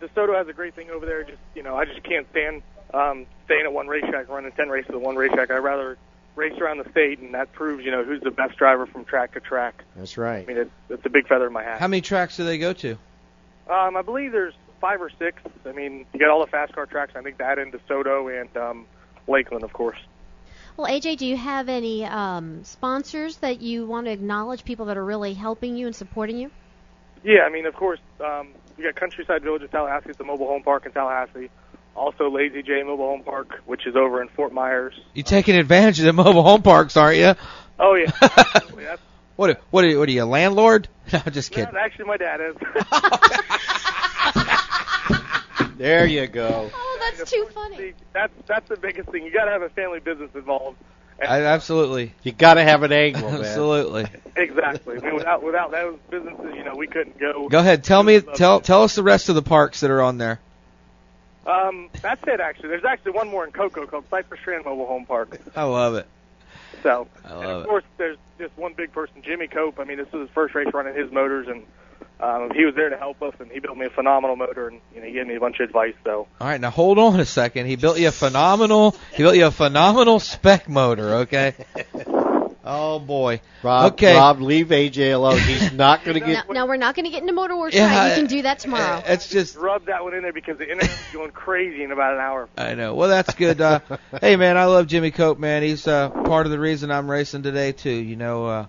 [0.00, 1.24] DeSoto has a great thing over there.
[1.24, 2.62] Just you know, I just can't stand
[2.94, 5.50] um, staying at one racetrack, running ten races at one racetrack.
[5.50, 5.98] I'd rather
[6.36, 9.32] race around the state, and that proves you know who's the best driver from track
[9.32, 9.82] to track.
[9.96, 10.44] That's right.
[10.44, 11.80] I mean, it's, it's a big feather in my hat.
[11.80, 12.92] How many tracks do they go to?
[13.68, 15.42] Um, I believe there's five or six.
[15.64, 17.12] I mean, you got all the fast car tracks.
[17.16, 18.86] I think that in DeSoto and um,
[19.26, 19.98] Lakeland, of course.
[20.76, 24.64] Well, AJ, do you have any um, sponsors that you want to acknowledge?
[24.64, 26.50] People that are really helping you and supporting you?
[27.24, 30.10] Yeah, I mean, of course, um, we got Countryside Village in Tallahassee.
[30.10, 31.48] It's a mobile home park in Tallahassee.
[31.94, 34.92] Also, Lazy J Mobile Home Park, which is over in Fort Myers.
[35.14, 37.34] You're taking advantage of the mobile home parks, aren't you?
[37.78, 38.84] Oh yeah, absolutely.
[38.84, 39.00] That's,
[39.36, 39.62] What?
[39.70, 39.98] What are you?
[39.98, 40.22] What are you?
[40.22, 40.88] A landlord?
[41.12, 41.72] No, just kidding.
[41.72, 42.56] that- actually, my dad is.
[45.78, 46.70] There you go.
[47.18, 47.94] That's too funny.
[48.12, 49.24] That's that's the biggest thing.
[49.24, 50.78] You got to have a family business involved.
[51.20, 52.12] I, absolutely.
[52.22, 53.26] You got to have an angle.
[53.28, 54.06] Absolutely.
[54.36, 54.98] Exactly.
[54.98, 57.48] I mean, without without those businesses, you know, we couldn't go.
[57.48, 57.84] Go ahead.
[57.84, 58.20] Tell me.
[58.20, 60.40] Tell tell us the rest of the parks that are on there.
[61.46, 62.40] Um, that's it.
[62.40, 65.40] Actually, there's actually one more in Cocoa called Cypress Strand Mobile Home Park.
[65.56, 66.06] I love it.
[66.82, 67.68] So, I and love of it.
[67.68, 69.78] course, there's just one big person, Jimmy Cope.
[69.78, 71.64] I mean, this was his first race running his motors, and
[72.20, 74.80] um, he was there to help us, and he built me a phenomenal motor, and
[74.94, 75.94] you know, he gave me a bunch of advice.
[76.04, 77.66] So, All right, now hold on a second.
[77.66, 78.96] He built you a phenomenal.
[79.14, 81.14] He built you a phenomenal spec motor.
[81.16, 81.54] Okay.
[82.68, 83.40] Oh boy.
[83.62, 84.16] Rob, okay.
[84.16, 85.38] Rob, leave AJ alone.
[85.38, 86.50] He's not going to Now, get.
[86.50, 88.08] now we're not going to get into Motor Wars Yeah, tonight.
[88.08, 89.02] You can do that tomorrow.
[89.06, 89.54] It's just.
[89.56, 92.48] rub that one in there because the internet's going crazy in about an hour.
[92.58, 92.96] I know.
[92.96, 93.60] Well, that's good.
[93.60, 93.78] Uh,
[94.20, 95.62] hey, man, I love Jimmy Cope, man.
[95.62, 97.88] He's uh, part of the reason I'm racing today too.
[97.90, 98.66] You know, uh,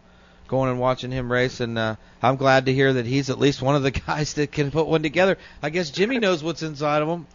[0.48, 3.62] going and watching him race, and uh, I'm glad to hear that he's at least
[3.62, 5.38] one of the guys that can put one together.
[5.62, 7.28] I guess Jimmy knows what's inside of him.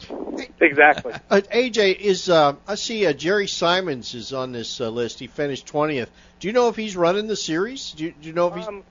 [0.60, 1.12] Exactly.
[1.30, 2.28] Uh, AJ is.
[2.28, 5.18] Uh, I see uh, Jerry Simons is on this uh, list.
[5.18, 6.10] He finished twentieth.
[6.40, 7.92] Do you know if he's running the series?
[7.92, 8.66] Do you, do you know if he's?
[8.66, 8.82] Um,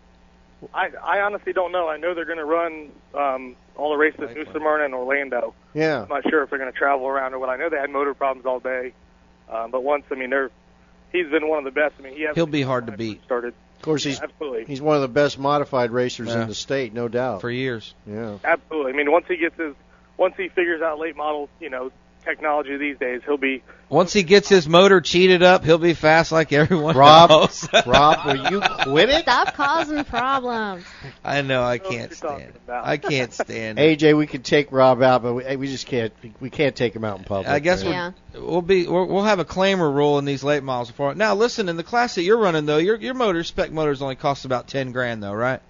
[0.73, 1.88] I I honestly don't know.
[1.88, 5.53] I know they're going to run um, all the races at New Smyrna and Orlando.
[5.73, 6.03] yeah.
[6.03, 7.49] I'm not sure if they're going to travel around or what.
[7.49, 8.93] I know they had motor problems all day,
[9.49, 10.52] um, but once I mean they're
[11.11, 11.95] he's been one of the best.
[11.99, 13.53] I mean he has He'll be hard to beat started.
[13.82, 16.44] Of course, he's absolutely he's one of the best modified racers Yeah.
[16.44, 17.41] in the state, no doubt.
[17.41, 17.95] for years.
[18.06, 18.38] Yeah.
[18.44, 18.94] absolutely.
[18.94, 19.74] I mean once he gets his
[20.18, 21.91] once he figures out late model you know
[22.23, 26.31] technology these days, he'll be Once he gets his motor cheated up, he'll be fast
[26.31, 27.68] like everyone Rob, else.
[27.85, 29.23] Rob, will you quit it?
[29.23, 30.85] Stop causing problems.
[31.23, 32.41] I know I can't stand.
[32.41, 32.61] it.
[32.69, 33.77] I can't stand.
[33.77, 36.14] AJ, we could take Rob out, but we, we just can't.
[36.39, 37.48] We can't take him out in public.
[37.48, 38.14] I guess man.
[38.34, 41.15] we're, we'll be we'll, we'll have a claimer rule in these late models before.
[41.15, 44.15] Now listen, in the class that you're running though, your your motor spec motors only
[44.15, 45.61] cost about ten grand though, right?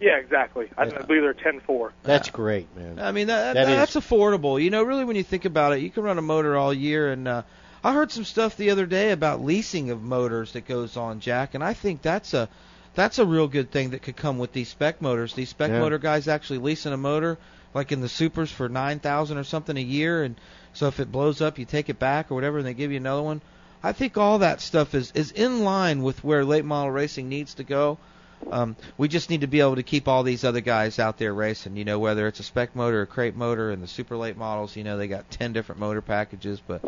[0.00, 0.68] Yeah exactly.
[0.76, 1.92] I, I believe they're ten four.
[2.02, 2.98] That's great, man.
[2.98, 4.62] I mean that, That that- is- that's affordable.
[4.62, 7.12] You know, really when you think about it, you can run a motor all year.
[7.12, 7.42] And uh,
[7.82, 11.54] I heard some stuff the other day about leasing of motors that goes on, Jack,
[11.54, 12.48] and I think that's a
[12.94, 15.34] that's a real good thing that could come with these spec motors.
[15.34, 15.80] These spec Yeah.
[15.80, 17.38] motor guys actually leasing a motor
[17.74, 20.34] like in the supers for nine thousand or something a year, and
[20.72, 22.96] so if it blows up, you take it back or whatever, and they give you
[22.96, 23.40] another one.
[23.82, 27.54] I think all that stuff is is in line with where late model racing needs
[27.54, 27.98] to go.
[28.50, 31.34] Um, we just need to be able to keep all these other guys out there
[31.34, 31.76] racing.
[31.76, 34.36] You know, whether it's a spec motor, or a crate motor, and the super late
[34.36, 34.76] models.
[34.76, 36.60] You know, they got ten different motor packages.
[36.66, 36.82] But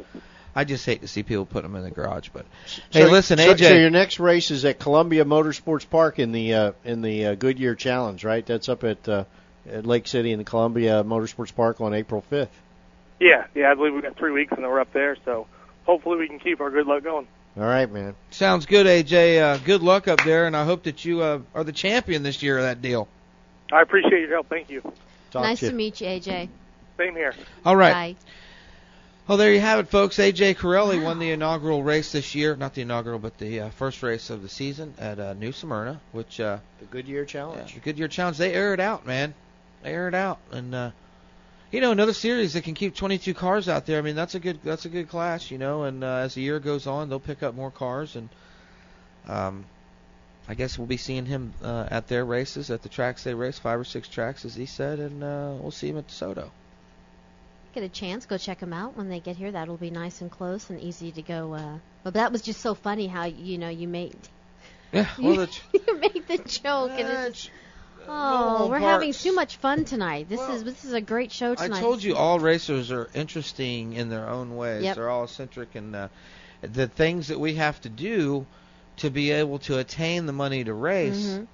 [0.55, 2.29] I just hate to see people put them in the garage.
[2.33, 2.47] But
[2.91, 3.69] hey, So- listen, so, AJ.
[3.69, 7.35] So your next race is at Columbia Motorsports Park in the uh, in the uh,
[7.35, 8.45] Goodyear Challenge, right?
[8.45, 9.25] That's up at, uh,
[9.71, 12.51] at Lake City in the Columbia Motorsports Park on April fifth.
[13.21, 13.71] Yeah, yeah.
[13.71, 15.17] I believe we've got three weeks and then we're up there.
[15.25, 15.47] So
[15.85, 17.27] hopefully we can keep our good luck going.
[17.57, 18.15] All right, man.
[18.31, 19.41] Sounds good, AJ.
[19.41, 22.43] Uh, good luck up there, and I hope that you uh, are the champion this
[22.43, 23.09] year of that deal.
[23.73, 24.49] I appreciate your help.
[24.49, 24.83] Thank you.
[25.35, 26.49] nice to meet you, AJ.
[26.97, 27.35] Same here.
[27.65, 27.93] All right.
[27.93, 28.17] Bye.
[29.27, 30.17] Well, there you have it, folks.
[30.17, 32.57] AJ Corelli won the inaugural race this year.
[32.57, 36.01] Not the inaugural, but the uh, first race of the season at uh, New Smyrna,
[36.11, 37.71] which uh, The Goodyear Challenge.
[37.71, 38.39] Yeah, the Goodyear Challenge.
[38.39, 39.35] They air it out, man.
[39.83, 40.91] They air it out, and uh,
[41.71, 43.99] you know another series that can keep 22 cars out there.
[43.99, 45.85] I mean that's a good that's a good class, you know.
[45.85, 48.29] And uh, as the year goes on, they'll pick up more cars, and
[49.29, 49.65] um,
[50.49, 53.59] I guess we'll be seeing him uh, at their races at the tracks they race,
[53.59, 56.51] five or six tracks, as he said, and uh, we'll see him at DeSoto.
[57.73, 59.53] Get a chance, go check them out when they get here.
[59.53, 61.55] That'll be nice and close and easy to go.
[61.55, 64.17] Uh, but that was just so funny how you know you made
[64.93, 67.51] Yeah, well, the, you made the joke and it's just,
[68.09, 68.85] oh, we're parts.
[68.85, 70.29] having too much fun tonight.
[70.29, 71.79] This is this is a great show tonight.
[71.79, 74.83] I told you all racers are interesting in their own ways.
[74.85, 74.97] Yep.
[74.97, 76.09] They're all eccentric, and uh,
[76.63, 78.47] the things that we have to do
[78.99, 81.27] to be able to attain the money to race.
[81.27, 81.47] Mhm.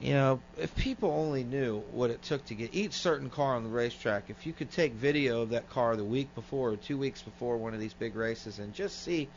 [0.00, 3.64] You know, if people only knew what it took to get each certain car on
[3.64, 6.96] the racetrack, if you could take video of that car the week before or two
[6.96, 9.28] weeks before one of these big races and just see,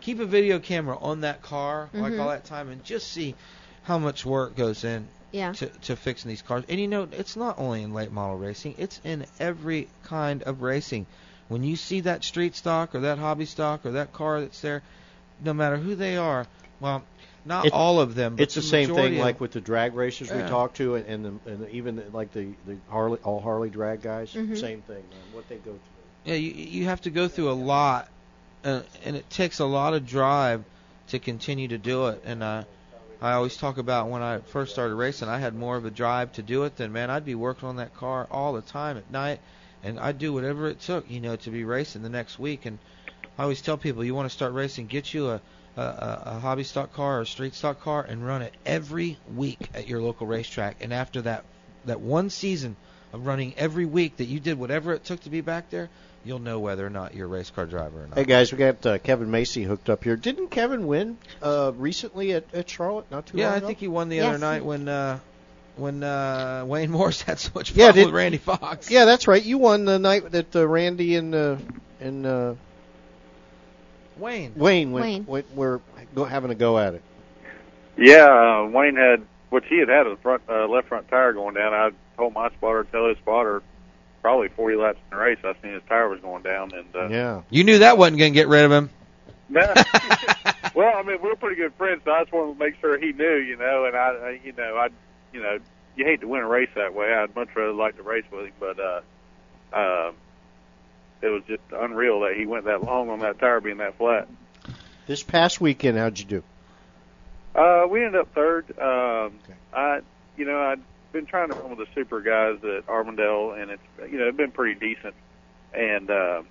[0.00, 2.20] keep a video camera on that car like Mhm.
[2.20, 3.36] all that time and just see
[3.84, 5.52] how much work goes in Yeah.
[5.52, 6.64] to, to fixing these cars.
[6.68, 10.62] And you know, it's not only in late model racing; it's in every kind of
[10.62, 11.06] racing.
[11.48, 14.82] When you see that street stock or that hobby stock or that car that's there,
[15.44, 16.46] no matter who they are,
[16.80, 17.02] well,
[17.44, 18.36] not It- all of them.
[18.36, 20.48] But It's the same thing of- like with the drag racers we Yeah.
[20.48, 24.02] talk to, and and, the, and even the, like the the Harley all Harley drag
[24.02, 24.32] guys.
[24.32, 24.56] Mhm.
[24.58, 25.20] Same thing, man.
[25.32, 25.78] What they go through.
[26.24, 28.08] Yeah, you you have to go through a lot,
[28.64, 30.62] uh, and it takes a lot of drive
[31.08, 32.22] to continue to do it.
[32.24, 32.62] And uh,
[33.22, 36.32] I always talk about when I first started racing, I had more of a drive
[36.32, 37.08] to do it than man.
[37.08, 39.40] I'd be working on that car all the time at night,
[39.84, 42.66] and I'd do whatever it took, you know, to be racing the next week.
[42.66, 42.78] And
[43.38, 45.40] I always tell people, you want to start racing, get you a
[45.76, 49.70] a, a, hobby stock car or a street stock car and run it every week
[49.74, 50.76] at your local racetrack.
[50.82, 51.44] And after that
[51.86, 52.76] that one season
[53.12, 55.88] of running every week that you did whatever it took to be back there,
[56.24, 58.18] you'll know whether or not you're a race car driver or not.
[58.18, 60.16] Hey guys, we got uh, Kevin Macy hooked up here.
[60.16, 63.10] Didn't Kevin win uh, recently at, at Charlotte?
[63.10, 63.50] Not too yeah, long ago.
[63.50, 63.66] Yeah, I ago?
[63.66, 65.18] think he won the Yes, other night when uh
[65.76, 68.90] when uh Wayne Morse had so much Yeah, did- with Randy Fox.
[68.90, 69.42] Yeah, that's right.
[69.42, 71.56] You won the night that uh, Randy and uh,
[72.00, 72.54] and uh,
[74.18, 74.52] Wayne.
[74.56, 75.26] Wayne went, Wayne.
[75.26, 75.80] went were
[76.14, 77.02] go, having a go at it.
[77.96, 78.24] Yeah,
[78.64, 81.74] uh, Wayne had, which he had had a front, uh, left front tire going down.
[81.74, 83.62] I told my spotter, tell his spotter,
[84.22, 86.72] probably 40 laps in the race, I seen his tire was going down.
[86.72, 87.42] And uh, Yeah.
[87.50, 88.90] You knew that wasn't going to get rid of him.
[89.48, 89.60] No.
[90.74, 93.12] well, I mean, we're pretty good friends, so I just wanted to make sure he
[93.12, 93.84] knew, you know.
[93.84, 94.88] And I, I you know, I,
[95.30, 95.58] you know,
[95.94, 97.12] you hate to win a race that way.
[97.12, 99.00] I'd much rather like to race with him, but uh,
[99.74, 100.12] uh,
[101.20, 104.26] it was just unreal that he went that long on that tire being that flat.
[105.06, 106.42] This past weekend, how'd you do?
[107.54, 108.70] Uh, we ended up third.
[108.78, 109.34] Um,
[109.74, 110.00] I,
[110.38, 110.80] you know, I'd
[111.12, 114.36] been trying to run with the super guys at Auburndale, and it's, you know, it's
[114.36, 115.14] been pretty decent.
[115.72, 116.42] And uh,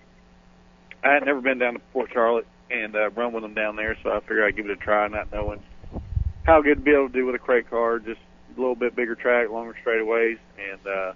[1.03, 3.97] I had never been down to Port Charlotte and uh, run with them down there,
[4.03, 5.61] so I figured I'd give it a try, not knowing
[6.43, 7.99] how good to be able to do with a crate car.
[7.99, 8.19] Just
[8.55, 11.13] a little bit bigger track, longer straightaways, and uh,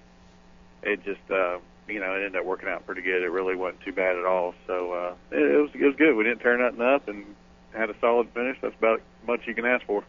[0.83, 1.57] it just, uh,
[1.87, 3.23] you know, it ended up working out pretty good.
[3.23, 4.53] It really wasn't too bad at all.
[4.67, 6.15] So uh, it, it was it was good.
[6.15, 7.25] We didn't tear nothing up, and
[7.73, 8.57] had a solid finish.
[8.61, 10.03] That's about as much you can ask for.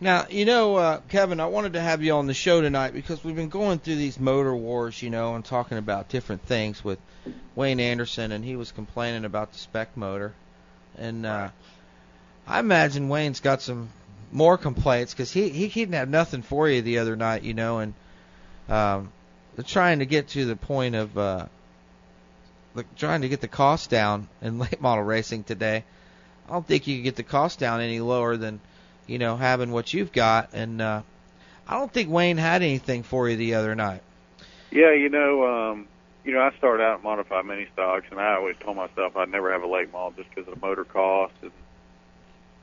[0.00, 3.24] Now, you know, uh, Kevin, I wanted to have you on the show tonight because
[3.24, 7.00] we've been going through these motor wars, you know, and talking about different things with
[7.56, 10.34] Wayne Anderson, and he was complaining about the spec motor.
[10.96, 11.48] And uh,
[12.46, 13.88] I imagine Wayne's got some
[14.30, 17.80] more complaints because he, he didn't have nothing for you the other night, you know,
[17.80, 17.94] and
[18.68, 19.10] um,
[19.56, 21.46] they're trying to get to the point of uh,
[22.74, 25.82] like trying to get the cost down in late model racing today.
[26.48, 28.60] I don't think you can get the cost down any lower than
[29.08, 31.02] you know having what you've got, and uh,
[31.66, 34.02] I don't think Wayne had anything for you the other night.
[34.70, 35.88] Yeah, you know, um,
[36.24, 39.50] you know, I started out modified mini stocks, and I always told myself I'd never
[39.50, 41.50] have a late model just because of the motor cost and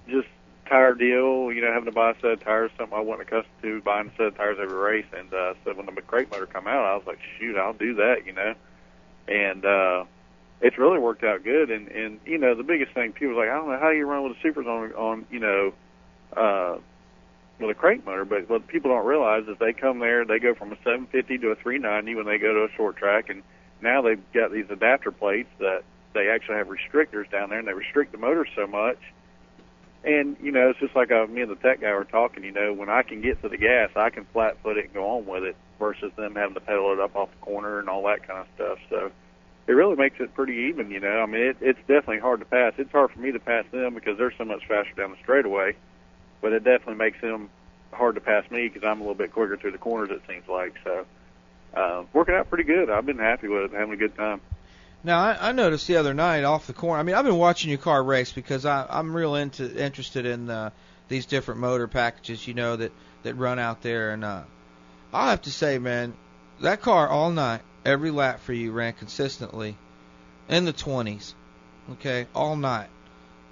[0.07, 0.27] just
[0.67, 1.51] tire deal.
[1.51, 4.09] You know, having to buy a set of tires, something I wasn't accustomed to, buying
[4.09, 5.05] a set of tires every race.
[5.17, 7.95] And uh, so when the crate motor come out, I was like, shoot, I'll do
[7.95, 8.25] that.
[8.25, 8.53] You know,
[9.27, 10.05] and uh,
[10.61, 11.71] it's really worked out good.
[11.71, 14.05] And and you know, the biggest thing people are like, I don't know how you
[14.05, 15.73] run with the supers on on you know.
[16.35, 16.77] Uh
[17.59, 20.53] with a crate motor, but what people don't realize is they come there, they go
[20.53, 23.43] from a 750 to a 390 when they go to a short track, and
[23.81, 25.83] now they've got these adapter plates that
[26.13, 28.99] they actually have restrictors down there, and they restrict the motor so much.
[30.03, 32.43] And you know, it's just like uh, me and the tech guy were talking.
[32.43, 34.93] You know, when I can get to the gas, I can flat foot it and
[34.93, 37.89] go on with it, versus them having to pedal it up off the corner and
[37.89, 38.77] all that kind of stuff.
[38.89, 39.11] So
[39.67, 40.91] it really makes it pretty even.
[40.91, 42.73] You know, I mean, it, it's definitely hard to pass.
[42.77, 45.75] It's hard for me to pass them because they're so much faster down the straightaway
[46.45, 47.49] but it definitely makes him
[47.91, 50.11] hard to pass me because I'm a little bit quicker through the corners.
[50.11, 51.03] It seems like so.
[51.73, 52.87] Uh, working out pretty good.
[52.87, 54.41] I've been happy with it, having a good time.
[55.03, 56.99] Now I, I noticed the other night off the corner.
[56.99, 60.47] I mean, I've been watching your car race because I, I'm real into interested in
[60.47, 60.69] uh,
[61.07, 62.91] these different motor packages, you know, that
[63.23, 64.11] that run out there.
[64.11, 64.43] And uh,
[65.11, 66.13] I'll have to say, man,
[66.61, 69.75] that car all night, every lap for you ran consistently
[70.47, 71.33] in the 20s.
[71.93, 72.89] Okay, all night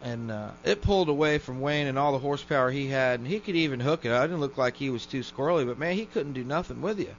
[0.03, 3.39] and uh, it pulled away from Wayne and all the horsepower he had, and he
[3.39, 4.11] could even hook it.
[4.11, 6.99] I didn't look like he was too squirrely, but man, he couldn't do nothing with
[6.99, 7.15] you.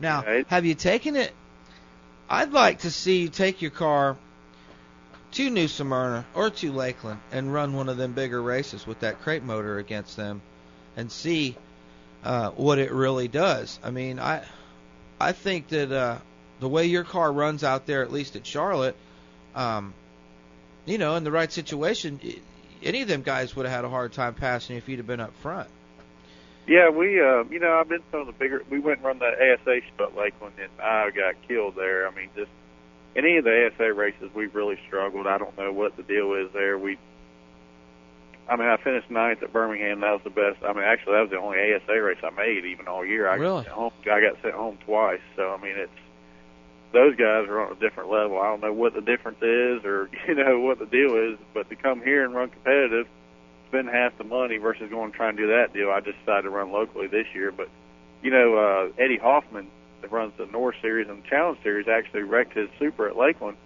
[0.00, 0.46] Now, Right.
[0.48, 1.32] have you taken it?
[2.30, 4.16] I'd like to see you take your car
[5.32, 9.20] to New Smyrna or to Lakeland and run one of them bigger races with that
[9.22, 10.42] crate motor against them,
[10.96, 11.56] and see
[12.24, 13.80] uh, what it really does.
[13.82, 14.44] I mean, I
[15.20, 16.18] I think that uh,
[16.60, 18.96] the way your car runs out there, at least at Charlotte,
[19.54, 19.94] um,
[20.86, 22.20] you know, in the right situation,
[22.82, 25.20] any of them guys would have had a hard time passing if you'd have been
[25.20, 25.68] up front.
[26.66, 28.62] Yeah, we, uh, you know, I've been some of the bigger.
[28.70, 32.06] We went and run the ASA at Lakeland, and I got killed there.
[32.06, 32.50] I mean, just
[33.16, 35.26] any of the ASA races, we've really struggled.
[35.26, 36.78] I don't know what the deal is there.
[36.78, 36.98] We,
[38.48, 40.00] I mean, I finished ninth at Birmingham.
[40.00, 40.62] That was the best.
[40.64, 43.28] I mean, actually, that was the only ASA race I made even all year.
[43.28, 43.64] I Really?
[43.64, 43.92] got sent home.
[44.02, 45.20] I got sent home twice.
[45.34, 45.90] So I mean, it's
[46.92, 48.38] those guys are on a different level.
[48.38, 51.68] I don't know what the difference is, or you know what the deal is, but
[51.70, 53.06] to come here and run competitive,
[53.68, 55.90] spend half the money versus going and try and do that deal.
[55.90, 57.50] I just decided to run locally this year.
[57.52, 57.68] But
[58.22, 59.68] you know, uh, Eddie Hoffman
[60.02, 63.56] that runs the North Series and the Challenge Series actually wrecked his Super at Lakeland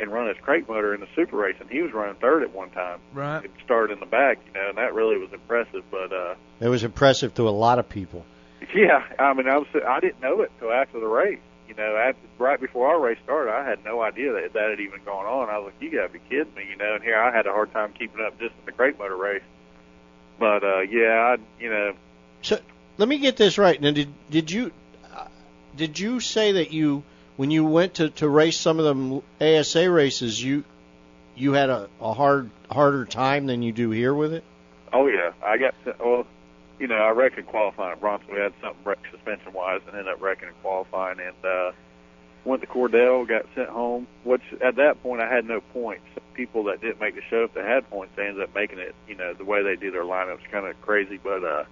[0.00, 2.54] and run his crate motor in the Super race, and he was running third at
[2.54, 3.00] one time.
[3.12, 3.44] Right.
[3.44, 5.82] It started in the back, you know, and that really was impressive.
[5.90, 8.24] But uh, It was impressive to a lot of people.
[8.74, 11.40] yeah, I mean, I was I didn't know it till after the race.
[11.68, 14.80] You know, after right before our race started, I had no idea that that had
[14.80, 15.50] even gone on.
[15.50, 16.94] I was like, you gotta be kidding me, you know.
[16.94, 19.42] And here I had a hard time keeping up just in the crate motor race.
[20.38, 21.92] But uh yeah, I you know,
[22.42, 22.58] So
[22.96, 23.80] let me get this right.
[23.80, 24.72] Now, did did you
[25.14, 25.26] uh,
[25.76, 27.02] did you say that you
[27.36, 30.64] when you went to to race some of them ASA races you
[31.36, 34.44] you had a, a hard harder time than you do here with it?
[34.92, 36.26] oh yeah, I got to, well,
[36.78, 40.12] you know, I reckon qualifying at Bronson we had something break suspension wise and ended
[40.12, 41.72] up wrecking and qualifying and uh
[42.44, 46.04] went to Cordele, got sent home, which at that point I had no points.
[46.34, 48.94] People that didn't make the show, if they had points, they ended up making it.
[49.08, 51.64] You know, the way they do their lineups kind of crazy, but uh,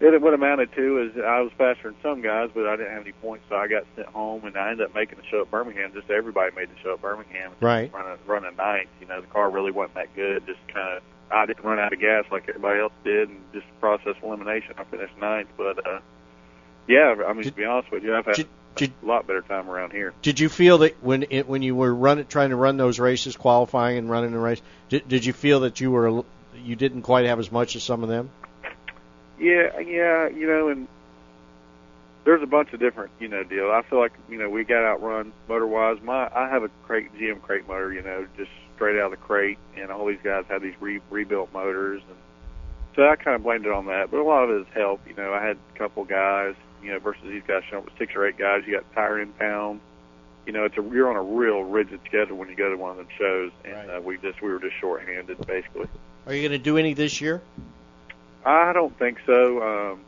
[0.00, 3.02] it what amounted to is I was faster than some guys, but I didn't have
[3.02, 5.50] any points, so I got sent home, and I ended up making the show at
[5.50, 5.92] Birmingham.
[5.94, 7.92] Just everybody made the show at Birmingham, Right.
[7.92, 8.90] running running ninth.
[9.00, 10.44] You know, the car really wasn't that good.
[10.46, 13.66] Just kind of I didn't run out of gas like everybody else did, and just
[13.80, 15.48] process elimination, I finished ninth.
[15.56, 16.00] But uh,
[16.86, 19.92] yeah, I mean to be honest with you, I've had a lot better time around
[19.92, 20.12] here.
[20.22, 23.36] Did you feel that when it, when you were running trying to run those races,
[23.36, 26.24] qualifying and running the race, did, did you feel that you were
[26.56, 28.30] you didn't quite have as much as some of them.
[29.38, 30.88] Yeah, yeah, you know, and
[32.24, 33.72] there's a bunch of different, you know, deals.
[33.72, 35.98] I feel like, you know, we got outrun motor wise.
[36.02, 39.16] My I have a crate GM crate motor, you know, just straight out of the
[39.16, 42.18] crate, and all these guys have these re- rebuilt motors, and
[42.94, 44.10] so I kind of blamed it on that.
[44.10, 45.00] But a lot of it is help.
[45.08, 47.98] You know, I had a couple guys, you know, versus these guys showing up with
[47.98, 48.62] six or eight guys.
[48.66, 49.80] You got tire impound.
[50.46, 52.90] You know, it's a you're on a real rigid schedule when you go to one
[52.90, 55.86] of them shows, and uh, we just we were just shorthanded basically.
[56.26, 57.40] Are you going to do any this year?
[58.44, 59.62] I don't think so.
[59.62, 60.00] Um,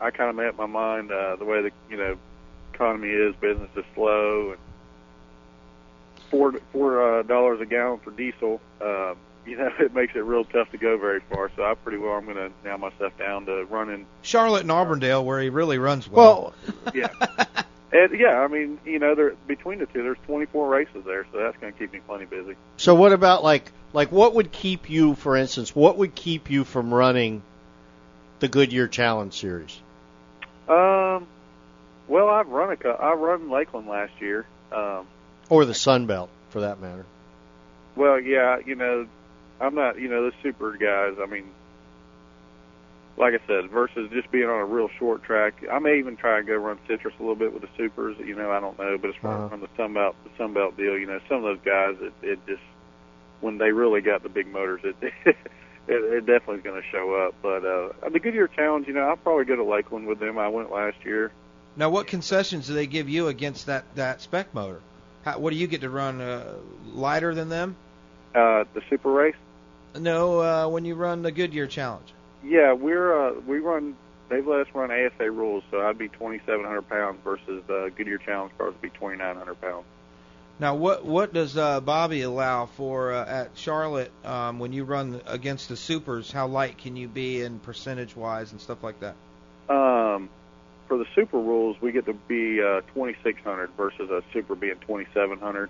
[0.00, 2.16] I kind of made up my mind uh, the way the you know
[2.74, 4.58] economy is, business is slow, and
[6.30, 8.60] four four uh, dollars a gallon for diesel.
[8.80, 9.14] Uh,
[9.46, 11.50] you know, it makes it real tough to go very far.
[11.54, 14.06] So I pretty well I'm going to nail myself down to running.
[14.22, 16.54] Charlotte and Auburndale, where he really runs well.
[16.94, 17.08] yeah.
[17.92, 21.38] And yeah, I mean, you know, there between the two, there's 24 races there, so
[21.38, 22.56] that's going to keep me plenty busy.
[22.76, 26.64] So what about like like what would keep you, for instance, what would keep you
[26.64, 27.42] from running
[28.40, 29.78] the Goodyear Challenge Series?
[30.68, 31.26] Um,
[32.08, 34.46] well, I've run a cou- I run Lakeland last year.
[34.72, 35.06] Um,
[35.48, 37.04] Or the Sun Belt, for that matter.
[37.96, 39.06] well, yeah, you know,
[39.60, 41.16] I'm not, you know, the super guys.
[41.22, 41.44] I mean,
[43.16, 45.54] like I said, versus just being on a real short track.
[45.70, 48.16] I may even try and go run citrus a little bit with the supers.
[48.18, 49.44] You know, I don't know, but as far Uh-huh.
[49.44, 51.96] as from the Sun Belt, the Sun Belt deal, you know, some of those guys,
[52.00, 52.62] it, it just
[53.40, 54.96] when they really got the big motors, it
[55.26, 55.36] it,
[55.86, 57.34] it definitely is going to show up.
[57.42, 60.36] But uh, the Goodyear Challenge, you know, I'll probably go to Lakeland with them.
[60.38, 61.30] I went last year.
[61.76, 64.80] Now, what concessions do they give you against that that spec motor?
[65.24, 66.54] How, what do you get to run uh,
[66.92, 67.76] lighter than them?
[68.34, 69.36] Uh, the super race.
[69.98, 72.12] No, uh, when you run the Goodyear Challenge.
[72.44, 73.96] Yeah, we're uh, we run.
[74.28, 78.52] They've let us run ASA rules, so I'd be 2,700 pounds versus the Goodyear Challenge
[78.58, 79.84] cars would be 2,900 pounds.
[80.58, 85.20] Now, what what does uh, Bobby allow for uh, at Charlotte um, when you run
[85.26, 86.30] against the supers?
[86.30, 89.16] How light can you be in percentage wise and stuff like that?
[89.68, 90.28] Um,
[90.94, 95.68] for the super rules, we get to be uh, 2,600 versus a super being 2,700.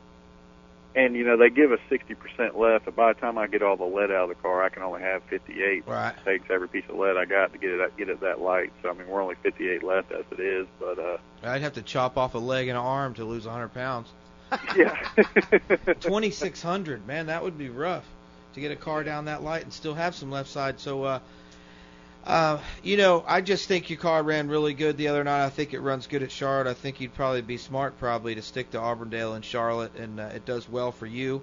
[0.96, 3.76] And you know they give us 60% left, but by the time I get all
[3.76, 5.88] the lead out of the car, I can only have 58.
[5.88, 6.10] Right.
[6.10, 8.70] It takes every piece of lead I got to get it get it that light.
[8.82, 11.82] So I mean we're only 58 left as it is, but uh, I'd have to
[11.82, 14.08] chop off a leg and an arm to lose 100 pounds.
[14.76, 14.94] yeah.
[16.00, 18.04] 2600, man, that would be rough
[18.52, 20.78] to get a car down that light and still have some left side.
[20.78, 21.18] So, uh,
[22.26, 25.44] uh, you know, I just think your car ran really good the other night.
[25.44, 26.70] I think it runs good at Charlotte.
[26.70, 30.30] I think you'd probably be smart probably to stick to Auburndale and Charlotte, and uh,
[30.34, 31.42] it does well for you.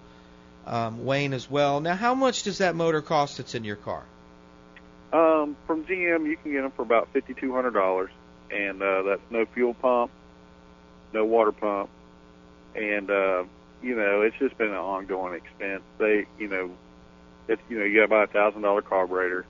[0.65, 1.81] Um, Wayne as well.
[1.81, 4.03] Now, how much does that motor cost that's in your car?
[5.13, 8.11] Um, from GM, you can get them for about fifty-two hundred dollars,
[8.49, 10.11] and uh, that's no fuel pump,
[11.13, 11.89] no water pump,
[12.75, 13.43] and uh,
[13.83, 15.81] you know it's just been an ongoing expense.
[15.97, 16.71] They, you know,
[17.47, 19.45] it's you know you got to buy a thousand dollar carburetor,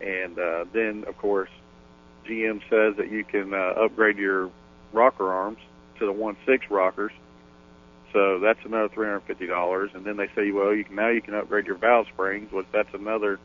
[0.00, 1.50] and uh, then of course
[2.26, 4.50] GM says that you can uh, upgrade your
[4.92, 5.58] rocker arms
[5.98, 7.12] to the one six rockers.
[8.12, 11.08] So that's another three hundred fifty dollars, and then they say, well, you can now
[11.08, 13.38] you can upgrade your valve springs, which that's another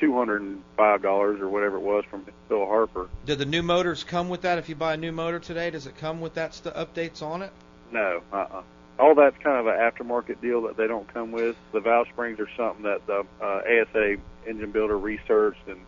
[0.00, 3.08] two hundred and five dollars or whatever it was from Phil Harper.
[3.26, 4.58] Did the new motors come with that?
[4.58, 7.42] If you buy a new motor today, does it come with that st- updates on
[7.42, 7.52] it?
[7.92, 8.62] No, uh-uh.
[8.98, 11.56] All that's kind of an aftermarket deal that they don't come with.
[11.72, 14.16] The valve springs are something that the uh, ASA
[14.46, 15.80] engine builder researched, and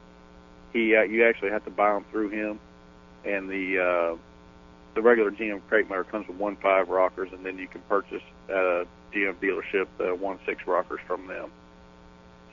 [0.72, 2.60] he uh, you actually have to buy them through him.
[3.24, 4.16] And the uh,
[4.94, 8.22] the regular GM crate motor comes with one five rockers, and then you can purchase
[8.48, 11.51] at a GM dealership the one six rockers from them.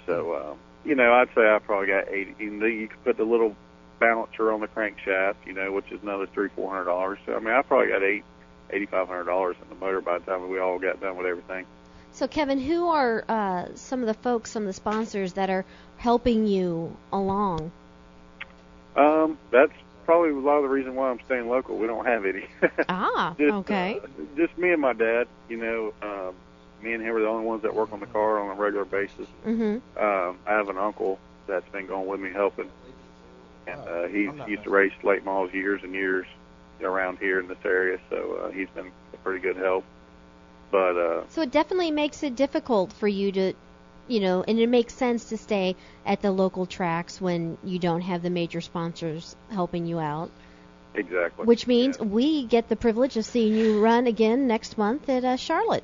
[0.05, 2.35] So um, you know, I'd say I probably got eighty.
[2.39, 3.55] You, know, you could put the little
[3.99, 7.19] balancer on the crankshaft, you know, which is another three four hundred dollars.
[7.25, 8.23] So I mean, I probably got eight
[8.71, 11.25] eighty five hundred dollars in the motor by the time we all got done with
[11.27, 11.65] everything.
[12.13, 15.65] So, Kevin, who are uh, some of the folks, some of the sponsors that are
[15.97, 17.71] helping you along?
[18.95, 19.71] Um, that's
[20.05, 21.77] probably a lot of the reason why I'm staying local.
[21.77, 22.45] We don't have any.
[22.89, 23.99] Ah, just, okay.
[24.03, 25.27] Uh, just me and my dad.
[25.47, 26.35] You know, um,
[26.83, 28.85] me and him are the only ones that work on the car on a regular
[28.85, 29.27] basis.
[29.43, 32.69] hmm Um, I have an uncle that's been going with me helping,
[33.67, 36.25] and uh, he used to race late models years and years
[36.83, 39.83] around here in this area, so uh, he's been a pretty good help.
[40.71, 43.53] But uh, So it definitely makes it difficult for you to,
[44.07, 45.75] you know, and it makes sense to stay
[46.05, 50.31] at the local tracks when you don't have the major sponsors helping you out.
[50.95, 51.45] exactly.
[51.45, 55.35] Which means we get the privilege of seeing you run again next month at uh,
[55.35, 55.83] Charlotte.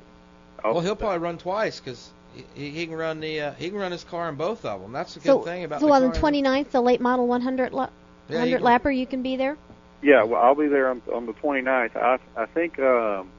[0.64, 2.10] Well, he'll probably run twice because
[2.54, 4.92] he, he can run the uh, he can run his car in both of them.
[4.92, 7.72] That's the good so thing about so the on the 29th, the late model 100
[7.72, 7.88] la-
[8.28, 9.56] Yeah, 100 you can- lapper, you can be there.
[10.02, 11.96] Yeah, well, I'll be there on, on the 29th.
[11.96, 13.30] I I think um,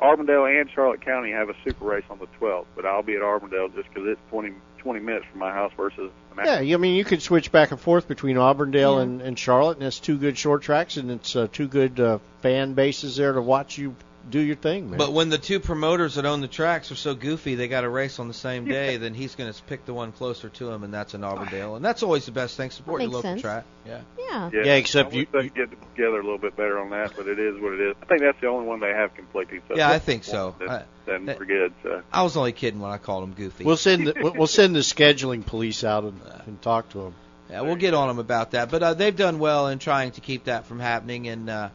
[0.00, 3.22] Auburndale and Charlotte County have a super race on the 12th, but I'll be at
[3.22, 6.94] Auburndale just because it's 20 20 minutes from my house versus an Yeah, I mean
[6.94, 9.02] you could switch back and forth between Auburndale Yeah.
[9.02, 12.18] and, and Charlotte, and it's two good short tracks, and it's uh, two good uh,
[12.40, 13.96] fan bases there to watch you
[14.30, 14.98] do your thing, man.
[14.98, 17.88] But when the two promoters that own the tracks are so goofy, they got a
[17.88, 20.82] race on the same day, then he's going to pick the one closer to him,
[20.84, 22.70] and that's in Auburndale, and that's always the best thing.
[22.70, 23.40] Support your local sense.
[23.40, 23.64] track.
[23.86, 24.00] Yeah.
[24.18, 24.50] Yeah.
[24.52, 26.90] Yeah, Yeah, except I wish you- they could get together a little bit better on
[26.90, 27.96] that, but it is what it is.
[28.02, 29.62] I think that's the only one they have completing.
[29.68, 30.54] So Yeah, I think so.
[30.58, 31.72] Then, I- that- we're good.
[31.82, 33.64] So I was only kidding when I called him goofy.
[33.64, 37.14] we'll send the, we'll- we'll send the scheduling police out and, and talk to them.
[37.48, 38.72] Yeah, we'll get on them about that.
[38.72, 41.28] But uh, they've done well in trying to keep that from happening.
[41.28, 41.68] And uh,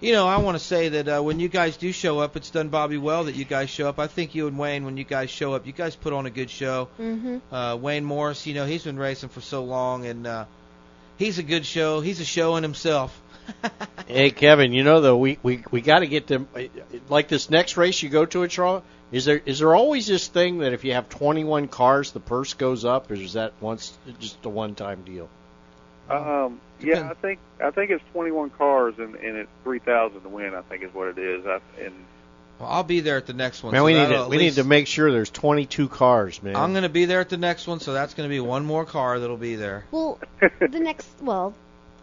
[0.00, 2.50] you know, I want to say that uh, when you guys do show up, it's
[2.50, 3.98] done Bobby well that you guys show up.
[3.98, 6.30] I think you and Wayne, when you guys show up, you guys put on a
[6.30, 6.88] good show.
[7.00, 7.40] Mhm.
[7.50, 10.44] Uh, Wayne Morris, you know, he's been racing for so long, and uh,
[11.16, 12.00] he's a good show.
[12.00, 13.20] He's a show in himself.
[14.08, 16.46] Hey Kevin, you know though we we we got to get them
[17.08, 18.84] like this next race you go to at Charlotte.
[19.10, 22.54] Is there is there always this thing that if you have 21 cars the purse
[22.54, 25.28] goes up, or is that once just a one time deal?
[26.10, 30.54] Um, yeah, I think I think it's 21 cars and, and it's 3,000 to win.
[30.54, 31.46] I think is what it is.
[31.46, 31.94] I, and
[32.58, 33.72] Well, I'll be there at the next one.
[33.72, 36.54] Man, so we need to at we need to make sure there's 22 cars, man.
[36.54, 38.64] I'm going to be there at the next one, so that's going to be one
[38.64, 39.84] more car that'll be there.
[39.90, 40.18] Well,
[40.60, 41.54] the next, well,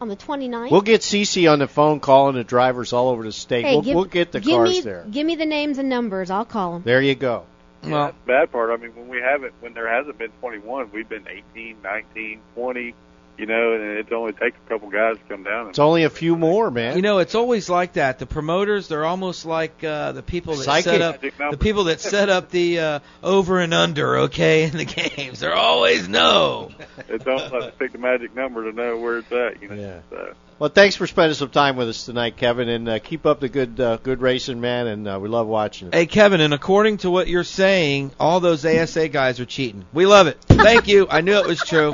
[0.02, 0.70] on the 29th.
[0.72, 3.66] We'll get Cece on the phone calling the drivers all over the state.
[3.66, 5.06] Hey, we'll, give, we'll get the give cars me, there.
[5.10, 6.30] Give me the names and numbers.
[6.30, 6.84] I'll call them.
[6.84, 7.46] There you go.
[7.84, 8.70] yeah, that's the bad part.
[8.70, 12.96] I mean, when we haven't, when there hasn't been 21, we've been 18, 19, 20.
[13.38, 15.62] You know, and it only takes a couple guys to come down.
[15.62, 16.96] And It's only a few more, man.
[16.96, 18.20] You know, it's always like that.
[18.20, 20.84] The promoters, they're almost like uh, the people that Psychic.
[20.84, 24.86] set up the people that set up the uh, over and under, okay, in the
[25.18, 25.40] games.
[25.40, 26.70] They're always no.
[27.10, 29.62] it's almost like to pick the magic number to know where it's at.
[29.62, 29.76] You know.
[29.76, 30.00] Yeah.
[30.12, 30.34] So.
[30.60, 33.50] Well, thanks for spending some time with us tonight, Kevin, and uh, keep up the
[33.50, 34.88] good uh, good racing, man.
[34.88, 35.96] And uh, we love watching it.
[35.96, 39.86] Hey, Kevin, and according to what you're saying, all those ASA guys are cheating.
[39.92, 40.40] We love it.
[40.44, 41.08] Thank you.
[41.10, 41.94] I knew it was true.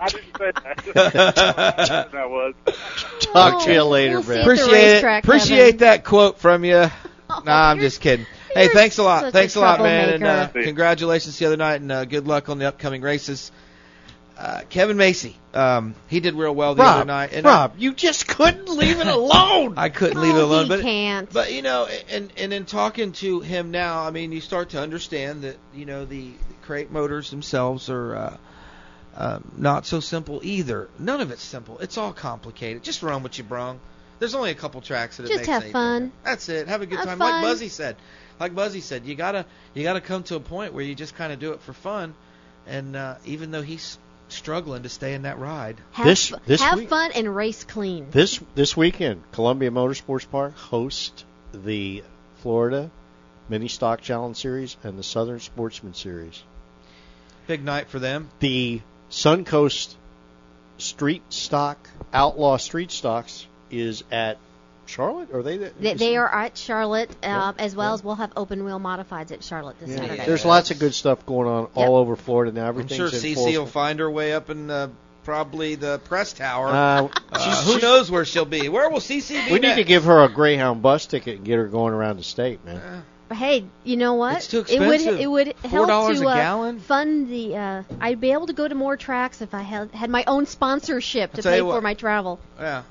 [0.00, 0.52] I didn't say
[0.94, 2.08] that.
[2.12, 2.54] that was.
[3.20, 4.40] Talk to you later, we'll see man.
[4.42, 5.04] Appreciate it.
[5.04, 5.76] Appreciate Kevin.
[5.78, 6.86] that quote from you.
[7.44, 8.24] Nah, I'm just kidding.
[8.54, 9.22] Hey, thanks a lot.
[9.22, 10.64] such a Thanks a lot, man, and uh, troublemaker.
[10.64, 13.50] congratulations the other night, and uh, good luck on the upcoming races.
[14.38, 17.32] Uh, Kevin Macy, um, he did real well the other night.
[17.32, 19.74] And Rob, you just couldn't leave it alone.
[19.76, 21.32] I, I couldn't leave it Oh, alone, he but can't.
[21.32, 24.80] but you know, and and in talking to him now, I mean, you start to
[24.80, 28.38] understand that you know the, the crate motors themselves are
[29.16, 30.88] uh, um, not so simple either.
[30.98, 31.78] None of it's simple.
[31.78, 32.82] It's all complicated.
[32.82, 33.80] Just run what you brung.
[34.18, 35.72] There's only a couple tracks that it Just makes have anything.
[35.72, 36.12] fun.
[36.24, 36.68] That's it.
[36.68, 37.18] Have a good Have time.
[37.18, 37.30] fun.
[37.30, 37.96] Like Buzzy said.
[38.40, 41.32] Like Buzzy said, you gotta you gotta come to a point where you just kind
[41.32, 42.14] of do it for fun.
[42.66, 46.60] And uh, even though he's struggling to stay in that ride, Have, This- fu- this
[46.62, 48.08] have week- fun and race clean.
[48.10, 52.02] This this weekend, Columbia Motorsports Park hosts the
[52.42, 52.90] Florida
[53.48, 56.42] Mini Stock Challenge Series and the Southern Sportsman Series.
[57.46, 58.28] big night for them.
[58.40, 59.94] The Suncoast
[60.78, 61.78] Street Stock
[62.12, 64.38] Outlaw Street Stocks is at
[64.86, 65.32] Charlotte.
[65.34, 65.56] Are they?
[65.58, 67.94] The, They, they are at Charlotte, uh, Yeah, as well yeah.
[67.94, 69.96] as we'll have open wheel modifieds at Charlotte this Yeah.
[69.96, 70.26] Saturday.
[70.26, 72.68] There's lots of good stuff going on all over Florida now.
[72.68, 74.88] I'm sure in CC full will find her way up in uh,
[75.24, 76.68] probably the press tower.
[76.68, 78.68] Uh, Uh, who knows where she'll be?
[78.68, 79.52] Where will CC be?
[79.54, 82.22] We need to give her a Greyhound bus ticket and get her going around the
[82.22, 83.02] state, man.
[83.28, 84.36] But hey, you know what?
[84.36, 86.78] It's too It would it would help $4 to a uh, gallon?
[86.80, 87.56] fund the.
[87.56, 90.46] Uh, I'd be able to go to more tracks if I had had my own
[90.46, 91.82] sponsorship to pay for what.
[91.82, 92.38] my travel.
[92.58, 92.82] Yeah.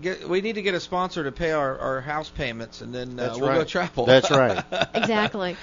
[0.00, 3.20] Get, we need to get a sponsor to pay our, our house payments, and then
[3.20, 4.06] uh, we'll go travel.
[4.06, 4.64] That's right.
[4.94, 5.56] Exactly.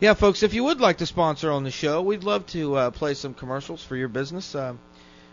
[0.00, 2.90] yeah, folks, if you would like to sponsor on the show, we'd love to uh,
[2.90, 4.54] play some commercials for your business.
[4.54, 4.78] Um,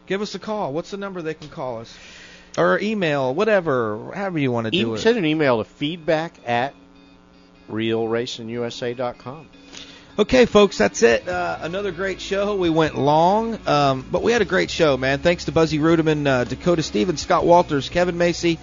[0.08, 0.74] give us a call.
[0.74, 1.98] What's the number they can call us?
[2.58, 5.00] Or email, whatever, however you want to do E- it.
[5.00, 6.74] send an email to feedback at
[7.70, 9.48] realracingusa.com.
[10.18, 11.30] Okay, folks, that's it.
[11.30, 12.56] Uh, another great show.
[12.58, 15.20] We went long, um, but we had a great show, man.
[15.20, 18.60] Thanks to Buzzy Ruderman, uh, Dakota Stevens, Scott Walters, Kevin Macy.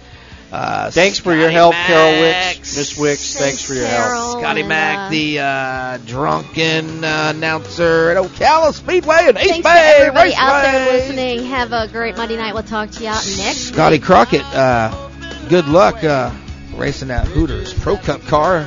[0.51, 2.77] Uh, Thanks for your help, Mack, Carol Wicks.
[2.77, 4.21] Miss Wicks, thanks, Thanks, for your Carol.
[4.21, 4.39] help.
[4.39, 9.57] Scotty and, Mack, uh, the uh, drunken uh, announcer at Ocala Speedway and East Thanks
[9.57, 11.43] to Bay everybody out there listening.
[11.47, 12.53] Have a great Monday night.
[12.53, 13.69] We'll talk to you out next.
[13.73, 15.09] Scotty Crockett, uh,
[15.49, 16.31] good luck uh,
[16.75, 18.59] racing that Hooters Pro Cup car.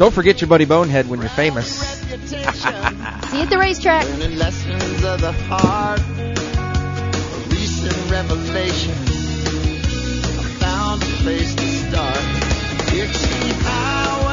[0.00, 1.68] Don't forget your buddy Bonehead when you're famous.
[2.24, 4.06] See you at the racetrack.
[4.06, 6.00] The heart,
[11.02, 12.16] a place to start.
[12.94, 14.29] It's the power.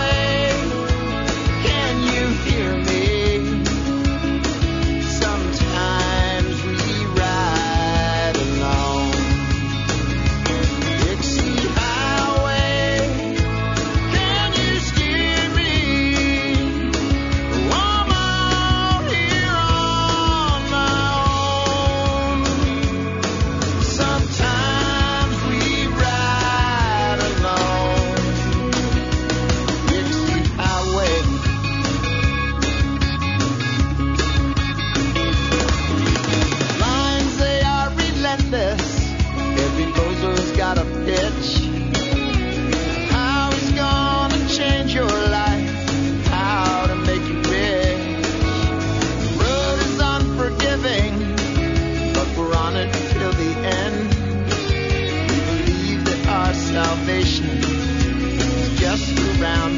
[59.40, 59.77] around.